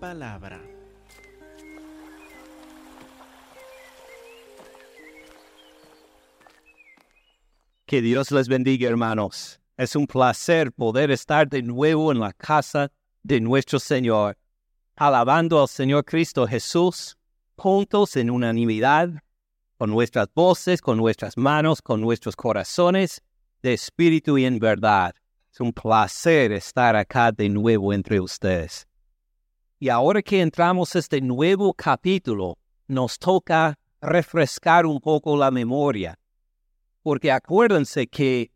palabra. 0.00 0.60
Que 7.86 8.00
Dios 8.00 8.30
les 8.30 8.48
bendiga, 8.48 8.88
hermanos. 8.88 9.60
Es 9.76 9.94
un 9.94 10.06
placer 10.06 10.72
poder 10.72 11.10
estar 11.10 11.48
de 11.48 11.62
nuevo 11.62 12.12
en 12.12 12.20
la 12.20 12.32
casa 12.32 12.90
de 13.22 13.40
nuestro 13.40 13.78
Señor, 13.78 14.36
alabando 14.96 15.60
al 15.60 15.68
Señor 15.68 16.04
Cristo 16.04 16.46
Jesús, 16.46 17.16
juntos 17.56 18.16
en 18.16 18.30
unanimidad, 18.30 19.10
con 19.76 19.90
nuestras 19.90 20.28
voces, 20.34 20.80
con 20.80 20.96
nuestras 20.96 21.36
manos, 21.36 21.82
con 21.82 22.00
nuestros 22.00 22.36
corazones, 22.36 23.22
de 23.62 23.74
espíritu 23.74 24.38
y 24.38 24.44
en 24.44 24.58
verdad. 24.58 25.14
Es 25.52 25.60
un 25.60 25.72
placer 25.72 26.52
estar 26.52 26.96
acá 26.96 27.32
de 27.32 27.48
nuevo 27.48 27.92
entre 27.92 28.20
ustedes. 28.20 28.89
Y 29.82 29.88
ahora 29.88 30.20
que 30.20 30.42
entramos 30.42 30.94
este 30.94 31.22
nuevo 31.22 31.72
capítulo, 31.72 32.58
nos 32.86 33.18
toca 33.18 33.78
refrescar 34.02 34.84
un 34.84 35.00
poco 35.00 35.38
la 35.38 35.50
memoria. 35.50 36.18
Porque 37.02 37.32
acuérdense 37.32 38.06
que 38.06 38.52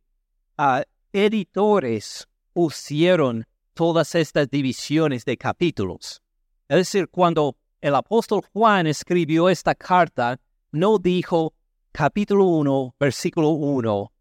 ah, 0.58 0.84
editores 1.14 2.28
pusieron 2.52 3.46
todas 3.72 4.14
estas 4.14 4.50
divisiones 4.50 5.24
de 5.24 5.38
capítulos. 5.38 6.20
Es 6.68 6.76
decir, 6.76 7.08
cuando 7.08 7.56
el 7.80 7.94
apóstol 7.94 8.42
Juan 8.52 8.86
escribió 8.86 9.48
esta 9.48 9.74
carta, 9.74 10.38
no 10.72 10.98
dijo 10.98 11.54
capítulo 11.92 12.44
1, 12.44 12.96
versículo 13.00 13.48
1, 13.48 14.12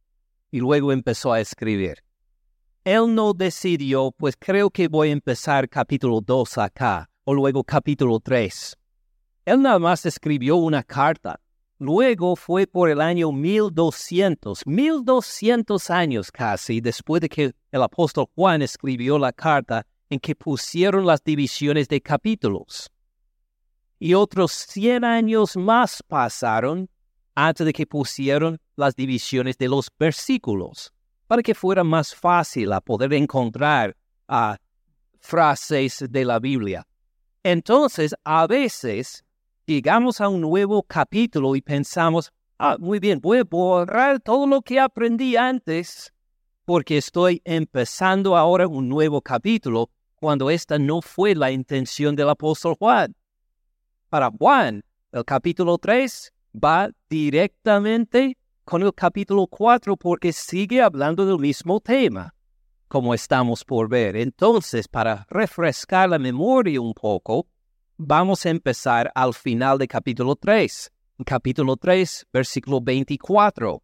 y 0.51 0.59
luego 0.61 0.93
empezó 0.93 1.33
a 1.33 1.41
escribir. 1.41 2.01
Él 2.85 3.15
no 3.15 3.33
decidió, 3.33 4.11
pues 4.11 4.35
creo 4.37 4.69
que 4.69 4.89
voy 4.89 5.07
a 5.07 5.13
empezar 5.13 5.69
capítulo 5.69 6.19
2 6.19 6.57
acá, 6.57 7.09
o 7.23 7.33
luego 7.33 7.63
capítulo 7.63 8.19
3. 8.19 8.77
Él 9.45 9.61
nada 9.61 9.79
más 9.79 10.05
escribió 10.05 10.57
una 10.57 10.83
carta. 10.83 11.39
Luego 11.79 12.35
fue 12.35 12.67
por 12.67 12.89
el 12.89 12.99
año 12.99 13.31
1200, 13.31 14.67
1200 14.67 15.89
años 15.89 16.29
casi 16.29 16.81
después 16.81 17.21
de 17.21 17.29
que 17.29 17.53
el 17.71 17.81
apóstol 17.81 18.25
Juan 18.35 18.61
escribió 18.61 19.17
la 19.17 19.31
carta 19.31 19.87
en 20.09 20.19
que 20.19 20.35
pusieron 20.35 21.05
las 21.05 21.23
divisiones 21.23 21.87
de 21.87 22.01
capítulos. 22.01 22.91
Y 23.97 24.13
otros 24.13 24.51
100 24.51 25.05
años 25.05 25.55
más 25.55 26.03
pasaron 26.05 26.89
antes 27.33 27.65
de 27.65 27.71
que 27.71 27.87
pusieron 27.87 28.59
las 28.75 28.93
divisiones 28.93 29.57
de 29.57 29.69
los 29.69 29.89
versículos 29.97 30.91
para 31.33 31.41
que 31.41 31.55
fuera 31.55 31.83
más 31.83 32.13
fácil 32.13 32.71
a 32.73 32.79
poder 32.79 33.11
encontrar 33.11 33.97
uh, 34.29 34.53
frases 35.19 36.05
de 36.07 36.23
la 36.23 36.37
Biblia. 36.37 36.85
Entonces, 37.41 38.13
a 38.23 38.45
veces 38.45 39.25
llegamos 39.65 40.21
a 40.21 40.29
un 40.29 40.41
nuevo 40.41 40.83
capítulo 40.83 41.55
y 41.55 41.61
pensamos, 41.63 42.31
ah, 42.59 42.77
muy 42.77 42.99
bien, 42.99 43.19
voy 43.19 43.39
a 43.39 43.45
borrar 43.45 44.19
todo 44.19 44.45
lo 44.45 44.61
que 44.61 44.79
aprendí 44.79 45.35
antes 45.35 46.13
porque 46.65 46.99
estoy 46.99 47.41
empezando 47.45 48.37
ahora 48.37 48.67
un 48.67 48.87
nuevo 48.87 49.19
capítulo 49.19 49.89
cuando 50.13 50.51
esta 50.51 50.77
no 50.77 51.01
fue 51.01 51.33
la 51.33 51.49
intención 51.49 52.15
del 52.15 52.29
apóstol 52.29 52.75
Juan. 52.77 53.15
Para 54.07 54.29
Juan, 54.29 54.83
el 55.11 55.25
capítulo 55.25 55.79
3 55.79 56.31
va 56.63 56.91
directamente 57.09 58.37
con 58.63 58.81
el 58.81 58.93
capítulo 58.93 59.47
4 59.47 59.97
porque 59.97 60.31
sigue 60.31 60.81
hablando 60.81 61.25
del 61.25 61.39
mismo 61.39 61.79
tema, 61.79 62.33
como 62.87 63.13
estamos 63.13 63.63
por 63.63 63.89
ver. 63.89 64.15
Entonces, 64.15 64.87
para 64.87 65.25
refrescar 65.29 66.09
la 66.09 66.19
memoria 66.19 66.79
un 66.79 66.93
poco, 66.93 67.47
vamos 67.97 68.45
a 68.45 68.49
empezar 68.49 69.11
al 69.15 69.33
final 69.33 69.77
del 69.77 69.87
capítulo 69.87 70.35
3. 70.35 70.91
Capítulo 71.25 71.77
3, 71.77 72.27
versículo 72.31 72.81
24. 72.81 73.81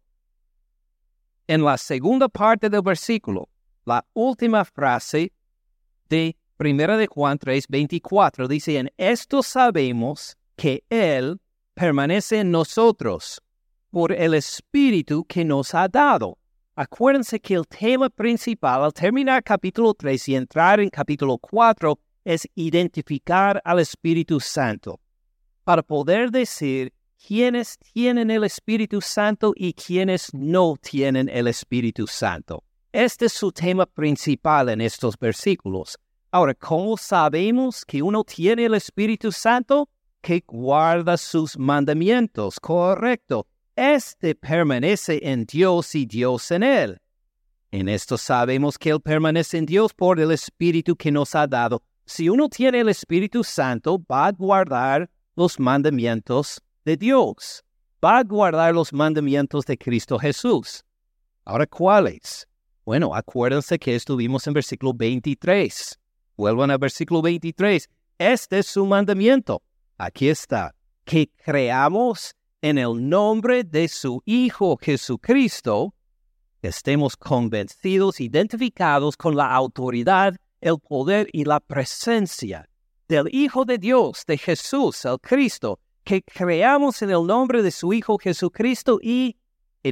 En 1.46 1.64
la 1.64 1.76
segunda 1.76 2.28
parte 2.28 2.70
del 2.70 2.82
versículo, 2.82 3.48
la 3.84 4.04
última 4.14 4.64
frase 4.64 5.32
de 6.08 6.36
Primera 6.56 6.96
de 6.96 7.06
Juan 7.06 7.38
3, 7.38 7.66
24 7.68 8.46
dice, 8.46 8.78
en 8.78 8.92
esto 8.96 9.42
sabemos 9.42 10.36
que 10.56 10.84
Él 10.90 11.40
permanece 11.74 12.40
en 12.40 12.50
nosotros 12.50 13.40
por 13.90 14.12
el 14.12 14.34
Espíritu 14.34 15.24
que 15.24 15.44
nos 15.44 15.74
ha 15.74 15.88
dado. 15.88 16.38
Acuérdense 16.74 17.40
que 17.40 17.54
el 17.54 17.66
tema 17.66 18.08
principal 18.08 18.84
al 18.84 18.92
terminar 18.92 19.42
capítulo 19.42 19.92
3 19.94 20.28
y 20.28 20.34
entrar 20.36 20.80
en 20.80 20.88
capítulo 20.88 21.36
4 21.38 21.98
es 22.24 22.48
identificar 22.54 23.60
al 23.64 23.80
Espíritu 23.80 24.40
Santo 24.40 25.00
para 25.64 25.82
poder 25.82 26.30
decir 26.30 26.92
quiénes 27.26 27.76
tienen 27.78 28.30
el 28.30 28.44
Espíritu 28.44 29.00
Santo 29.00 29.52
y 29.54 29.74
quiénes 29.74 30.32
no 30.32 30.76
tienen 30.80 31.28
el 31.28 31.48
Espíritu 31.48 32.06
Santo. 32.06 32.64
Este 32.92 33.26
es 33.26 33.32
su 33.32 33.52
tema 33.52 33.86
principal 33.86 34.68
en 34.68 34.80
estos 34.80 35.18
versículos. 35.18 35.98
Ahora, 36.30 36.54
¿cómo 36.54 36.96
sabemos 36.96 37.84
que 37.84 38.02
uno 38.02 38.24
tiene 38.24 38.64
el 38.64 38.74
Espíritu 38.74 39.32
Santo? 39.32 39.88
Que 40.20 40.42
guarda 40.46 41.16
sus 41.16 41.58
mandamientos, 41.58 42.58
correcto. 42.60 43.46
Este 43.80 44.34
permanece 44.34 45.20
en 45.22 45.46
Dios 45.46 45.94
y 45.94 46.04
Dios 46.04 46.50
en 46.50 46.62
él. 46.62 47.00
En 47.70 47.88
esto 47.88 48.18
sabemos 48.18 48.76
que 48.76 48.90
Él 48.90 49.00
permanece 49.00 49.56
en 49.56 49.64
Dios 49.64 49.94
por 49.94 50.20
el 50.20 50.32
Espíritu 50.32 50.94
que 50.94 51.10
nos 51.10 51.34
ha 51.34 51.46
dado. 51.46 51.82
Si 52.04 52.28
uno 52.28 52.50
tiene 52.50 52.80
el 52.80 52.90
Espíritu 52.90 53.42
Santo, 53.42 53.98
va 53.98 54.26
a 54.26 54.32
guardar 54.32 55.08
los 55.34 55.58
mandamientos 55.58 56.60
de 56.84 56.98
Dios. 56.98 57.64
Va 58.04 58.18
a 58.18 58.22
guardar 58.22 58.74
los 58.74 58.92
mandamientos 58.92 59.64
de 59.64 59.78
Cristo 59.78 60.18
Jesús. 60.18 60.84
Ahora, 61.46 61.66
¿cuáles? 61.66 62.46
Bueno, 62.84 63.14
acuérdense 63.14 63.78
que 63.78 63.94
estuvimos 63.94 64.46
en 64.46 64.52
versículo 64.52 64.92
23. 64.92 65.98
Vuelvan 66.36 66.70
al 66.70 66.78
versículo 66.78 67.22
23. 67.22 67.88
Este 68.18 68.58
es 68.58 68.66
su 68.66 68.84
mandamiento. 68.84 69.62
Aquí 69.96 70.28
está. 70.28 70.74
Que 71.06 71.30
creamos 71.42 72.36
en 72.62 72.78
el 72.78 73.08
nombre 73.08 73.64
de 73.64 73.88
su 73.88 74.22
Hijo 74.26 74.76
Jesucristo, 74.76 75.94
estemos 76.62 77.16
convencidos, 77.16 78.20
identificados 78.20 79.16
con 79.16 79.34
la 79.36 79.54
autoridad, 79.54 80.36
el 80.60 80.78
poder 80.78 81.28
y 81.32 81.44
la 81.44 81.60
presencia 81.60 82.68
del 83.08 83.28
Hijo 83.34 83.64
de 83.64 83.78
Dios, 83.78 84.24
de 84.26 84.36
Jesús, 84.36 85.04
el 85.04 85.18
Cristo, 85.20 85.80
que 86.04 86.22
creamos 86.22 87.00
en 87.02 87.10
el 87.10 87.26
nombre 87.26 87.62
de 87.62 87.70
su 87.70 87.92
Hijo 87.92 88.18
Jesucristo 88.18 88.98
y 89.02 89.36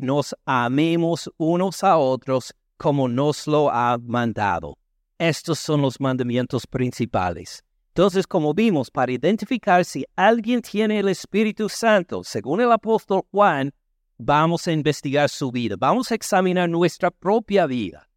nos 0.02 0.34
amemos 0.44 1.30
unos 1.38 1.82
a 1.82 1.96
otros 1.96 2.54
como 2.76 3.08
nos 3.08 3.46
lo 3.46 3.70
ha 3.70 3.98
mandado. 3.98 4.76
Estos 5.18 5.58
son 5.58 5.82
los 5.82 5.98
mandamientos 6.00 6.66
principales. 6.66 7.64
Entonces, 7.98 8.28
como 8.28 8.54
vimos, 8.54 8.92
para 8.92 9.10
identificar 9.10 9.84
si 9.84 10.04
alguien 10.14 10.62
tiene 10.62 11.00
el 11.00 11.08
Espíritu 11.08 11.68
Santo, 11.68 12.22
según 12.22 12.60
el 12.60 12.70
apóstol 12.70 13.22
Juan, 13.32 13.74
vamos 14.16 14.68
a 14.68 14.72
investigar 14.72 15.28
su 15.28 15.50
vida, 15.50 15.74
vamos 15.76 16.12
a 16.12 16.14
examinar 16.14 16.68
nuestra 16.68 17.10
propia 17.10 17.66
vida. 17.66 18.08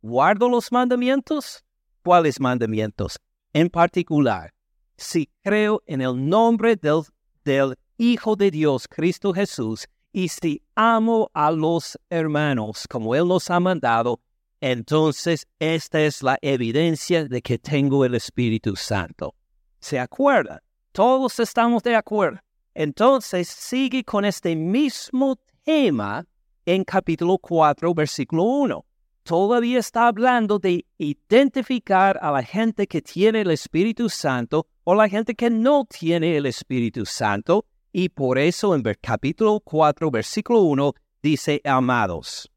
¿Guardo 0.00 0.48
los 0.48 0.72
mandamientos? 0.72 1.62
¿Cuáles 2.02 2.40
mandamientos? 2.40 3.18
En 3.52 3.68
particular, 3.68 4.54
si 4.96 5.28
creo 5.42 5.82
en 5.84 6.00
el 6.00 6.26
nombre 6.26 6.74
del, 6.76 7.02
del 7.44 7.74
Hijo 7.98 8.34
de 8.34 8.50
Dios, 8.50 8.88
Cristo 8.88 9.34
Jesús, 9.34 9.86
y 10.10 10.28
si 10.28 10.62
amo 10.74 11.30
a 11.34 11.50
los 11.50 11.98
hermanos 12.08 12.86
como 12.88 13.14
Él 13.14 13.28
nos 13.28 13.50
ha 13.50 13.60
mandado, 13.60 14.22
entonces 14.60 15.46
esta 15.58 16.00
es 16.00 16.22
la 16.22 16.36
evidencia 16.42 17.24
de 17.24 17.42
que 17.42 17.58
tengo 17.58 18.04
el 18.04 18.14
Espíritu 18.14 18.74
Santo. 18.74 19.34
¿Se 19.78 19.98
acuerdan? 19.98 20.58
Todos 20.92 21.38
estamos 21.38 21.82
de 21.84 21.94
acuerdo. 21.94 22.40
Entonces 22.74 23.48
sigue 23.48 24.02
con 24.04 24.24
este 24.24 24.56
mismo 24.56 25.36
tema 25.62 26.24
en 26.66 26.82
capítulo 26.82 27.38
4, 27.38 27.94
versículo 27.94 28.42
1. 28.44 28.84
Todavía 29.22 29.78
está 29.78 30.08
hablando 30.08 30.58
de 30.58 30.84
identificar 30.96 32.18
a 32.20 32.32
la 32.32 32.42
gente 32.42 32.86
que 32.86 33.02
tiene 33.02 33.42
el 33.42 33.50
Espíritu 33.50 34.08
Santo 34.08 34.66
o 34.84 34.94
la 34.94 35.08
gente 35.08 35.34
que 35.34 35.50
no 35.50 35.84
tiene 35.84 36.36
el 36.36 36.46
Espíritu 36.46 37.06
Santo. 37.06 37.66
Y 37.92 38.08
por 38.08 38.38
eso 38.38 38.74
en 38.74 38.82
capítulo 39.00 39.60
4, 39.60 40.10
versículo 40.10 40.62
1 40.62 40.94
dice, 41.22 41.60
amados 41.64 42.50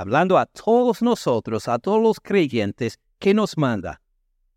hablando 0.00 0.38
a 0.38 0.46
todos 0.46 1.02
nosotros, 1.02 1.68
a 1.68 1.78
todos 1.78 2.02
los 2.02 2.20
creyentes, 2.20 2.98
que 3.18 3.34
nos 3.34 3.56
manda, 3.56 4.00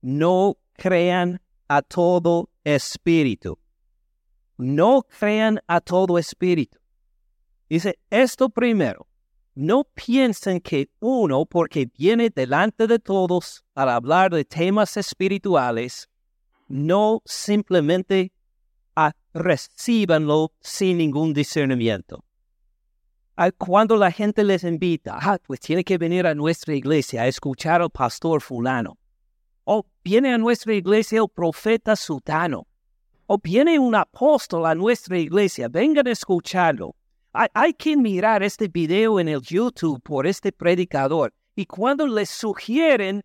no 0.02 0.58
crean 0.74 1.42
a 1.68 1.82
todo 1.82 2.50
espíritu. 2.64 3.60
No 4.58 5.04
crean 5.04 5.60
a 5.68 5.82
todo 5.82 6.18
espíritu. 6.18 6.80
Dice 7.70 8.00
esto 8.10 8.50
primero. 8.50 9.08
No 9.56 9.84
piensen 9.84 10.62
que 10.62 10.90
uno, 11.00 11.46
porque 11.46 11.88
viene 11.96 12.32
delante 12.32 12.88
de 12.88 12.98
todos 12.98 13.64
al 13.76 13.90
hablar 13.90 14.32
de 14.32 14.46
temas 14.46 14.98
espirituales, 14.98 16.10
no 16.68 17.22
simplemente 17.26 18.32
a, 18.96 19.14
recíbanlo 19.34 20.54
sin 20.60 20.98
ningún 20.98 21.34
discernimiento. 21.34 22.24
Cuando 23.58 23.96
la 23.96 24.12
gente 24.12 24.44
les 24.44 24.64
invita, 24.64 25.18
ah, 25.20 25.40
pues 25.46 25.60
tiene 25.60 25.84
que 25.84 25.98
venir 25.98 26.28
a 26.28 26.36
nuestra 26.36 26.76
iglesia 26.76 27.24
a 27.24 27.28
escuchar 27.28 27.82
al 27.82 27.90
pastor 27.90 28.42
fulano. 28.42 28.98
O 29.64 29.86
viene 30.04 30.34
a 30.34 30.38
nuestra 30.38 30.74
iglesia 30.74 31.20
el 31.20 31.30
profeta 31.30 31.96
sutano. 31.96 32.68
O 33.26 33.38
viene 33.38 33.80
un 33.80 33.96
apóstol 33.96 34.66
a 34.66 34.76
nuestra 34.76 35.18
iglesia. 35.18 35.68
Vengan 35.68 36.08
a 36.08 36.12
escucharlo. 36.12 36.96
Hay, 37.32 37.48
hay 37.54 37.74
que 37.74 37.98
mirar 37.98 38.44
este 38.44 38.68
video 38.68 39.20
en 39.20 39.28
el 39.30 39.42
YouTube 39.42 40.00
por 40.04 40.28
este 40.28 40.52
predicador. 40.52 41.34
Y 41.56 41.66
cuando 41.66 42.06
les 42.06 42.30
sugieren 42.30 43.24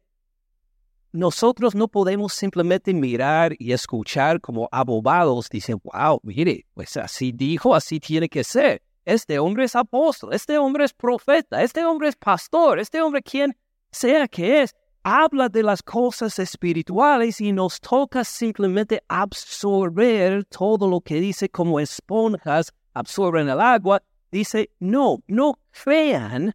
nosotros 1.12 1.74
no 1.74 1.88
podemos 1.88 2.34
simplemente 2.34 2.92
mirar 2.92 3.54
y 3.58 3.72
escuchar 3.72 4.40
como 4.40 4.68
abogados, 4.70 5.48
dicen, 5.48 5.80
wow, 5.82 6.20
mire, 6.22 6.66
pues 6.74 6.96
así 6.96 7.32
dijo, 7.32 7.74
así 7.74 7.98
tiene 7.98 8.28
que 8.28 8.44
ser. 8.44 8.82
Este 9.08 9.38
hombre 9.38 9.64
es 9.64 9.74
apóstol, 9.74 10.34
este 10.34 10.58
hombre 10.58 10.84
es 10.84 10.92
profeta, 10.92 11.62
este 11.62 11.82
hombre 11.82 12.08
es 12.08 12.16
pastor, 12.16 12.78
este 12.78 13.00
hombre 13.00 13.22
quien 13.22 13.56
sea 13.90 14.28
que 14.28 14.60
es, 14.60 14.76
habla 15.02 15.48
de 15.48 15.62
las 15.62 15.82
cosas 15.82 16.38
espirituales 16.38 17.40
y 17.40 17.50
nos 17.52 17.80
toca 17.80 18.22
simplemente 18.22 19.02
absorber 19.08 20.44
todo 20.44 20.86
lo 20.86 21.00
que 21.00 21.20
dice 21.20 21.48
como 21.48 21.80
esponjas 21.80 22.70
absorben 22.92 23.48
el 23.48 23.62
agua. 23.62 24.02
Dice, 24.30 24.72
no, 24.78 25.22
no 25.26 25.58
crean 25.70 26.54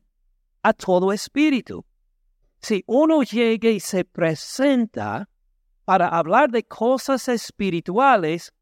a 0.61 0.73
todo 0.73 1.11
espíritu 1.11 1.83
si 2.61 2.83
uno 2.85 3.23
llega 3.23 3.69
y 3.69 3.79
se 3.79 4.05
presenta 4.05 5.27
para 5.85 6.07
hablar 6.07 6.51
de 6.51 6.63
cosas 6.63 7.27
espirituales, 7.29 8.53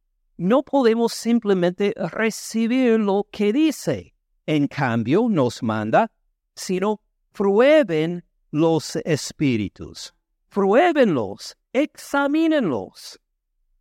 no 0.42 0.64
podemos 0.64 1.14
simplemente 1.14 1.94
recibir 1.96 3.00
lo 3.00 3.28
que 3.32 3.54
dice. 3.54 4.16
En 4.48 4.68
cambio, 4.68 5.28
nos 5.30 5.62
manda, 5.62 6.12
sino 6.56 7.00
prueben 7.32 8.24
los 8.50 8.96
espíritus. 9.06 10.16
Pruébenlos, 10.50 11.56
examínenlos. 11.74 13.20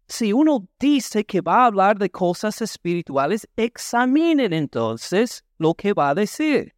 Si 0.07 0.35
uno 0.35 0.69
dice 0.79 1.25
que 1.25 1.41
va 1.41 1.63
a 1.63 1.67
hablar 1.67 1.99
de 1.99 2.11
cosas 2.11 2.61
espirituales, 2.61 3.49
examinen 3.57 4.53
entonces 4.53 5.43
lo 5.57 5.73
que 5.73 5.95
va 5.95 6.11
a 6.11 6.15
decir. 6.15 6.75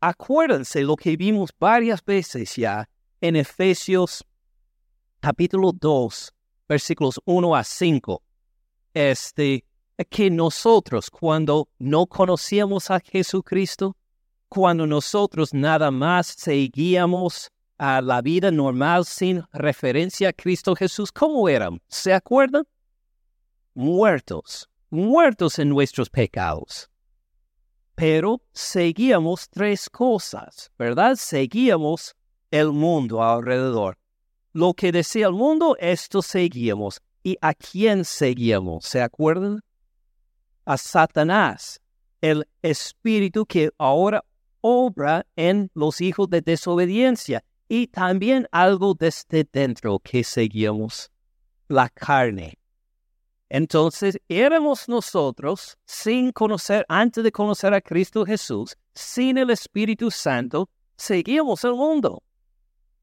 Acuérdense 0.00 0.82
lo 0.82 0.94
que 0.94 1.16
vimos 1.16 1.50
varias 1.58 2.04
veces 2.04 2.54
ya 2.54 2.88
en 3.20 3.34
Efesios 3.34 4.24
capítulo 5.18 5.72
2, 5.72 6.32
versículos 6.68 7.20
1 7.24 7.56
a 7.56 7.64
5. 7.64 8.22
Este, 8.94 9.64
que 10.08 10.30
nosotros 10.30 11.10
cuando 11.10 11.68
no 11.78 12.06
conocíamos 12.06 12.90
a 12.90 13.00
Jesucristo, 13.00 13.96
cuando 14.48 14.86
nosotros 14.86 15.54
nada 15.54 15.90
más 15.90 16.26
seguíamos 16.26 17.50
a 17.78 18.00
la 18.02 18.20
vida 18.20 18.50
normal 18.50 19.04
sin 19.04 19.44
referencia 19.52 20.30
a 20.30 20.32
Cristo 20.32 20.74
Jesús, 20.74 21.12
¿cómo 21.12 21.48
eran? 21.48 21.80
¿Se 21.88 22.12
acuerdan? 22.12 22.64
Muertos, 23.74 24.68
muertos 24.90 25.58
en 25.58 25.68
nuestros 25.68 26.10
pecados 26.10 26.90
pero 28.00 28.40
seguíamos 28.54 29.50
tres 29.50 29.90
cosas, 29.90 30.72
¿verdad? 30.78 31.16
Seguíamos 31.16 32.16
el 32.50 32.72
mundo 32.72 33.22
alrededor. 33.22 33.98
Lo 34.54 34.72
que 34.72 34.90
decía 34.90 35.26
el 35.26 35.34
mundo, 35.34 35.76
esto 35.78 36.22
seguíamos. 36.22 37.02
¿Y 37.22 37.36
a 37.40 37.54
quién 37.54 38.04
seguíamos? 38.04 38.86
¿Se 38.86 39.02
acuerdan? 39.02 39.60
A 40.64 40.76
Satanás, 40.76 41.80
el 42.20 42.46
espíritu 42.62 43.44
que 43.44 43.70
ahora 43.78 44.24
obra 44.60 45.26
en 45.36 45.70
los 45.74 46.00
hijos 46.00 46.28
de 46.30 46.40
desobediencia 46.40 47.44
y 47.68 47.86
también 47.86 48.46
algo 48.50 48.94
desde 48.94 49.46
dentro 49.50 49.98
que 50.00 50.24
seguíamos, 50.24 51.10
la 51.68 51.88
carne. 51.88 52.58
Entonces 53.48 54.18
éramos 54.28 54.88
nosotros, 54.88 55.76
sin 55.84 56.30
conocer, 56.32 56.84
antes 56.88 57.24
de 57.24 57.32
conocer 57.32 57.74
a 57.74 57.80
Cristo 57.80 58.24
Jesús, 58.24 58.76
sin 58.94 59.38
el 59.38 59.50
Espíritu 59.50 60.10
Santo, 60.10 60.68
seguíamos 60.96 61.64
el 61.64 61.74
mundo. 61.74 62.22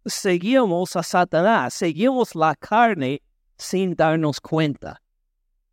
Seguíamos 0.05 0.95
a 0.95 1.03
Satanás, 1.03 1.73
seguíamos 1.73 2.33
la 2.33 2.55
carne 2.55 3.21
sin 3.57 3.95
darnos 3.95 4.39
cuenta. 4.39 5.01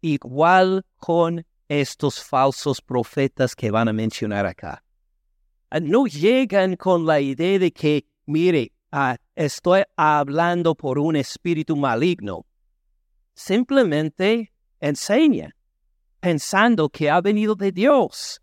Igual 0.01 0.85
con 0.97 1.45
estos 1.69 2.23
falsos 2.23 2.81
profetas 2.81 3.55
que 3.55 3.71
van 3.71 3.89
a 3.89 3.93
mencionar 3.93 4.47
acá. 4.47 4.83
Ah, 5.71 5.81
no 5.81 6.07
llegan 6.07 6.77
con 6.77 7.07
la 7.07 7.21
idea 7.21 7.59
de 7.59 7.73
que, 7.73 8.07
mire, 8.27 8.73
ah, 8.93 9.17
estoy 9.35 9.83
hablando 9.97 10.75
por 10.75 10.99
un 10.99 11.17
espíritu 11.17 11.77
maligno. 11.77 12.47
Simplemente 13.35 14.53
enseña, 14.81 15.57
pensando 16.21 16.89
que 16.89 17.11
ha 17.11 17.21
venido 17.21 17.55
de 17.55 17.73
Dios, 17.73 18.41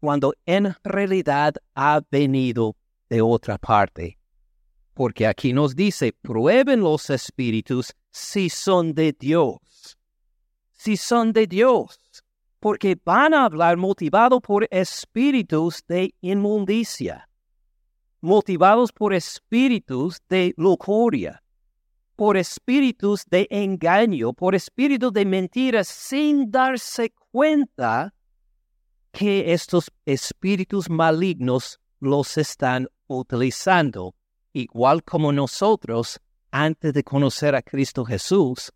cuando 0.00 0.32
en 0.46 0.74
realidad 0.84 1.54
ha 1.74 2.00
venido 2.10 2.76
de 3.08 3.20
otra 3.20 3.58
parte. 3.58 4.18
Porque 4.94 5.26
aquí 5.26 5.52
nos 5.52 5.76
dice, 5.76 6.12
prueben 6.12 6.80
los 6.80 7.10
espíritus 7.10 7.92
si 8.10 8.48
son 8.48 8.94
de 8.94 9.12
Dios. 9.12 9.98
Si 10.74 10.96
son 10.96 11.32
de 11.32 11.46
Dios. 11.46 11.98
Porque 12.60 12.96
van 13.04 13.34
a 13.34 13.44
hablar 13.44 13.76
motivados 13.76 14.40
por 14.40 14.66
espíritus 14.70 15.84
de 15.86 16.14
inmundicia. 16.20 17.28
Motivados 18.20 18.92
por 18.92 19.14
espíritus 19.14 20.20
de 20.28 20.54
lujuria 20.56 21.42
por 22.18 22.36
espíritus 22.36 23.24
de 23.30 23.46
engaño, 23.48 24.32
por 24.32 24.56
espíritus 24.56 25.12
de 25.12 25.24
mentiras, 25.24 25.86
sin 25.86 26.50
darse 26.50 27.14
cuenta 27.30 28.12
que 29.12 29.52
estos 29.52 29.92
espíritus 30.04 30.90
malignos 30.90 31.78
los 32.00 32.36
están 32.36 32.88
utilizando, 33.06 34.16
igual 34.52 35.04
como 35.04 35.30
nosotros, 35.30 36.18
antes 36.50 36.92
de 36.92 37.04
conocer 37.04 37.54
a 37.54 37.62
Cristo 37.62 38.04
Jesús, 38.04 38.72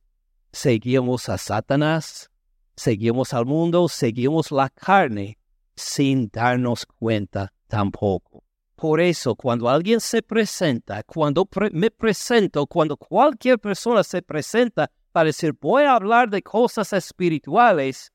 seguimos 0.53 1.29
a 1.29 1.39
Satanás, 1.39 2.31
seguimos 2.77 3.33
al 3.33 3.47
mundo, 3.47 3.89
seguimos 3.89 4.51
la 4.51 4.69
carne, 4.71 5.39
sin 5.75 6.29
darnos 6.29 6.87
cuenta 6.87 7.53
tampoco. 7.67 8.45
Por 8.77 9.01
eso, 9.01 9.37
cuando 9.37 9.69
alguien 9.69 10.01
se 10.01 10.23
presenta, 10.23 11.03
cuando 11.05 11.49
me 11.73 11.91
presento, 11.91 12.67
cuando 12.67 12.97
cualquier 12.97 13.59
persona 13.59 14.03
se 14.03 14.23
presenta 14.23 14.91
para 15.13 15.27
decir, 15.27 15.55
voy 15.61 15.85
a 15.85 15.95
hablar 15.95 16.29
de 16.31 16.43
cosas 16.43 16.93
espirituales, 16.93 18.11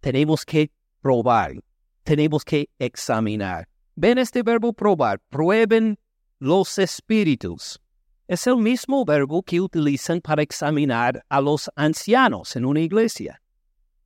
tenemos 0.00 0.44
que 0.44 0.70
probar, 1.00 1.54
tenemos 2.02 2.44
que 2.44 2.68
examinar. 2.78 3.68
Ven 3.94 4.18
este 4.18 4.42
verbo 4.42 4.72
probar, 4.72 5.20
prueben 5.30 5.98
los 6.38 6.78
espíritus. 6.78 7.80
Es 8.28 8.48
el 8.48 8.56
mismo 8.56 9.04
verbo 9.04 9.42
que 9.42 9.60
utilizan 9.60 10.20
para 10.20 10.42
examinar 10.42 11.24
a 11.28 11.40
los 11.40 11.70
ancianos 11.76 12.56
en 12.56 12.64
una 12.64 12.80
iglesia 12.80 13.40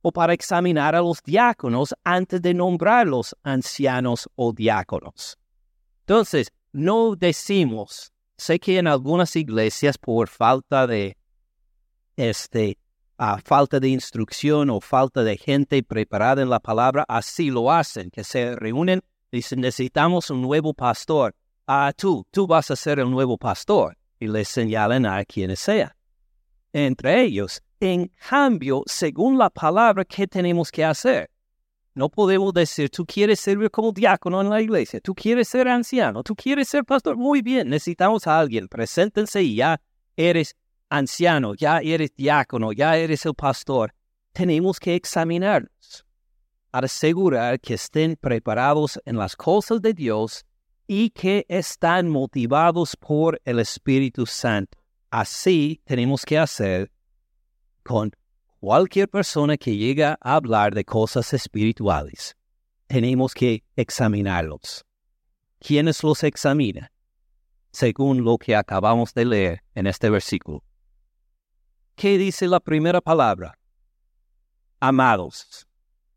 o 0.03 0.11
para 0.11 0.33
examinar 0.33 0.95
a 0.95 1.01
los 1.01 1.23
diáconos 1.23 1.95
antes 2.03 2.39
de 2.39 2.53
nombrar 2.53 3.07
los 3.07 3.35
ancianos 3.41 4.29
o 4.35 4.53
diáconos. 4.53 5.39
Entonces, 6.01 6.51
no 6.71 7.15
decimos, 7.15 8.11
sé 8.37 8.59
que 8.59 8.77
en 8.77 8.87
algunas 8.87 9.35
iglesias 9.35 9.97
por 9.97 10.27
falta 10.27 10.85
de, 10.85 11.17
este, 12.15 12.77
falta 13.43 13.79
de 13.79 13.89
instrucción 13.89 14.69
o 14.69 14.81
falta 14.81 15.23
de 15.23 15.37
gente 15.37 15.81
preparada 15.81 16.43
en 16.43 16.49
la 16.49 16.59
palabra, 16.59 17.05
así 17.07 17.49
lo 17.49 17.71
hacen, 17.71 18.11
que 18.11 18.23
se 18.23 18.55
reúnen, 18.55 19.01
dicen, 19.31 19.61
necesitamos 19.61 20.29
un 20.29 20.43
nuevo 20.43 20.75
pastor. 20.75 21.35
Ah, 21.65 21.91
tú, 21.95 22.25
tú 22.29 22.45
vas 22.45 22.69
a 22.69 22.75
ser 22.75 22.99
el 22.99 23.09
nuevo 23.09 23.37
pastor. 23.37 23.97
Y 24.21 24.27
les 24.27 24.47
señalan 24.47 25.07
a 25.07 25.25
quienes 25.25 25.59
sea. 25.59 25.95
Entre 26.71 27.23
ellos, 27.23 27.59
en 27.79 28.11
cambio, 28.29 28.83
según 28.85 29.35
la 29.39 29.49
palabra, 29.49 30.05
¿qué 30.05 30.27
tenemos 30.27 30.71
que 30.71 30.85
hacer? 30.85 31.27
No 31.95 32.07
podemos 32.07 32.53
decir, 32.53 32.91
tú 32.91 33.03
quieres 33.03 33.39
servir 33.39 33.71
como 33.71 33.91
diácono 33.91 34.39
en 34.39 34.51
la 34.51 34.61
iglesia, 34.61 35.01
tú 35.01 35.15
quieres 35.15 35.47
ser 35.47 35.67
anciano, 35.67 36.21
tú 36.21 36.35
quieres 36.35 36.69
ser 36.69 36.85
pastor. 36.85 37.17
Muy 37.17 37.41
bien, 37.41 37.67
necesitamos 37.67 38.27
a 38.27 38.39
alguien. 38.39 38.67
Preséntense 38.67 39.41
y 39.41 39.55
ya 39.55 39.81
eres 40.15 40.55
anciano, 40.87 41.55
ya 41.55 41.79
eres 41.79 42.15
diácono, 42.15 42.73
ya 42.73 42.95
eres 42.97 43.25
el 43.25 43.33
pastor. 43.33 43.91
Tenemos 44.33 44.79
que 44.79 44.93
examinarlos 44.93 46.05
para 46.69 46.85
asegurar 46.85 47.59
que 47.59 47.73
estén 47.73 48.15
preparados 48.17 49.01
en 49.03 49.17
las 49.17 49.35
cosas 49.35 49.81
de 49.81 49.95
Dios 49.95 50.45
y 50.93 51.09
que 51.11 51.45
están 51.47 52.09
motivados 52.09 52.97
por 52.97 53.41
el 53.45 53.59
Espíritu 53.59 54.25
Santo. 54.25 54.77
Así 55.09 55.81
tenemos 55.85 56.25
que 56.25 56.37
hacer 56.37 56.91
con 57.81 58.11
cualquier 58.59 59.07
persona 59.07 59.55
que 59.55 59.77
llega 59.77 60.17
a 60.19 60.35
hablar 60.35 60.75
de 60.75 60.83
cosas 60.83 61.33
espirituales. 61.33 62.35
Tenemos 62.87 63.33
que 63.33 63.63
examinarlos. 63.77 64.83
¿Quiénes 65.59 66.03
los 66.03 66.25
examinan? 66.25 66.89
Según 67.71 68.25
lo 68.25 68.37
que 68.37 68.53
acabamos 68.53 69.13
de 69.13 69.23
leer 69.23 69.63
en 69.73 69.87
este 69.87 70.09
versículo. 70.09 70.61
¿Qué 71.95 72.17
dice 72.17 72.49
la 72.49 72.59
primera 72.59 72.99
palabra? 72.99 73.57
Amados. 74.81 75.65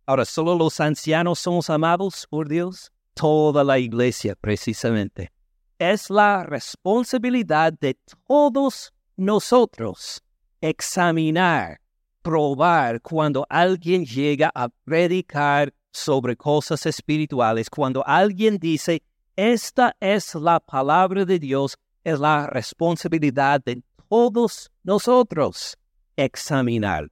Ahora, 0.05 0.25
¿solo 0.25 0.57
los 0.57 0.81
ancianos 0.81 1.39
somos 1.39 1.71
amados 1.71 2.27
por 2.29 2.49
Dios? 2.49 2.91
Toda 3.15 3.65
la 3.65 3.79
iglesia, 3.79 4.35
precisamente. 4.35 5.33
Es 5.79 6.11
la 6.11 6.45
responsabilidad 6.45 7.73
de 7.73 7.97
todos 8.27 8.93
nosotros 9.17 10.23
examinar, 10.61 11.81
probar 12.23 13.01
cuando 13.01 13.47
alguien 13.49 14.05
llega 14.05 14.51
a 14.55 14.69
predicar 14.69 15.73
sobre 15.93 16.37
cosas 16.37 16.87
espirituales, 16.87 17.71
cuando 17.71 18.05
alguien 18.07 18.59
dice, 18.59 19.03
esta 19.37 19.97
es 20.01 20.35
la 20.35 20.61
palabra 20.61 21.25
de 21.25 21.39
Dios, 21.39 21.77
es 22.03 22.19
la 22.19 22.47
responsabilidad 22.47 23.63
de 23.65 23.83
todos 24.09 24.71
nosotros 24.83 25.77
examinar. 26.17 27.11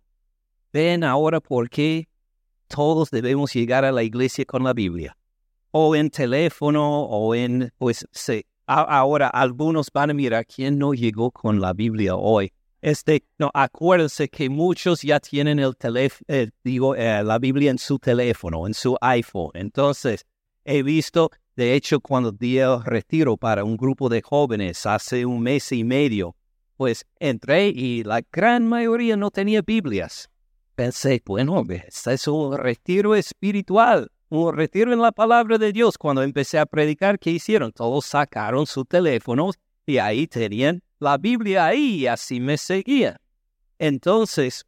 Ven 0.73 1.05
ahora 1.05 1.41
por 1.41 1.69
qué 1.69 2.09
todos 2.69 3.11
debemos 3.11 3.53
llegar 3.53 3.85
a 3.85 3.93
la 3.93 4.03
iglesia 4.03 4.45
con 4.45 4.65
la 4.65 4.73
Biblia. 4.73 5.17
O 5.73 5.97
en 5.97 6.11
teléfono 6.11 7.03
o 7.05 7.35
en, 7.35 7.73
pues, 7.79 8.07
sí. 8.13 8.45
ahora 8.67 9.29
algunos 9.29 9.91
van 9.93 10.11
a 10.11 10.15
mirar 10.15 10.47
quién 10.47 10.79
no 10.79 10.95
llegó 10.95 11.31
con 11.31 11.61
la 11.61 11.73
Biblia 11.73 12.15
hoy. 12.15 12.53
Este, 12.83 13.25
no, 13.39 13.49
acuérdense 13.55 14.29
que 14.29 14.49
muchos 14.49 15.03
ya 15.03 15.21
tienen 15.21 15.61
el 15.61 15.75
eh, 16.27 16.51
digo, 16.65 16.97
eh, 16.97 17.23
la 17.23 17.39
Biblia 17.39 17.71
en 17.71 17.79
su 17.79 17.99
teléfono, 17.99 18.67
en 18.67 18.75
su 18.75 18.97
iPhone. 19.01 19.53
Entonces, 19.55 20.27
he 20.65 20.83
visto, 20.83 21.31
de 21.55 21.75
hecho, 21.75 22.01
cuando 22.01 22.33
di 22.33 22.59
el 22.59 22.83
retiro 22.85 23.37
para 23.37 23.63
un 23.63 23.77
grupo 23.77 24.09
de 24.09 24.21
jóvenes 24.21 24.85
hace 24.85 25.25
un 25.25 25.43
mes 25.43 25.71
y 25.71 25.85
medio, 25.85 26.35
pues 26.77 27.07
entré 27.21 27.69
y 27.69 28.03
la 28.03 28.23
gran 28.33 28.67
mayoría 28.67 29.17
no 29.17 29.31
tenía 29.31 29.63
Biblias. 29.63 30.29
Pensé, 30.75 31.23
bueno, 31.25 31.63
este 31.69 32.15
es 32.15 32.27
un 32.27 32.57
retiro 32.57 33.15
espiritual, 33.15 34.11
un 34.35 34.57
retiro 34.57 34.95
en 34.95 35.01
la 35.01 35.13
palabra 35.13 35.59
de 35.59 35.73
Dios. 35.73 35.99
Cuando 35.99 36.23
empecé 36.23 36.59
a 36.59 36.65
predicar, 36.65 37.19
¿qué 37.19 37.31
hicieron? 37.31 37.71
Todos 37.71 38.07
sacaron 38.07 38.67
sus 38.67 38.89
teléfonos 38.89 39.59
y 39.85 39.99
ahí 39.99 40.27
tenían 40.27 40.83
la 40.99 41.19
Biblia 41.19 41.67
ahí 41.67 41.97
y 41.97 42.07
así 42.07 42.41
me 42.41 42.57
seguían. 42.57 43.17
Entonces, 43.79 44.65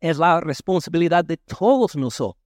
es 0.00 0.16
la 0.16 0.40
responsabilidad 0.40 1.22
de 1.22 1.36
todos 1.36 1.96
nosotros 1.96 2.42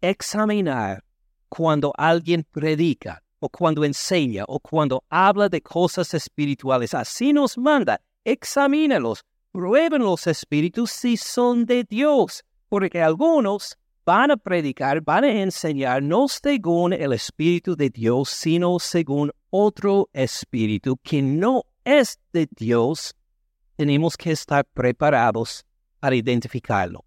examinar 0.00 1.04
cuando 1.48 1.92
alguien 1.96 2.44
predica 2.50 3.22
o 3.38 3.48
cuando 3.48 3.84
enseña 3.84 4.44
o 4.48 4.58
cuando 4.58 5.04
habla 5.08 5.48
de 5.48 5.62
cosas 5.62 6.12
espirituales. 6.12 6.92
Así 6.92 7.32
nos 7.32 7.56
manda. 7.56 8.00
Examínalos, 8.24 9.24
prueben 9.52 10.02
los 10.02 10.26
espíritus 10.26 10.90
si 10.90 11.16
son 11.16 11.66
de 11.66 11.84
Dios, 11.84 12.42
porque 12.68 13.00
algunos 13.00 13.78
van 14.04 14.30
a 14.30 14.36
predicar, 14.36 15.00
van 15.00 15.24
a 15.24 15.30
enseñar 15.42 16.02
no 16.02 16.28
según 16.28 16.92
el 16.92 17.12
espíritu 17.12 17.76
de 17.76 17.90
Dios, 17.90 18.28
sino 18.30 18.78
según 18.78 19.30
otro 19.50 20.08
espíritu 20.12 20.96
que 21.02 21.22
no 21.22 21.64
es 21.84 22.18
de 22.32 22.48
Dios. 22.56 23.14
Tenemos 23.76 24.16
que 24.16 24.32
estar 24.32 24.64
preparados 24.64 25.64
para 26.00 26.16
identificarlo 26.16 27.04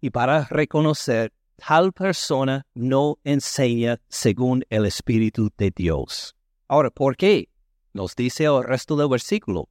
y 0.00 0.10
para 0.10 0.44
reconocer 0.44 1.32
tal 1.56 1.92
persona 1.92 2.64
no 2.74 3.18
enseña 3.24 4.00
según 4.08 4.64
el 4.70 4.86
Espíritu 4.86 5.50
de 5.56 5.72
Dios. 5.74 6.36
Ahora, 6.68 6.90
¿por 6.90 7.16
qué? 7.16 7.48
Nos 7.92 8.14
dice 8.14 8.44
el 8.44 8.62
resto 8.62 8.96
del 8.96 9.08
versículo. 9.08 9.68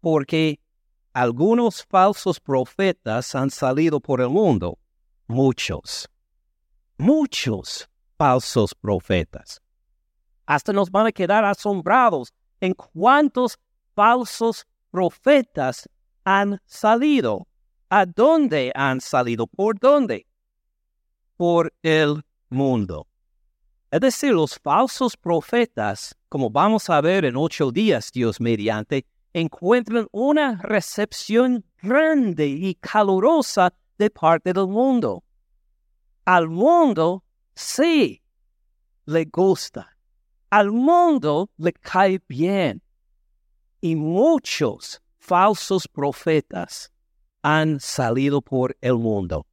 Porque 0.00 0.60
algunos 1.12 1.84
falsos 1.84 2.40
profetas 2.40 3.34
han 3.34 3.50
salido 3.50 4.00
por 4.00 4.20
el 4.20 4.30
mundo. 4.30 4.78
Muchos. 5.28 6.08
Muchos 6.96 7.88
falsos 8.16 8.74
profetas. 8.74 9.60
Hasta 10.46 10.72
nos 10.72 10.90
van 10.90 11.06
a 11.06 11.12
quedar 11.12 11.44
asombrados 11.44 12.32
en 12.60 12.74
cuántos 12.74 13.58
falsos 13.94 14.66
profetas 14.90 15.88
han 16.24 16.60
salido. 16.66 17.46
¿A 17.88 18.04
dónde 18.04 18.72
han 18.74 19.00
salido? 19.00 19.46
¿Por 19.46 19.78
dónde? 19.78 20.28
por 21.38 21.72
el 21.82 22.22
mundo. 22.50 23.06
Es 23.90 24.00
decir, 24.00 24.34
los 24.34 24.58
falsos 24.58 25.16
profetas, 25.16 26.14
como 26.28 26.50
vamos 26.50 26.90
a 26.90 27.00
ver 27.00 27.24
en 27.24 27.36
ocho 27.36 27.70
días, 27.70 28.10
Dios 28.12 28.38
mediante, 28.40 29.06
encuentran 29.32 30.08
una 30.10 30.60
recepción 30.60 31.64
grande 31.80 32.46
y 32.48 32.74
calurosa 32.74 33.72
de 33.98 34.10
parte 34.10 34.52
del 34.52 34.68
mundo. 34.68 35.24
Al 36.24 36.48
mundo 36.48 37.24
sí 37.54 38.22
le 39.06 39.24
gusta. 39.26 39.96
Al 40.50 40.70
mundo 40.70 41.50
le 41.56 41.72
cae 41.72 42.20
bien. 42.28 42.82
Y 43.80 43.96
muchos 43.96 45.00
falsos 45.18 45.86
profetas 45.88 46.90
han 47.42 47.80
salido 47.80 48.40
por 48.40 48.76
el 48.80 48.94
mundo. 48.94 49.46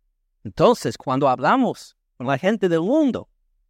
Entonces, 0.44 0.98
cuando 0.98 1.28
hablamos 1.28 1.96
con 2.18 2.28
la 2.28 2.38
gente 2.38 2.70
del 2.70 2.82
mundo, 2.82 3.30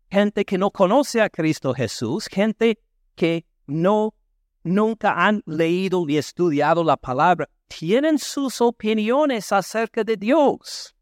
gente 0.09 0.45
que 0.45 0.57
no 0.57 0.71
conoce 0.71 1.21
a 1.21 1.29
Cristo 1.29 1.73
Jesús, 1.73 2.27
gente 2.27 2.79
que 3.15 3.45
no 3.65 4.13
nunca 4.63 5.13
han 5.25 5.41
leído 5.45 6.05
ni 6.05 6.17
estudiado 6.17 6.83
la 6.83 6.97
palabra, 6.97 7.49
tienen 7.67 8.17
sus 8.17 8.61
opiniones 8.61 9.51
acerca 9.51 10.03
de 10.03 10.17
Dios. 10.17 10.95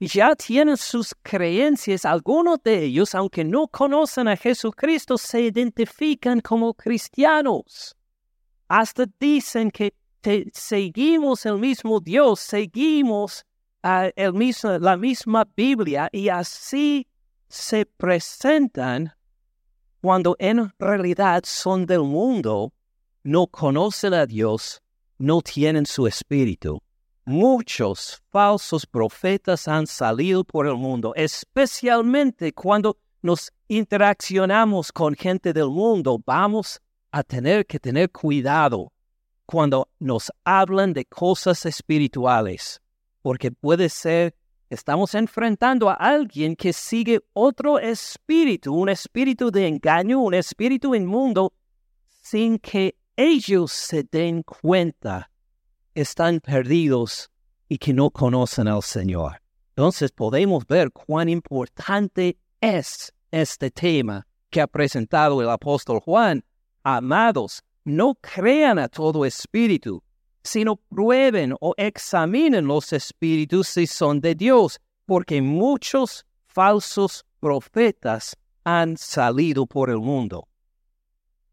Ya 0.00 0.36
tienen 0.36 0.76
sus 0.76 1.12
creencias, 1.22 2.04
algunos 2.04 2.62
de 2.62 2.84
ellos, 2.84 3.14
aunque 3.14 3.44
no 3.44 3.66
conocen 3.66 4.28
a 4.28 4.36
Jesucristo, 4.36 5.18
se 5.18 5.42
identifican 5.42 6.40
como 6.40 6.72
cristianos. 6.72 7.96
Hasta 8.68 9.06
dicen 9.18 9.70
que 9.70 9.94
seguimos 10.52 11.46
el 11.46 11.58
mismo 11.58 12.00
Dios, 12.00 12.38
seguimos 12.38 13.44
el 13.82 14.32
mismo, 14.34 14.78
la 14.78 14.96
misma 14.96 15.46
Biblia 15.56 16.08
y 16.12 16.28
así 16.28 17.08
se 17.48 17.86
presentan 17.86 19.12
cuando 20.00 20.36
en 20.38 20.72
realidad 20.78 21.42
son 21.44 21.86
del 21.86 22.02
mundo, 22.02 22.72
no 23.24 23.46
conocen 23.46 24.14
a 24.14 24.26
Dios, 24.26 24.80
no 25.18 25.42
tienen 25.42 25.86
su 25.86 26.06
espíritu. 26.06 26.80
Muchos 27.24 28.22
falsos 28.30 28.86
profetas 28.86 29.68
han 29.68 29.86
salido 29.86 30.44
por 30.44 30.66
el 30.66 30.76
mundo, 30.76 31.12
especialmente 31.14 32.52
cuando 32.52 32.98
nos 33.20 33.52
interaccionamos 33.68 34.92
con 34.92 35.14
gente 35.14 35.52
del 35.52 35.68
mundo. 35.68 36.18
Vamos 36.24 36.80
a 37.10 37.22
tener 37.22 37.66
que 37.66 37.78
tener 37.78 38.10
cuidado 38.10 38.92
cuando 39.44 39.88
nos 39.98 40.32
hablan 40.44 40.92
de 40.92 41.04
cosas 41.04 41.66
espirituales 41.66 42.80
porque 43.22 43.50
puede 43.50 43.88
ser, 43.88 44.34
estamos 44.70 45.14
enfrentando 45.14 45.90
a 45.90 45.94
alguien 45.94 46.56
que 46.56 46.72
sigue 46.72 47.20
otro 47.32 47.78
espíritu, 47.78 48.74
un 48.74 48.88
espíritu 48.88 49.50
de 49.50 49.66
engaño, 49.66 50.20
un 50.20 50.34
espíritu 50.34 50.94
inmundo, 50.94 51.52
sin 52.22 52.58
que 52.58 52.96
ellos 53.18 53.72
se 53.72 54.04
den 54.04 54.44
cuenta, 54.44 55.28
están 55.92 56.38
perdidos 56.38 57.28
y 57.68 57.76
que 57.76 57.92
no 57.92 58.10
conocen 58.10 58.68
al 58.68 58.80
Señor. 58.84 59.42
Entonces 59.70 60.12
podemos 60.12 60.64
ver 60.68 60.92
cuán 60.92 61.28
importante 61.28 62.38
es 62.60 63.12
este 63.32 63.72
tema 63.72 64.24
que 64.50 64.60
ha 64.60 64.68
presentado 64.68 65.42
el 65.42 65.50
apóstol 65.50 65.98
Juan. 65.98 66.44
Amados, 66.84 67.60
no 67.82 68.14
crean 68.14 68.78
a 68.78 68.86
todo 68.86 69.24
espíritu, 69.24 70.00
sino 70.44 70.76
prueben 70.76 71.56
o 71.60 71.74
examinen 71.76 72.68
los 72.68 72.92
espíritus 72.92 73.66
si 73.66 73.88
son 73.88 74.20
de 74.20 74.36
Dios, 74.36 74.80
porque 75.06 75.42
muchos 75.42 76.24
falsos 76.46 77.26
profetas 77.40 78.36
han 78.62 78.96
salido 78.96 79.66
por 79.66 79.90
el 79.90 79.98
mundo. 79.98 80.46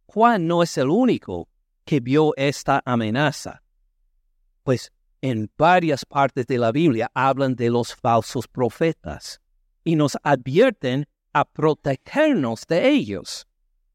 Juan 0.06 0.46
no 0.46 0.62
es 0.62 0.78
el 0.78 0.92
único 0.92 1.50
que 1.86 2.00
vio 2.00 2.34
esta 2.36 2.82
amenaza, 2.86 3.62
pues 4.64 4.92
en 5.22 5.50
varias 5.58 6.06
partes 6.06 6.46
de 6.48 6.58
la 6.58 6.72
Biblia 6.72 7.10
hablan 7.14 7.56
de 7.56 7.70
los 7.70 7.96
falsos 7.96 8.48
profetas 8.48 9.42
y 9.84 9.96
nos 9.96 10.18
advierten 10.24 11.06
a 11.34 11.46
protegernos 11.46 12.66
de 12.68 12.90
ellos. 12.90 13.48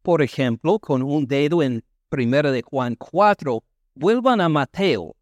Por 0.02 0.22
ejemplo, 0.22 0.78
con 0.78 1.02
un 1.02 1.26
dedo 1.26 1.62
en 1.62 1.84
1 2.10 2.50
de 2.50 2.62
Juan 2.62 2.96
4 2.96 3.62
vuelvan 3.94 4.40
a 4.40 4.48
Mateo. 4.48 5.16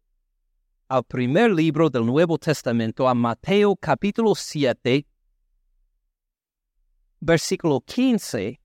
al 0.87 1.03
primer 1.03 1.51
libro 1.51 1.87
del 1.91 2.03
Nuevo 2.03 2.39
Testamento, 2.39 3.07
a 3.07 3.13
Mateo 3.13 3.75
capítulo 3.75 4.33
7, 4.33 5.05
versículo 7.19 7.81
15, 7.81 8.58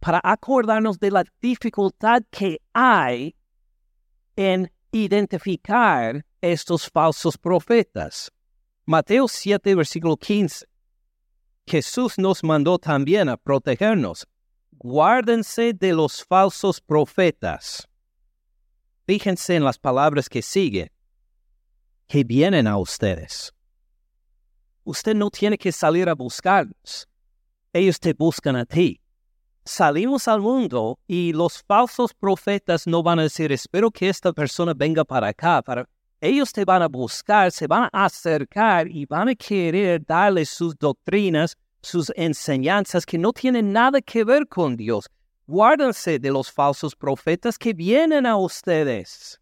para 0.00 0.20
acordarnos 0.22 0.98
de 0.98 1.10
la 1.10 1.24
dificultad 1.40 2.22
que 2.30 2.60
hay 2.72 3.34
en 4.36 4.70
identificar 4.92 6.24
estos 6.40 6.88
falsos 6.88 7.36
profetas. 7.36 8.30
Mateo 8.84 9.28
7, 9.28 9.74
versículo 9.74 10.16
15. 10.16 10.66
Jesús 11.66 12.18
nos 12.18 12.42
mandó 12.42 12.78
también 12.78 13.28
a 13.28 13.36
protegernos. 13.36 14.26
Guárdense 14.70 15.74
de 15.74 15.92
los 15.92 16.24
falsos 16.24 16.80
profetas. 16.80 17.88
Fíjense 19.06 19.56
en 19.56 19.64
las 19.64 19.78
palabras 19.78 20.28
que 20.28 20.40
siguen, 20.40 20.90
que 22.06 22.24
vienen 22.24 22.66
a 22.66 22.78
ustedes. 22.78 23.52
Usted 24.84 25.14
no 25.14 25.30
tiene 25.30 25.58
que 25.58 25.72
salir 25.72 26.08
a 26.08 26.14
buscarlos. 26.14 27.08
Ellos 27.72 28.00
te 28.00 28.14
buscan 28.14 28.56
a 28.56 28.64
ti. 28.64 29.00
Salimos 29.68 30.26
al 30.28 30.40
mundo 30.40 30.98
y 31.06 31.34
los 31.34 31.62
falsos 31.62 32.14
profetas 32.14 32.86
no 32.86 33.02
van 33.02 33.18
a 33.18 33.24
decir, 33.24 33.52
espero 33.52 33.90
que 33.90 34.08
esta 34.08 34.32
persona 34.32 34.72
venga 34.72 35.04
para 35.04 35.28
acá. 35.28 35.60
Para... 35.60 35.86
Ellos 36.22 36.50
te 36.54 36.64
van 36.64 36.80
a 36.80 36.88
buscar, 36.88 37.52
se 37.52 37.66
van 37.66 37.82
a 37.92 38.06
acercar 38.06 38.88
y 38.88 39.04
van 39.04 39.28
a 39.28 39.34
querer 39.34 40.02
darle 40.06 40.46
sus 40.46 40.74
doctrinas, 40.78 41.54
sus 41.82 42.10
enseñanzas 42.16 43.04
que 43.04 43.18
no 43.18 43.30
tienen 43.30 43.70
nada 43.70 44.00
que 44.00 44.24
ver 44.24 44.48
con 44.48 44.74
Dios. 44.74 45.10
Guárdense 45.46 46.18
de 46.18 46.30
los 46.30 46.50
falsos 46.50 46.96
profetas 46.96 47.58
que 47.58 47.74
vienen 47.74 48.24
a 48.24 48.38
ustedes. 48.38 49.38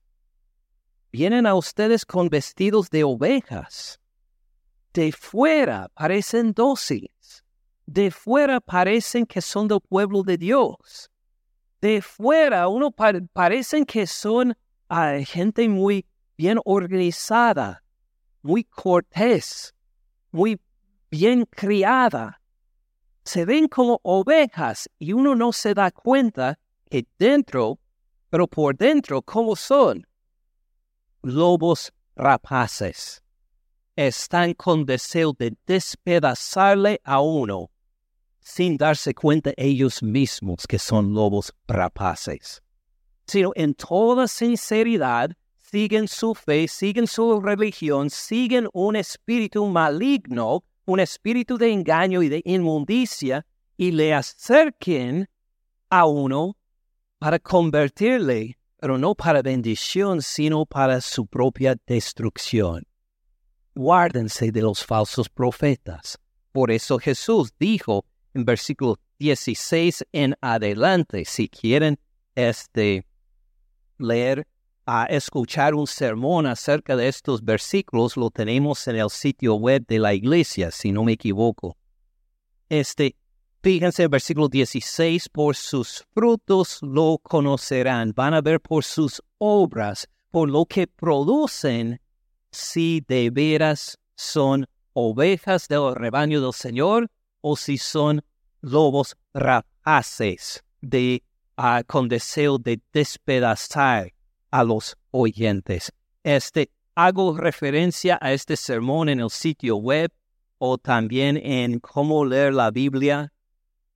Vienen 1.13 1.47
a 1.47 1.55
ustedes 1.55 2.05
con 2.05 2.29
vestidos 2.29 2.91
de 2.91 3.05
ovejas 3.05 4.01
de 4.97 5.13
fuera 5.13 5.89
parecen 5.95 6.53
dóciles, 6.53 7.11
de 7.87 8.11
fuera 8.11 8.61
parecen 8.61 9.25
que 9.25 9.41
son 9.41 9.69
del 9.69 9.81
pueblo 9.81 10.23
de 10.23 10.37
Dios, 10.37 11.11
de 11.81 12.03
fuera 12.03 12.69
uno 12.69 12.91
parecen 12.91 13.87
que 13.87 14.07
son 14.07 14.57
uh, 14.91 15.25
gente 15.25 15.69
muy 15.69 16.05
bien 16.37 16.59
organizada, 16.65 17.83
muy 18.43 18.65
cortés, 18.65 19.75
muy 20.33 20.61
bien 21.11 21.47
criada. 21.47 22.41
Se 23.25 23.45
ven 23.45 23.69
como 23.69 24.01
ovejas 24.03 24.89
y 24.99 25.13
uno 25.13 25.35
no 25.35 25.53
se 25.53 25.75
da 25.75 25.91
cuenta 25.91 26.59
que 26.91 27.07
dentro, 27.19 27.79
pero 28.31 28.47
por 28.47 28.77
dentro, 28.77 29.23
¿cómo 29.23 29.57
son? 29.57 30.07
Lobos 31.23 31.93
rapaces 32.15 33.23
están 33.97 34.55
con 34.55 34.85
deseo 34.85 35.33
de 35.33 35.57
despedazarle 35.67 37.01
a 37.03 37.21
uno 37.21 37.71
sin 38.47 38.77
darse 38.77 39.13
cuenta 39.13 39.53
ellos 39.57 40.05
mismos 40.05 40.69
que 40.69 40.79
son 40.79 41.13
lobos 41.13 41.53
rapaces, 41.67 42.63
sino 43.27 43.51
en 43.57 43.75
toda 43.75 44.29
sinceridad 44.29 45.33
siguen 45.57 46.07
su 46.07 46.33
fe, 46.33 46.69
siguen 46.69 47.09
su 47.09 47.41
religión, 47.41 48.09
siguen 48.09 48.69
un 48.73 48.95
espíritu 48.95 49.67
maligno, 49.67 50.63
un 50.85 51.01
espíritu 51.01 51.59
de 51.59 51.73
engaño 51.73 52.23
y 52.23 52.29
de 52.29 52.41
inmundicia, 52.45 53.45
y 53.77 53.91
le 53.91 54.15
acerquen 54.15 55.29
a 55.91 56.07
uno 56.07 56.57
para 57.19 57.41
convertirle, 57.41 58.57
pero 58.79 58.97
no 58.97 59.17
para 59.17 59.43
bendición, 59.43 60.23
sino 60.23 60.65
para 60.65 61.01
su 61.01 61.27
propia 61.27 61.75
destrucción 61.85 62.85
guárdense 63.75 64.51
de 64.51 64.63
los 64.63 64.83
falsos 64.83 65.29
profetas. 65.29 66.19
Por 66.51 66.71
eso 66.71 66.99
Jesús 66.99 67.53
dijo 67.59 68.07
en 68.37 68.45
versículo 68.45 69.01
16 69.19 70.07
en 70.13 70.37
adelante, 70.41 71.25
si 71.25 71.49
quieren 71.49 71.99
este, 72.35 73.07
leer, 73.99 74.47
a 74.89 75.07
escuchar 75.07 75.75
un 75.75 75.87
sermón 75.87 76.47
acerca 76.47 76.95
de 76.95 77.09
estos 77.09 77.45
versículos, 77.45 78.17
lo 78.17 78.31
tenemos 78.31 78.87
en 78.87 78.97
el 78.97 79.11
sitio 79.11 79.55
web 79.55 79.85
de 79.89 79.99
la 79.99 80.15
iglesia, 80.15 80.71
si 80.71 80.93
no 80.93 81.03
me 81.03 81.13
equivoco. 81.13 81.77
Este, 82.69 83.17
fíjense 83.63 84.05
en 84.05 84.11
versículo 84.11 84.49
16, 84.49 85.29
por 85.31 85.57
sus 85.57 86.05
frutos 86.15 86.79
lo 86.83 87.19
conocerán, 87.21 88.13
van 88.15 88.35
a 88.35 88.43
ver 88.43 88.61
por 88.61 88.85
sus 88.85 89.21
obras, 89.39 90.09
por 90.31 90.49
lo 90.49 90.67
que 90.67 90.87
producen 90.87 92.01
si 92.53 93.03
de 93.09 93.31
veras 93.31 93.99
son 94.15 94.67
ovejas 94.93 95.67
del 95.67 95.97
rebaño 95.97 96.41
del 96.41 96.53
Señor 96.53 97.11
o 97.49 97.55
si 97.55 97.79
son 97.79 98.25
lobos 98.61 99.17
rapaces 99.33 100.65
de, 100.81 101.23
ah, 101.57 101.85
con 101.87 102.09
deseo 102.09 102.59
de 102.59 102.81
despedazar 102.93 104.13
a 104.51 104.65
los 104.65 104.97
oyentes. 105.13 105.93
Este, 106.25 106.73
hago 106.97 107.37
referencia 107.37 108.19
a 108.21 108.33
este 108.33 108.57
sermón 108.57 109.09
en 109.09 109.21
el 109.21 109.31
sitio 109.31 109.77
web 109.77 110.11
o 110.59 110.77
también 110.77 111.37
en 111.37 111.79
cómo 111.79 112.25
leer 112.25 112.53
la 112.53 112.73
Biblia 112.73 113.33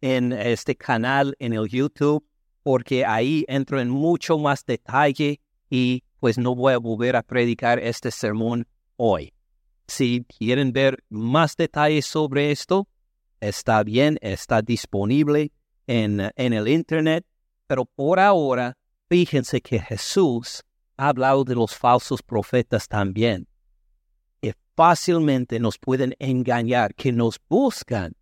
en 0.00 0.32
este 0.32 0.76
canal 0.76 1.34
en 1.40 1.52
el 1.52 1.66
YouTube, 1.66 2.24
porque 2.62 3.04
ahí 3.04 3.44
entro 3.48 3.80
en 3.80 3.90
mucho 3.90 4.38
más 4.38 4.64
detalle 4.64 5.40
y 5.68 6.04
pues 6.20 6.38
no 6.38 6.54
voy 6.54 6.74
a 6.74 6.78
volver 6.78 7.16
a 7.16 7.24
predicar 7.24 7.80
este 7.80 8.12
sermón 8.12 8.68
hoy. 8.94 9.32
Si 9.88 10.24
quieren 10.38 10.72
ver 10.72 11.02
más 11.08 11.56
detalles 11.56 12.06
sobre 12.06 12.52
esto, 12.52 12.86
está 13.40 13.82
bien, 13.82 14.18
está 14.20 14.62
disponible 14.62 15.52
en, 15.86 16.30
en 16.36 16.52
el 16.52 16.68
Internet, 16.68 17.24
pero 17.66 17.84
por 17.84 18.20
ahora, 18.20 18.76
fíjense 19.08 19.60
que 19.60 19.80
Jesús 19.80 20.62
ha 20.96 21.08
hablado 21.08 21.44
de 21.44 21.54
los 21.54 21.74
falsos 21.74 22.22
profetas 22.22 22.86
también. 22.86 23.46
Que 24.40 24.54
fácilmente 24.76 25.58
nos 25.58 25.78
pueden 25.78 26.14
engañar, 26.18 26.94
que 26.94 27.12
nos 27.12 27.40
buscan. 27.48 28.14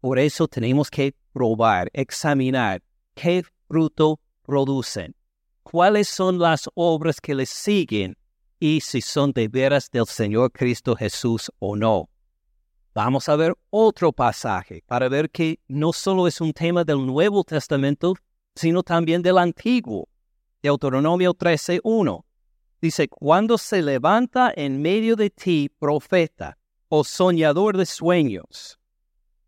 Por 0.00 0.18
eso 0.18 0.46
tenemos 0.46 0.90
que 0.90 1.14
probar, 1.32 1.90
examinar 1.92 2.82
qué 3.14 3.42
fruto 3.66 4.20
producen 4.42 5.14
cuáles 5.70 6.08
son 6.08 6.38
las 6.38 6.66
obras 6.74 7.20
que 7.20 7.34
les 7.34 7.50
siguen 7.50 8.16
y 8.58 8.80
si 8.80 9.02
son 9.02 9.32
de 9.32 9.48
veras 9.48 9.90
del 9.90 10.06
Señor 10.06 10.50
Cristo 10.50 10.96
Jesús 10.96 11.52
o 11.58 11.76
no. 11.76 12.08
Vamos 12.94 13.28
a 13.28 13.36
ver 13.36 13.54
otro 13.70 14.12
pasaje 14.12 14.82
para 14.86 15.08
ver 15.08 15.30
que 15.30 15.60
no 15.68 15.92
solo 15.92 16.26
es 16.26 16.40
un 16.40 16.52
tema 16.52 16.84
del 16.84 17.04
Nuevo 17.06 17.44
Testamento, 17.44 18.14
sino 18.54 18.82
también 18.82 19.22
del 19.22 19.38
Antiguo. 19.38 20.08
Deuteronomio 20.62 21.34
13.1 21.34 22.24
dice, 22.80 23.08
cuando 23.08 23.58
se 23.58 23.82
levanta 23.82 24.52
en 24.54 24.80
medio 24.82 25.16
de 25.16 25.30
ti 25.30 25.70
profeta 25.78 26.58
o 26.88 27.04
soñador 27.04 27.76
de 27.76 27.86
sueños 27.86 28.78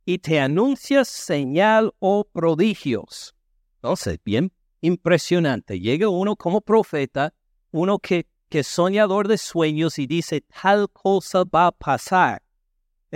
y 0.05 0.19
te 0.19 0.41
anuncia 0.41 1.05
señal 1.05 1.93
o 1.99 2.25
prodigios. 2.25 3.35
Entonces, 3.77 4.19
bien 4.25 4.53
impresionante. 4.81 5.79
Llega 5.81 6.09
uno 6.09 6.37
como 6.37 6.61
profeta, 6.61 7.33
uno 7.71 7.99
que, 7.99 8.27
que 8.49 8.63
soñador 8.63 9.29
de 9.29 9.39
sueños 9.39 9.99
y 9.99 10.07
dice, 10.07 10.43
tal 10.63 10.89
cosa 10.91 11.45
va 11.45 11.69
a 11.69 11.73
pasar. 11.73 12.43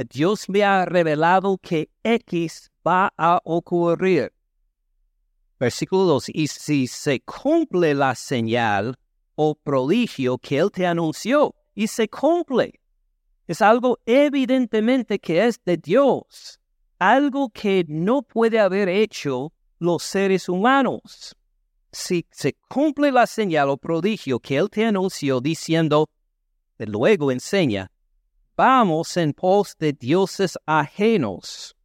Dios 0.03 0.49
me 0.49 0.65
ha 0.65 0.85
revelado 0.85 1.59
que 1.59 1.89
X 2.03 2.73
va 2.87 3.13
a 3.17 3.41
ocurrir. 3.45 4.33
Versículo 5.61 6.05
2. 6.05 6.31
Y 6.31 6.49
si 6.49 6.87
se 6.89 7.21
cumple 7.21 7.95
la 7.95 8.15
señal 8.15 8.97
o 9.37 9.55
prodigio 9.55 10.39
que 10.39 10.59
Él 10.59 10.71
te 10.73 10.87
anunció, 10.87 11.55
y 11.77 11.87
se 11.87 12.09
cumple, 12.09 12.81
es 13.47 13.63
algo 13.63 13.99
evidentemente 14.07 15.19
que 15.19 15.47
es 15.47 15.63
de 15.65 15.77
Dios, 15.77 16.61
algo 16.99 17.51
que 17.51 17.85
no 17.89 18.23
puede 18.23 18.59
haber 18.59 18.89
hecho 18.89 19.53
los 19.79 20.03
seres 20.03 20.49
humanos 20.49 21.37
si 21.95 22.27
se 22.31 22.57
cumple 22.69 23.13
la 23.13 23.27
señal 23.27 23.71
o 23.71 23.77
prodigio 23.77 24.41
que 24.41 24.57
él 24.57 24.69
te 24.69 24.85
anunció 24.85 25.41
diciendo, 25.41 26.11
de 26.79 26.87
luego 26.87 27.31
enseña, 27.31 27.91
vamos 28.57 29.17
en 29.17 29.33
pos 29.33 29.77
de 29.79 29.93
dioses 29.93 30.59
ajenos 30.67 31.77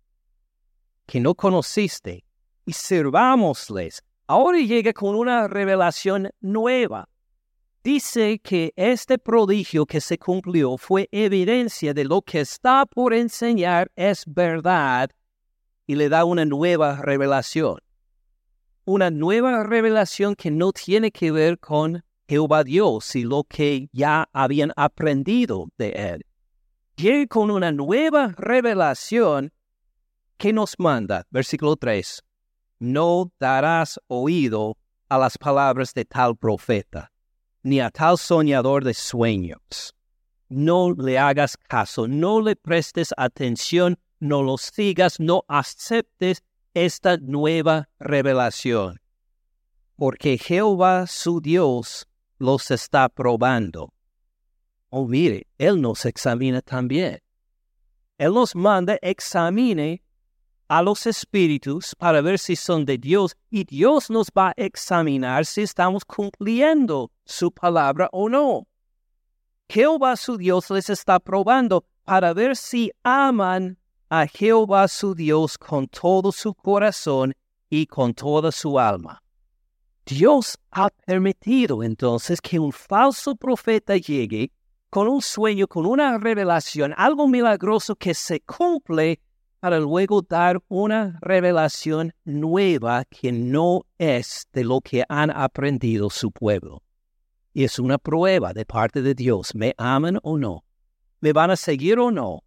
que 1.06 1.20
no 1.20 1.34
conociste 1.36 2.24
y 2.66 2.74
sirvámosles. 2.74 4.04
Ahora 4.28 4.60
llega 4.60 4.94
con 4.94 5.16
una 5.16 5.48
revelación 5.48 6.30
nueva. 6.40 7.10
Dice 7.84 8.40
que 8.40 8.74
este 8.76 9.18
prodigio 9.18 9.86
que 9.86 10.02
se 10.02 10.18
cumplió 10.18 10.78
fue 10.78 11.08
evidencia 11.12 11.94
de 11.94 12.06
lo 12.06 12.22
que 12.22 12.42
está 12.42 12.86
por 12.86 13.14
enseñar 13.14 13.92
es 13.96 14.24
verdad 14.28 15.10
y 15.88 15.96
le 15.96 16.10
da 16.10 16.26
una 16.26 16.46
nueva 16.46 17.02
revelación 17.02 17.80
una 18.90 19.12
nueva 19.12 19.64
revelación 19.64 20.34
que 20.36 20.50
no 20.50 20.72
tiene 20.72 21.12
que 21.12 21.32
ver 21.32 21.60
con 21.60 22.04
Jehová 22.28 22.64
Dios 22.64 23.16
y 23.16 23.22
lo 23.22 23.44
que 23.44 23.88
ya 23.92 24.28
habían 24.34 24.72
aprendido 24.76 25.70
de 25.78 25.90
él. 25.90 26.26
Llega 27.00 27.28
con 27.28 27.50
una 27.50 27.72
nueva 27.72 28.34
revelación 28.38 29.54
que 30.38 30.52
nos 30.52 30.78
manda, 30.78 31.26
versículo 31.30 31.78
3, 31.78 32.22
no 32.80 33.32
darás 33.40 34.02
oído 34.08 34.78
a 35.08 35.18
las 35.18 35.38
palabras 35.38 35.94
de 35.94 36.04
tal 36.04 36.36
profeta, 36.36 37.10
ni 37.64 37.80
a 37.80 37.90
tal 37.90 38.18
soñador 38.18 38.84
de 38.84 38.94
sueños. 38.94 39.96
No 40.50 40.92
le 40.92 41.18
hagas 41.18 41.56
caso, 41.56 42.06
no 42.06 42.42
le 42.42 42.58
prestes 42.58 43.14
atención, 43.16 43.98
no 44.20 44.44
lo 44.44 44.58
sigas, 44.58 45.22
no 45.22 45.46
aceptes 45.48 46.44
esta 46.74 47.16
nueva 47.16 47.88
revelación, 48.00 49.00
porque 49.96 50.38
Jehová 50.38 51.08
su 51.08 51.40
Dios 51.40 52.10
los 52.40 52.70
está 52.72 53.08
probando. 53.08 53.94
Oh, 54.90 55.08
mire, 55.08 55.48
Él 55.58 55.80
nos 55.82 56.06
examina 56.06 56.62
también. 56.62 57.20
Él 58.18 58.34
nos 58.34 58.56
manda 58.56 58.98
examine 59.02 60.02
a 60.68 60.82
los 60.84 61.08
espíritus 61.08 61.96
para 61.96 62.22
ver 62.22 62.38
si 62.38 62.56
son 62.56 62.86
de 62.86 62.98
Dios 62.98 63.36
y 63.50 63.64
Dios 63.64 64.10
nos 64.10 64.28
va 64.28 64.50
a 64.50 64.54
examinar 64.56 65.46
si 65.46 65.62
estamos 65.62 66.06
cumpliendo 66.06 67.12
su 67.26 67.52
palabra 67.52 68.10
o 68.12 68.30
no. 68.30 68.68
Jehová 69.68 70.16
su 70.16 70.38
Dios 70.38 70.70
les 70.70 70.90
está 70.90 71.20
probando 71.20 71.86
para 72.04 72.34
ver 72.34 72.56
si 72.56 72.92
aman 73.04 73.78
a 74.10 74.26
Jehová 74.28 74.88
su 74.88 75.14
Dios 75.14 75.58
con 75.58 75.88
todo 75.88 76.32
su 76.32 76.54
corazón 76.54 77.34
y 77.70 77.86
con 77.86 78.14
toda 78.14 78.52
su 78.52 78.80
alma. 78.80 79.22
Dios 80.06 80.58
ha 80.72 80.90
permitido 81.06 81.84
entonces 81.84 82.42
que 82.42 82.60
un 82.60 82.72
falso 82.72 83.36
profeta 83.36 83.96
llegue 83.96 84.52
con 84.90 85.08
un 85.08 85.22
sueño, 85.22 85.68
con 85.68 85.86
una 85.86 86.18
revelación, 86.18 86.94
algo 86.98 87.28
milagroso 87.28 87.96
que 87.96 88.14
se 88.14 88.42
cumple 88.42 89.22
para 89.60 89.80
luego 89.80 90.22
dar 90.22 90.60
una 90.68 91.20
revelación 91.22 92.14
nueva 92.24 93.06
que 93.06 93.32
no 93.32 93.86
es 93.98 94.48
de 94.54 94.64
lo 94.64 94.82
que 94.82 95.04
han 95.10 95.30
aprendido 95.30 96.10
su 96.10 96.32
pueblo. 96.32 96.82
Y 97.54 97.66
es 97.66 97.78
una 97.78 97.98
prueba 97.98 98.54
de 98.54 98.66
parte 98.66 99.02
de 99.02 99.14
Dios. 99.14 99.54
¿Me 99.54 99.74
aman 99.78 100.20
o 100.24 100.38
no? 100.38 100.64
¿Me 101.20 101.34
van 101.34 101.52
a 101.52 101.56
seguir 101.56 102.00
o 102.00 102.10
no? 102.10 102.44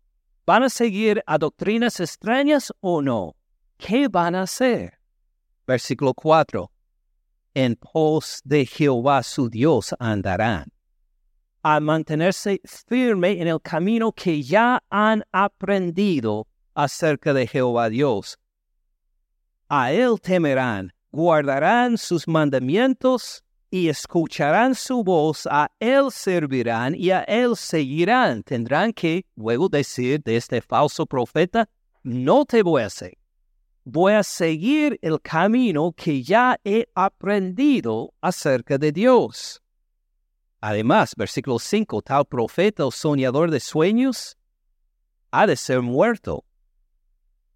¿Van 0.46 0.62
a 0.62 0.70
seguir 0.70 1.22
a 1.26 1.38
doctrinas 1.38 2.00
extrañas 2.00 2.72
o 2.80 3.02
no? 3.02 3.36
¿Qué 3.76 4.08
van 4.08 4.34
a 4.34 4.42
hacer? 4.42 4.98
Versículo 5.66 6.14
4. 6.14 6.70
En 7.54 7.76
pos 7.76 8.40
de 8.44 8.64
Jehová 8.64 9.22
su 9.22 9.50
Dios 9.50 9.94
andarán. 9.98 10.72
A 11.62 11.78
mantenerse 11.80 12.60
firme 12.64 13.40
en 13.40 13.46
el 13.46 13.60
camino 13.60 14.12
que 14.12 14.42
ya 14.42 14.82
han 14.90 15.24
aprendido 15.32 16.46
acerca 16.74 17.32
de 17.32 17.46
Jehová 17.46 17.88
Dios. 17.88 18.38
A 19.68 19.92
él 19.92 20.20
temerán, 20.20 20.92
guardarán 21.12 21.96
sus 21.96 22.26
mandamientos 22.26 23.44
y 23.70 23.88
escucharán 23.88 24.74
su 24.74 25.02
voz, 25.02 25.46
a 25.50 25.70
él 25.80 26.10
servirán 26.10 26.94
y 26.94 27.10
a 27.10 27.20
él 27.22 27.56
seguirán. 27.56 28.42
Tendrán 28.42 28.92
que 28.92 29.24
luego 29.34 29.68
decir 29.68 30.22
de 30.22 30.36
este 30.36 30.60
falso 30.60 31.06
profeta, 31.06 31.68
no 32.02 32.44
te 32.44 32.62
voy 32.62 32.82
a 32.82 32.90
seguir. 32.90 33.18
Voy 33.84 34.12
a 34.12 34.22
seguir 34.22 34.98
el 35.00 35.20
camino 35.22 35.92
que 35.92 36.22
ya 36.22 36.58
he 36.64 36.86
aprendido 36.94 38.12
acerca 38.20 38.76
de 38.76 38.92
Dios. 38.92 39.61
Además, 40.62 41.14
versículo 41.14 41.58
5, 41.58 42.00
tal 42.00 42.24
profeta 42.24 42.86
o 42.86 42.90
soñador 42.90 43.50
de 43.50 43.60
sueños 43.60 44.38
ha 45.30 45.46
de 45.46 45.56
ser 45.56 45.82
muerto 45.82 46.46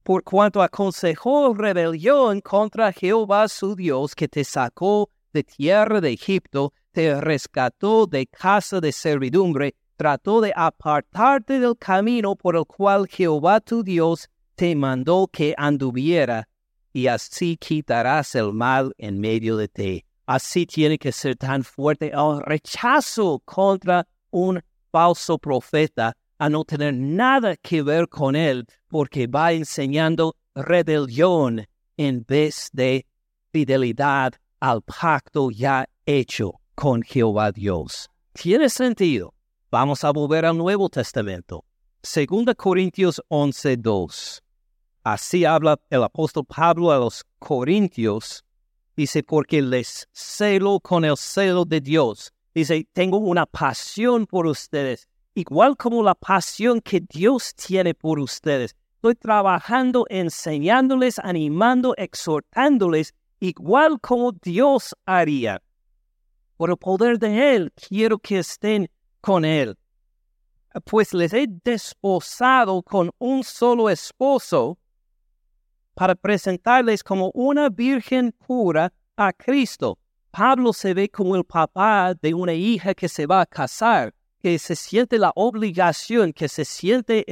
por 0.07 0.23
cuanto 0.23 0.62
aconsejó 0.62 1.53
rebelión 1.53 2.40
contra 2.40 2.92
Jehová 2.92 3.49
su 3.49 3.75
Dios, 3.75 4.14
que 4.14 4.29
te 4.29 4.45
sacó 4.45 5.11
de 5.33 5.42
tierra 5.42 6.01
de 6.01 6.12
Egipto, 6.12 6.73
te 6.92 7.21
rescató 7.21 8.07
de 8.07 8.29
casa 8.29 8.81
de 8.81 8.92
servidumbre, 8.92 9.75
trató 9.97 10.40
de 10.40 10.53
apartarte 10.55 11.59
del 11.59 11.77
camino 11.77 12.37
por 12.37 12.55
el 12.55 12.64
cual 12.66 13.09
Jehová 13.09 13.59
tu 13.59 13.83
Dios 13.83 14.31
te 14.55 14.77
mandó 14.77 15.27
que 15.27 15.57
anduviera, 15.59 16.49
y 16.92 17.09
así 17.09 17.57
quitarás 17.57 18.37
el 18.37 18.53
mal 18.53 18.95
en 18.99 19.19
medio 19.19 19.57
de 19.57 19.66
ti. 19.66 20.05
Así 20.27 20.67
tiene 20.67 20.99
que 20.99 21.12
ser 21.12 21.37
tan 21.37 21.62
fuerte 21.62 22.11
el 22.12 22.41
rechazo 22.43 23.41
contra 23.45 24.07
un 24.31 24.61
falso 24.91 25.39
profeta 25.39 26.17
a 26.39 26.49
no 26.49 26.65
tener 26.65 26.95
nada 26.95 27.57
que 27.57 27.83
ver 27.83 28.09
con 28.09 28.35
él 28.35 28.67
porque 28.89 29.27
va 29.27 29.53
enseñando 29.53 30.37
rebelión 30.55 31.65
en 31.97 32.25
vez 32.27 32.69
de 32.73 33.07
fidelidad 33.53 34.35
al 34.61 34.83
pacto 34.83 35.51
ya 35.51 35.89
hecho 36.05 36.61
con 36.75 37.03
Jehová 37.03 37.53
Dios. 37.53 38.11
Tiene 38.33 38.69
sentido. 38.69 39.33
Vamos 39.71 40.05
a 40.05 40.11
volver 40.11 40.45
al 40.45 40.59
Nuevo 40.59 40.89
Testamento. 40.89 41.65
Segunda 42.03 42.55
Corintios 42.55 43.23
11:2. 43.29 44.43
Así 45.03 45.45
habla 45.45 45.79
el 45.91 46.03
apóstol 46.03 46.45
Pablo 46.45 46.91
a 46.91 46.99
los 46.99 47.25
Corintios. 47.39 48.45
Dice, 48.96 49.22
porque 49.22 49.61
les 49.61 50.09
celo 50.12 50.80
con 50.80 51.04
el 51.04 51.16
celo 51.16 51.64
de 51.64 51.80
Dios. 51.80 52.32
Dice, 52.54 52.88
tengo 52.92 53.18
una 53.18 53.44
pasión 53.44 54.26
por 54.26 54.46
ustedes 54.46 55.09
igual 55.37 55.76
como 55.76 56.02
la 56.02 56.14
pasión 56.14 56.80
que 56.80 57.00
Dios 57.00 57.54
tiene 57.54 57.94
por 57.94 58.18
ustedes. 58.18 58.74
Estoy 58.94 59.14
trabajando, 59.14 60.06
enseñándoles, 60.09 61.18
animando, 61.18 61.94
exhortándoles, 61.96 63.14
igual 63.38 64.00
como 64.00 64.32
Dios 64.32 64.96
haría. 65.04 65.62
Por 66.56 66.70
el 66.70 66.78
poder 66.78 67.18
de 67.18 67.54
Él, 67.54 67.72
quiero 67.74 68.18
que 68.18 68.38
estén 68.38 68.88
con 69.20 69.44
Él. 69.44 69.76
Pues 70.85 71.12
les 71.12 71.35
he 71.35 71.46
desposado 71.46 72.82
con 72.82 73.11
un 73.18 73.44
solo 73.44 73.90
esposo 73.90 74.78
para 75.96 76.14
presentarles 76.14 77.02
como 77.02 77.32
una 77.35 77.70
virgen 77.70 78.32
pura 78.46 78.92
a 79.16 79.32
Cristo. 79.32 79.98
Pablo 80.30 80.72
se 80.72 80.92
ve 80.92 81.09
como 81.09 81.35
el 81.35 81.44
papá 81.44 82.14
de 82.14 82.35
una 82.35 82.52
hija 82.52 82.94
que 82.94 83.09
se 83.09 83.26
va 83.26 83.40
a 83.40 83.46
casar 83.46 84.12
que 84.46 84.61
se 84.61 84.76
siente 84.76 85.18
la 85.18 85.32
obligación, 85.35 86.32
que 86.32 86.48
se 86.48 86.64
siente 86.64 87.24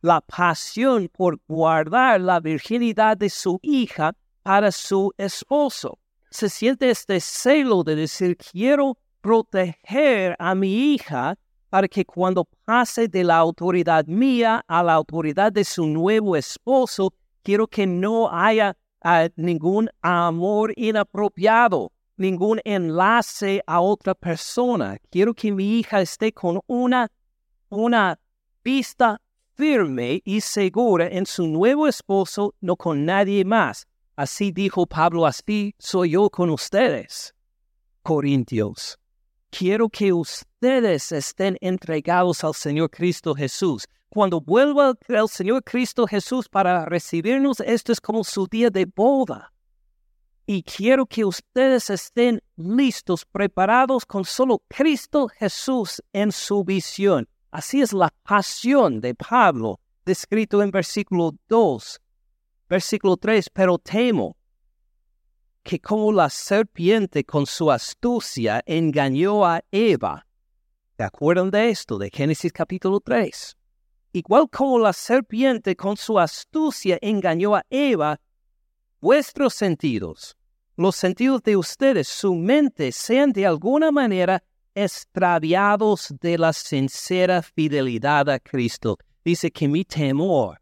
la 0.00 0.20
pasión 0.20 1.08
por 1.08 1.38
guardar 1.46 2.20
la 2.20 2.40
virginidad 2.40 3.16
de 3.16 3.30
su 3.30 3.60
hija 3.62 4.12
para 4.42 4.72
su 4.72 5.12
esposo. 5.16 6.00
Se 6.30 6.48
siente 6.48 6.90
este 6.90 7.20
celo 7.20 7.84
de 7.84 7.94
decir, 7.94 8.36
quiero 8.36 8.98
proteger 9.20 10.34
a 10.40 10.54
mi 10.56 10.94
hija 10.94 11.36
para 11.70 11.86
que 11.86 12.04
cuando 12.04 12.48
pase 12.64 13.06
de 13.06 13.22
la 13.22 13.36
autoridad 13.36 14.06
mía 14.06 14.64
a 14.66 14.82
la 14.82 14.94
autoridad 14.94 15.52
de 15.52 15.64
su 15.64 15.86
nuevo 15.86 16.34
esposo, 16.34 17.12
quiero 17.42 17.66
que 17.66 17.86
no 17.86 18.30
haya 18.30 18.76
ah, 19.02 19.28
ningún 19.36 19.88
amor 20.02 20.72
inapropiado 20.76 21.92
ningún 22.18 22.60
enlace 22.64 23.62
a 23.66 23.80
otra 23.80 24.14
persona. 24.14 24.98
Quiero 25.10 25.32
que 25.32 25.52
mi 25.52 25.78
hija 25.78 26.00
esté 26.00 26.32
con 26.32 26.60
una, 26.66 27.10
una 27.70 28.18
vista 28.62 29.20
firme 29.54 30.20
y 30.24 30.40
segura 30.40 31.08
en 31.08 31.24
su 31.26 31.46
nuevo 31.46 31.88
esposo, 31.88 32.54
no 32.60 32.76
con 32.76 33.04
nadie 33.04 33.44
más. 33.44 33.86
Así 34.16 34.50
dijo 34.50 34.86
Pablo, 34.86 35.26
así 35.26 35.74
soy 35.78 36.10
yo 36.10 36.28
con 36.28 36.50
ustedes. 36.50 37.34
Corintios, 38.02 38.98
quiero 39.50 39.88
que 39.88 40.12
ustedes 40.12 41.12
estén 41.12 41.56
entregados 41.60 42.42
al 42.42 42.54
Señor 42.54 42.90
Cristo 42.90 43.34
Jesús. 43.34 43.86
Cuando 44.08 44.40
vuelva 44.40 44.94
el 45.08 45.28
Señor 45.28 45.62
Cristo 45.64 46.06
Jesús 46.06 46.48
para 46.48 46.84
recibirnos, 46.84 47.60
esto 47.60 47.92
es 47.92 48.00
como 48.00 48.24
su 48.24 48.46
día 48.46 48.70
de 48.70 48.86
boda 48.86 49.52
y 50.50 50.62
quiero 50.62 51.04
que 51.04 51.26
ustedes 51.26 51.90
estén 51.90 52.42
listos, 52.56 53.26
preparados 53.26 54.06
con 54.06 54.24
solo 54.24 54.62
Cristo 54.66 55.28
Jesús 55.28 56.02
en 56.14 56.32
su 56.32 56.64
visión. 56.64 57.28
Así 57.50 57.82
es 57.82 57.92
la 57.92 58.08
pasión 58.22 59.02
de 59.02 59.14
Pablo, 59.14 59.78
descrito 60.06 60.62
en 60.62 60.70
versículo 60.70 61.34
2. 61.48 62.00
Versículo 62.66 63.18
3, 63.18 63.50
pero 63.52 63.76
temo 63.76 64.38
que 65.62 65.78
como 65.78 66.10
la 66.12 66.30
serpiente 66.30 67.24
con 67.24 67.44
su 67.44 67.70
astucia 67.70 68.62
engañó 68.64 69.44
a 69.44 69.62
Eva. 69.70 70.26
¿Se 70.96 71.02
acuerdan 71.02 71.50
de 71.50 71.68
esto, 71.68 71.98
de 71.98 72.08
Génesis 72.10 72.54
capítulo 72.54 73.00
3? 73.00 73.57
Igual 74.12 74.48
como 74.50 74.78
la 74.78 74.92
serpiente 74.92 75.76
con 75.76 75.96
su 75.96 76.18
astucia 76.18 76.98
engañó 77.00 77.54
a 77.54 77.64
Eva, 77.70 78.20
vuestros 79.00 79.54
sentidos 79.54 80.38
los 80.78 80.94
sentidos 80.94 81.42
de 81.42 81.56
ustedes, 81.56 82.06
su 82.06 82.36
mente, 82.36 82.92
sean 82.92 83.32
de 83.32 83.44
alguna 83.44 83.90
manera 83.90 84.44
extraviados 84.76 86.14
de 86.20 86.38
la 86.38 86.52
sincera 86.52 87.42
fidelidad 87.42 88.30
a 88.30 88.38
Cristo. 88.38 88.96
Dice 89.24 89.50
que 89.50 89.66
mi 89.66 89.84
temor 89.84 90.60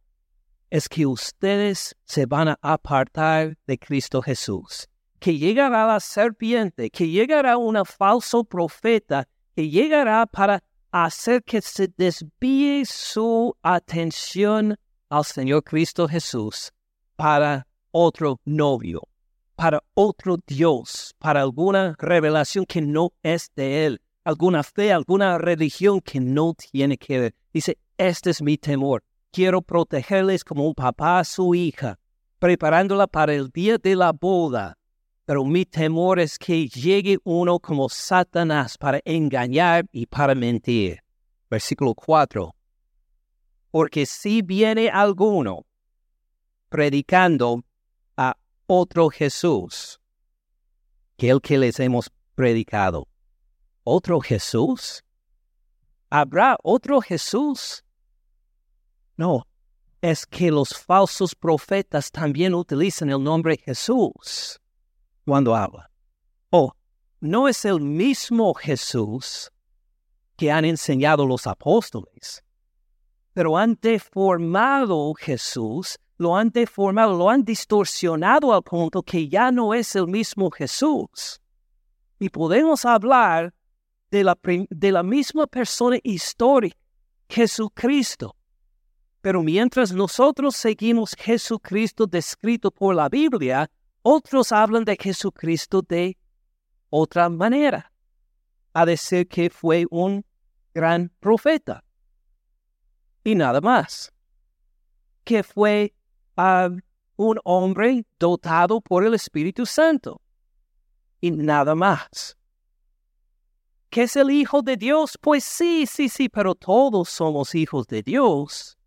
es 0.70 0.88
que 0.88 1.04
ustedes 1.04 1.94
se 2.04 2.24
van 2.24 2.48
a 2.48 2.58
apartar 2.62 3.58
de 3.66 3.78
Cristo 3.78 4.22
Jesús, 4.22 4.88
que 5.18 5.36
llegará 5.36 5.86
la 5.86 6.00
serpiente, 6.00 6.88
que 6.88 7.10
llegará 7.10 7.58
un 7.58 7.76
falso 7.84 8.42
profeta, 8.42 9.28
que 9.54 9.68
llegará 9.68 10.24
para 10.24 10.64
hacer 11.04 11.42
que 11.42 11.60
se 11.60 11.88
desvíe 11.96 12.84
su 12.86 13.54
atención 13.62 14.76
al 15.10 15.24
Señor 15.24 15.62
Cristo 15.62 16.08
Jesús 16.08 16.72
para 17.16 17.66
otro 17.90 18.40
novio, 18.44 19.02
para 19.54 19.82
otro 19.94 20.38
Dios, 20.46 21.14
para 21.18 21.42
alguna 21.42 21.94
revelación 21.98 22.64
que 22.64 22.80
no 22.80 23.12
es 23.22 23.50
de 23.54 23.86
Él, 23.86 24.00
alguna 24.24 24.62
fe, 24.62 24.92
alguna 24.92 25.38
religión 25.38 26.00
que 26.00 26.20
no 26.20 26.54
tiene 26.54 26.96
que 26.96 27.20
ver. 27.20 27.34
Dice, 27.52 27.78
este 27.98 28.30
es 28.30 28.42
mi 28.42 28.56
temor. 28.56 29.04
Quiero 29.30 29.62
protegerles 29.62 30.44
como 30.44 30.66
un 30.66 30.74
papá 30.74 31.18
a 31.18 31.24
su 31.24 31.54
hija, 31.54 31.98
preparándola 32.38 33.06
para 33.06 33.34
el 33.34 33.50
día 33.50 33.78
de 33.78 33.96
la 33.96 34.12
boda. 34.12 34.78
Pero 35.26 35.44
mi 35.44 35.64
temor 35.64 36.20
es 36.20 36.38
que 36.38 36.68
llegue 36.68 37.18
uno 37.24 37.58
como 37.58 37.88
Satanás 37.88 38.78
para 38.78 39.00
engañar 39.04 39.84
y 39.90 40.06
para 40.06 40.36
mentir. 40.36 41.02
Versículo 41.50 41.94
4. 41.94 42.54
Porque 43.72 44.06
si 44.06 44.40
viene 44.40 44.88
alguno 44.88 45.66
predicando 46.68 47.64
a 48.16 48.36
otro 48.68 49.10
Jesús 49.10 50.00
que 51.16 51.30
el 51.30 51.40
que 51.40 51.58
les 51.58 51.80
hemos 51.80 52.08
predicado. 52.36 53.08
¿Otro 53.82 54.20
Jesús? 54.20 55.02
¿Habrá 56.08 56.56
otro 56.62 57.00
Jesús? 57.00 57.84
No, 59.16 59.48
es 60.00 60.24
que 60.24 60.52
los 60.52 60.68
falsos 60.68 61.34
profetas 61.34 62.12
también 62.12 62.54
utilizan 62.54 63.10
el 63.10 63.22
nombre 63.24 63.56
Jesús 63.56 64.60
cuando 65.26 65.54
hablan. 65.54 65.86
Oh, 66.50 66.72
no 67.20 67.48
es 67.48 67.66
el 67.66 67.80
mismo 67.80 68.54
Jesús 68.54 69.50
que 70.36 70.50
han 70.50 70.64
enseñado 70.64 71.26
los 71.26 71.46
apóstoles, 71.46 72.42
pero 73.34 73.58
han 73.58 73.78
deformado 73.80 75.12
Jesús 75.14 75.98
lo 76.18 76.36
han 76.36 76.50
deformado, 76.50 77.16
lo 77.16 77.28
han 77.28 77.44
distorsionado 77.44 78.52
al 78.52 78.62
punto 78.62 79.02
que 79.02 79.28
ya 79.28 79.50
no 79.50 79.74
es 79.74 79.94
el 79.96 80.06
mismo 80.06 80.50
Jesús. 80.50 81.40
Y 82.18 82.30
podemos 82.30 82.84
hablar 82.84 83.52
de 84.10 84.24
la, 84.24 84.38
de 84.42 84.92
la 84.92 85.02
misma 85.02 85.46
persona 85.46 85.98
histórica, 86.02 86.76
Jesucristo. 87.28 88.34
Pero 89.20 89.42
mientras 89.42 89.92
nosotros 89.92 90.56
seguimos 90.56 91.14
Jesucristo 91.18 92.06
descrito 92.06 92.70
por 92.70 92.94
la 92.94 93.08
Biblia, 93.08 93.68
otros 94.08 94.52
hablan 94.52 94.84
de 94.84 94.96
Jesucristo 94.96 95.82
de 95.82 96.16
otra 96.90 97.28
manera. 97.28 97.92
A 98.72 98.86
decir 98.86 99.26
que 99.26 99.50
fue 99.50 99.84
un 99.90 100.24
gran 100.72 101.10
profeta. 101.18 101.82
Y 103.24 103.34
nada 103.34 103.60
más. 103.60 104.12
Que 105.24 105.42
fue 105.42 105.92
un 107.16 107.40
hombre 107.42 108.06
dotado 108.16 108.80
por 108.80 109.04
el 109.04 109.14
Espíritu 109.14 109.66
Santo. 109.66 110.20
Y 111.20 111.32
nada 111.32 111.74
más. 111.74 112.36
¿Qué 113.90 114.04
es 114.04 114.14
el 114.14 114.30
Hijo 114.30 114.62
de 114.62 114.76
Dios? 114.76 115.18
Pues 115.20 115.42
sí, 115.42 115.84
sí, 115.84 116.08
sí, 116.08 116.28
pero 116.28 116.54
todos 116.54 117.08
somos 117.08 117.56
hijos 117.56 117.88
de 117.88 118.04
Dios. 118.04 118.78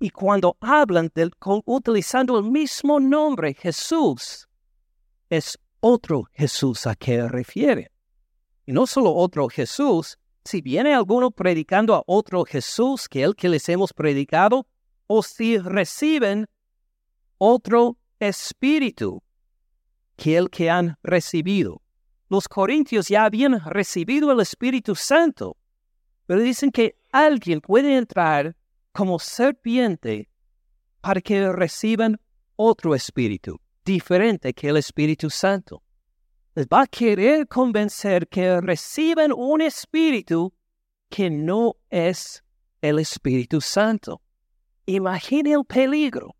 Y 0.00 0.08
cuando 0.08 0.56
hablan 0.60 1.10
del, 1.14 1.32
utilizando 1.66 2.38
el 2.38 2.44
mismo 2.44 2.98
nombre, 2.98 3.52
Jesús, 3.52 4.48
es 5.36 5.58
otro 5.80 6.24
Jesús 6.32 6.86
a 6.86 6.94
que 6.94 7.28
refiere. 7.28 7.90
Y 8.66 8.72
no 8.72 8.86
solo 8.86 9.14
otro 9.14 9.48
Jesús, 9.48 10.18
si 10.44 10.60
viene 10.60 10.94
alguno 10.94 11.30
predicando 11.30 11.94
a 11.94 12.02
otro 12.06 12.44
Jesús 12.44 13.08
que 13.08 13.22
el 13.22 13.34
que 13.34 13.48
les 13.48 13.68
hemos 13.68 13.92
predicado, 13.92 14.66
o 15.06 15.22
si 15.22 15.58
reciben 15.58 16.46
otro 17.38 17.98
espíritu 18.18 19.22
que 20.16 20.36
el 20.36 20.50
que 20.50 20.70
han 20.70 20.96
recibido. 21.02 21.82
Los 22.28 22.48
corintios 22.48 23.08
ya 23.08 23.24
habían 23.24 23.60
recibido 23.64 24.32
el 24.32 24.40
Espíritu 24.40 24.94
Santo, 24.94 25.56
pero 26.26 26.40
dicen 26.40 26.70
que 26.70 26.96
alguien 27.12 27.60
puede 27.60 27.96
entrar 27.96 28.56
como 28.92 29.18
serpiente 29.18 30.28
para 31.00 31.20
que 31.20 31.52
reciban 31.52 32.18
otro 32.56 32.94
espíritu, 32.94 33.60
diferente 33.84 34.52
que 34.52 34.68
el 34.68 34.76
Espíritu 34.76 35.30
Santo. 35.30 35.82
Les 36.54 36.66
va 36.66 36.82
a 36.82 36.86
querer 36.86 37.46
convencer 37.48 38.28
que 38.28 38.60
reciban 38.60 39.32
un 39.32 39.60
espíritu 39.60 40.52
que 41.10 41.28
no 41.28 41.76
es 41.90 42.42
el 42.80 42.98
Espíritu 42.98 43.60
Santo. 43.60 44.20
Imagine 44.86 45.52
el 45.52 45.64
peligro 45.64 46.36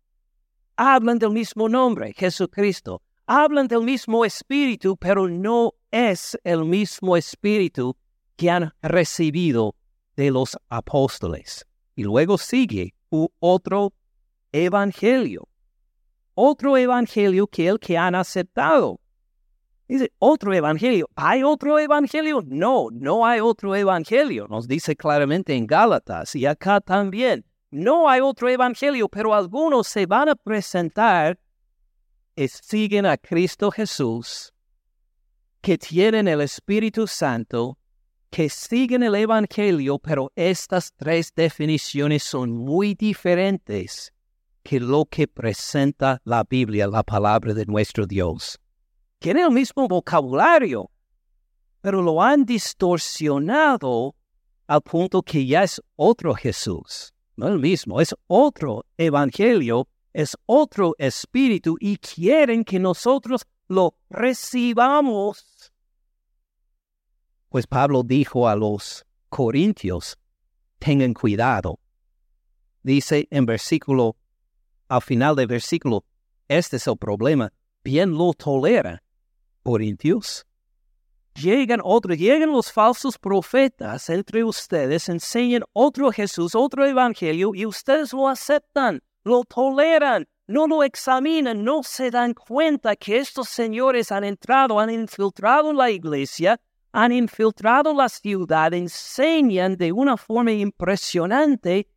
hablan 0.77 1.19
del 1.19 1.31
mismo 1.31 1.69
nombre, 1.69 2.13
Jesucristo, 2.13 3.01
hablan 3.25 3.67
del 3.67 3.81
mismo 3.81 4.25
Espíritu, 4.25 4.97
pero 4.97 5.27
no 5.27 5.73
es 5.91 6.37
el 6.43 6.65
mismo 6.65 7.15
Espíritu 7.15 7.95
que 8.35 8.49
han 8.49 8.73
recibido 8.81 9.75
de 10.15 10.31
los 10.31 10.57
apóstoles. 10.69 11.65
Y 11.95 12.03
luego 12.03 12.37
sigue 12.37 12.93
otro 13.39 13.93
evangelio, 14.51 15.47
otro 16.35 16.77
evangelio 16.77 17.47
que 17.47 17.67
el 17.67 17.79
que 17.79 17.97
han 17.97 18.13
aceptado. 18.13 18.99
Dice, 19.87 20.11
otro 20.19 20.53
evangelio. 20.53 21.07
¿Hay 21.15 21.43
otro 21.43 21.77
evangelio? 21.79 22.41
No, 22.45 22.89
no 22.91 23.25
hay 23.25 23.39
otro 23.39 23.75
evangelio. 23.75 24.47
Nos 24.47 24.67
dice 24.67 24.95
claramente 24.95 25.55
en 25.55 25.67
Gálatas 25.67 26.35
y 26.35 26.45
acá 26.45 26.81
también. 26.81 27.45
No 27.71 28.09
hay 28.09 28.21
otro 28.21 28.49
evangelio, 28.49 29.07
pero 29.09 29.33
algunos 29.33 29.87
se 29.87 30.05
van 30.05 30.29
a 30.29 30.35
presentar 30.35 31.39
y 32.35 32.47
siguen 32.47 33.05
a 33.05 33.17
Cristo 33.17 33.71
Jesús, 33.71 34.53
que 35.61 35.77
tienen 35.77 36.27
el 36.27 36.41
Espíritu 36.41 37.07
Santo, 37.07 37.77
que 38.29 38.49
siguen 38.49 39.03
el 39.03 39.15
Evangelio, 39.15 39.97
pero 39.99 40.31
estas 40.35 40.93
tres 40.93 41.31
definiciones 41.33 42.23
son 42.23 42.51
muy 42.51 42.93
diferentes 42.93 44.14
que 44.65 44.81
lo 44.81 45.05
que 45.05 45.27
presenta 45.29 46.19
la 46.25 46.43
Biblia, 46.43 46.87
la 46.87 47.03
palabra 47.03 47.53
de 47.53 47.65
nuestro 47.65 48.05
Dios. 48.05 48.59
Tienen 49.19 49.45
el 49.45 49.51
mismo 49.51 49.87
vocabulario, 49.87 50.89
pero 51.79 52.01
lo 52.01 52.21
han 52.21 52.43
distorsionado 52.43 54.15
al 54.67 54.81
punto 54.81 55.21
que 55.21 55.45
ya 55.45 55.63
es 55.63 55.81
otro 55.95 56.33
Jesús 56.33 57.15
no 57.35 57.47
el 57.47 57.59
mismo, 57.59 58.01
es 58.01 58.15
otro 58.27 58.85
evangelio, 58.97 59.87
es 60.13 60.37
otro 60.45 60.95
espíritu 60.97 61.75
y 61.79 61.97
quieren 61.97 62.63
que 62.63 62.79
nosotros 62.79 63.45
lo 63.67 63.95
recibamos. 64.09 65.73
Pues 67.49 67.67
Pablo 67.67 68.03
dijo 68.03 68.47
a 68.47 68.55
los 68.55 69.05
corintios, 69.29 70.17
tengan 70.79 71.13
cuidado. 71.13 71.79
Dice 72.83 73.27
en 73.31 73.45
versículo, 73.45 74.15
al 74.87 75.01
final 75.01 75.35
del 75.35 75.47
versículo, 75.47 76.05
este 76.47 76.77
es 76.77 76.87
el 76.87 76.97
problema, 76.97 77.51
bien 77.83 78.11
lo 78.13 78.33
tolera. 78.33 79.01
Corintios, 79.63 80.45
llegan 81.33 81.81
otros, 81.83 82.17
llegan 82.17 82.51
los 82.51 82.71
falsos 82.71 83.17
profetas 83.17 84.09
entre 84.09 84.43
ustedes, 84.43 85.09
enseñan 85.09 85.63
otro 85.73 86.11
Jesús, 86.11 86.55
otro 86.55 86.85
evangelio, 86.85 87.51
y 87.53 87.65
ustedes 87.65 88.13
lo 88.13 88.27
aceptan, 88.27 89.01
lo 89.23 89.43
toleran, 89.43 90.27
no 90.47 90.67
lo 90.67 90.83
examinan, 90.83 91.63
no 91.63 91.81
se 91.81 92.11
dan 92.11 92.33
cuenta 92.33 92.95
que 92.95 93.17
estos 93.17 93.49
señores 93.49 94.11
han 94.11 94.23
entrado, 94.23 94.79
han 94.79 94.91
infiltrado 94.91 95.73
la 95.73 95.89
iglesia, 95.89 96.59
han 96.91 97.11
infiltrado 97.11 97.93
la 97.93 98.07
ciudad, 98.07 98.73
enseñan 98.73 99.75
de 99.75 99.91
una 99.91 100.15
forma 100.15 100.51
impresionante, 100.51 101.87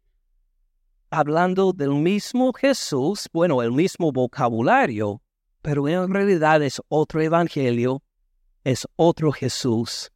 hablando 1.11 1.73
del 1.73 1.95
mismo 1.95 2.53
Jesús, 2.53 3.29
bueno, 3.33 3.63
el 3.63 3.73
mismo 3.73 4.13
vocabulario, 4.13 5.23
pero 5.63 5.89
en 5.89 6.13
realidad 6.13 6.63
es 6.63 6.81
otro 6.89 7.21
evangelio 7.21 8.03
es 8.65 8.87
otro 8.97 9.33
Jesús, 9.33 10.13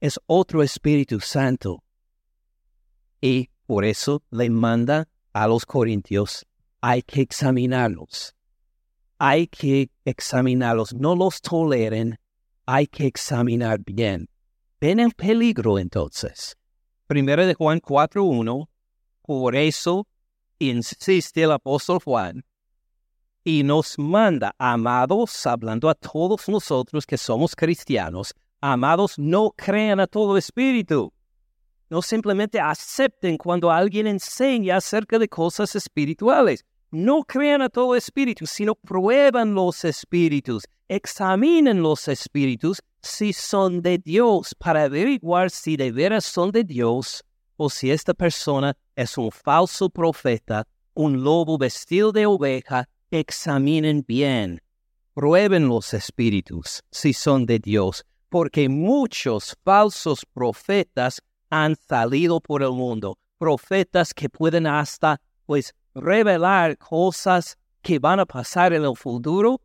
es 0.00 0.20
otro 0.26 0.62
Espíritu 0.62 1.18
Santo. 1.18 1.82
Y 3.22 3.48
por 3.64 3.86
eso 3.86 4.22
le 4.30 4.50
manda 4.50 5.08
a 5.32 5.48
los 5.48 5.64
corintios, 5.64 6.46
hay 6.82 7.02
que 7.02 7.22
examinarlos. 7.22 8.34
hay 9.22 9.46
que 9.46 9.90
examinarlos, 10.06 10.94
no 10.94 11.14
los 11.14 11.40
toleren, 11.40 12.18
hay 12.66 12.86
que 12.86 13.06
examinar 13.06 13.78
bien. 13.84 14.28
Ven 14.78 14.98
el 15.00 15.12
peligro 15.12 15.78
entonces. 15.78 16.56
Primero 17.06 17.46
de 17.46 17.54
Juan 17.54 17.80
4.1, 17.80 18.68
por 19.22 19.56
eso 19.56 20.06
insiste 20.60 21.42
el 21.42 21.52
apóstol 21.52 21.98
Juan 22.04 22.44
y 23.44 23.62
nos 23.62 23.98
manda, 23.98 24.54
amados, 24.58 25.46
hablando 25.46 25.88
a 25.88 25.94
todos 25.94 26.48
nosotros 26.48 27.06
que 27.06 27.16
somos 27.16 27.56
cristianos, 27.56 28.34
amados, 28.60 29.18
no 29.18 29.52
crean 29.56 29.98
a 30.00 30.06
todo 30.06 30.36
espíritu. 30.36 31.12
No 31.88 32.02
simplemente 32.02 32.60
acepten 32.60 33.36
cuando 33.36 33.70
alguien 33.70 34.06
enseña 34.06 34.76
acerca 34.76 35.18
de 35.18 35.28
cosas 35.28 35.74
espirituales. 35.74 36.64
No 36.92 37.24
crean 37.24 37.62
a 37.62 37.68
todo 37.68 37.96
espíritu, 37.96 38.46
sino 38.46 38.74
prueban 38.74 39.54
los 39.54 39.84
espíritus, 39.84 40.64
examinen 40.88 41.82
los 41.82 42.06
espíritus 42.08 42.80
si 43.00 43.32
son 43.32 43.80
de 43.80 43.98
Dios 43.98 44.54
para 44.58 44.84
averiguar 44.84 45.50
si 45.50 45.76
de 45.76 45.90
veras 45.90 46.24
son 46.24 46.50
de 46.50 46.64
Dios 46.64 47.24
o 47.62 47.68
si 47.68 47.90
esta 47.90 48.14
persona 48.14 48.74
es 48.96 49.18
un 49.18 49.30
falso 49.30 49.90
profeta, 49.90 50.66
un 50.94 51.22
lobo 51.22 51.58
vestido 51.58 52.10
de 52.10 52.24
oveja 52.24 52.88
examinen 53.10 54.02
bien, 54.08 54.62
prueben 55.12 55.68
los 55.68 55.92
espíritus 55.92 56.82
si 56.90 57.12
son 57.12 57.44
de 57.44 57.58
Dios, 57.58 58.06
porque 58.30 58.70
muchos 58.70 59.54
falsos 59.62 60.24
profetas 60.32 61.20
han 61.50 61.76
salido 61.76 62.40
por 62.40 62.62
el 62.62 62.70
mundo, 62.70 63.18
profetas 63.36 64.14
que 64.14 64.30
pueden 64.30 64.66
hasta 64.66 65.20
pues 65.44 65.74
revelar 65.94 66.78
cosas 66.78 67.58
que 67.82 67.98
van 67.98 68.20
a 68.20 68.24
pasar 68.24 68.72
en 68.72 68.84
el 68.84 68.96
futuro, 68.96 69.60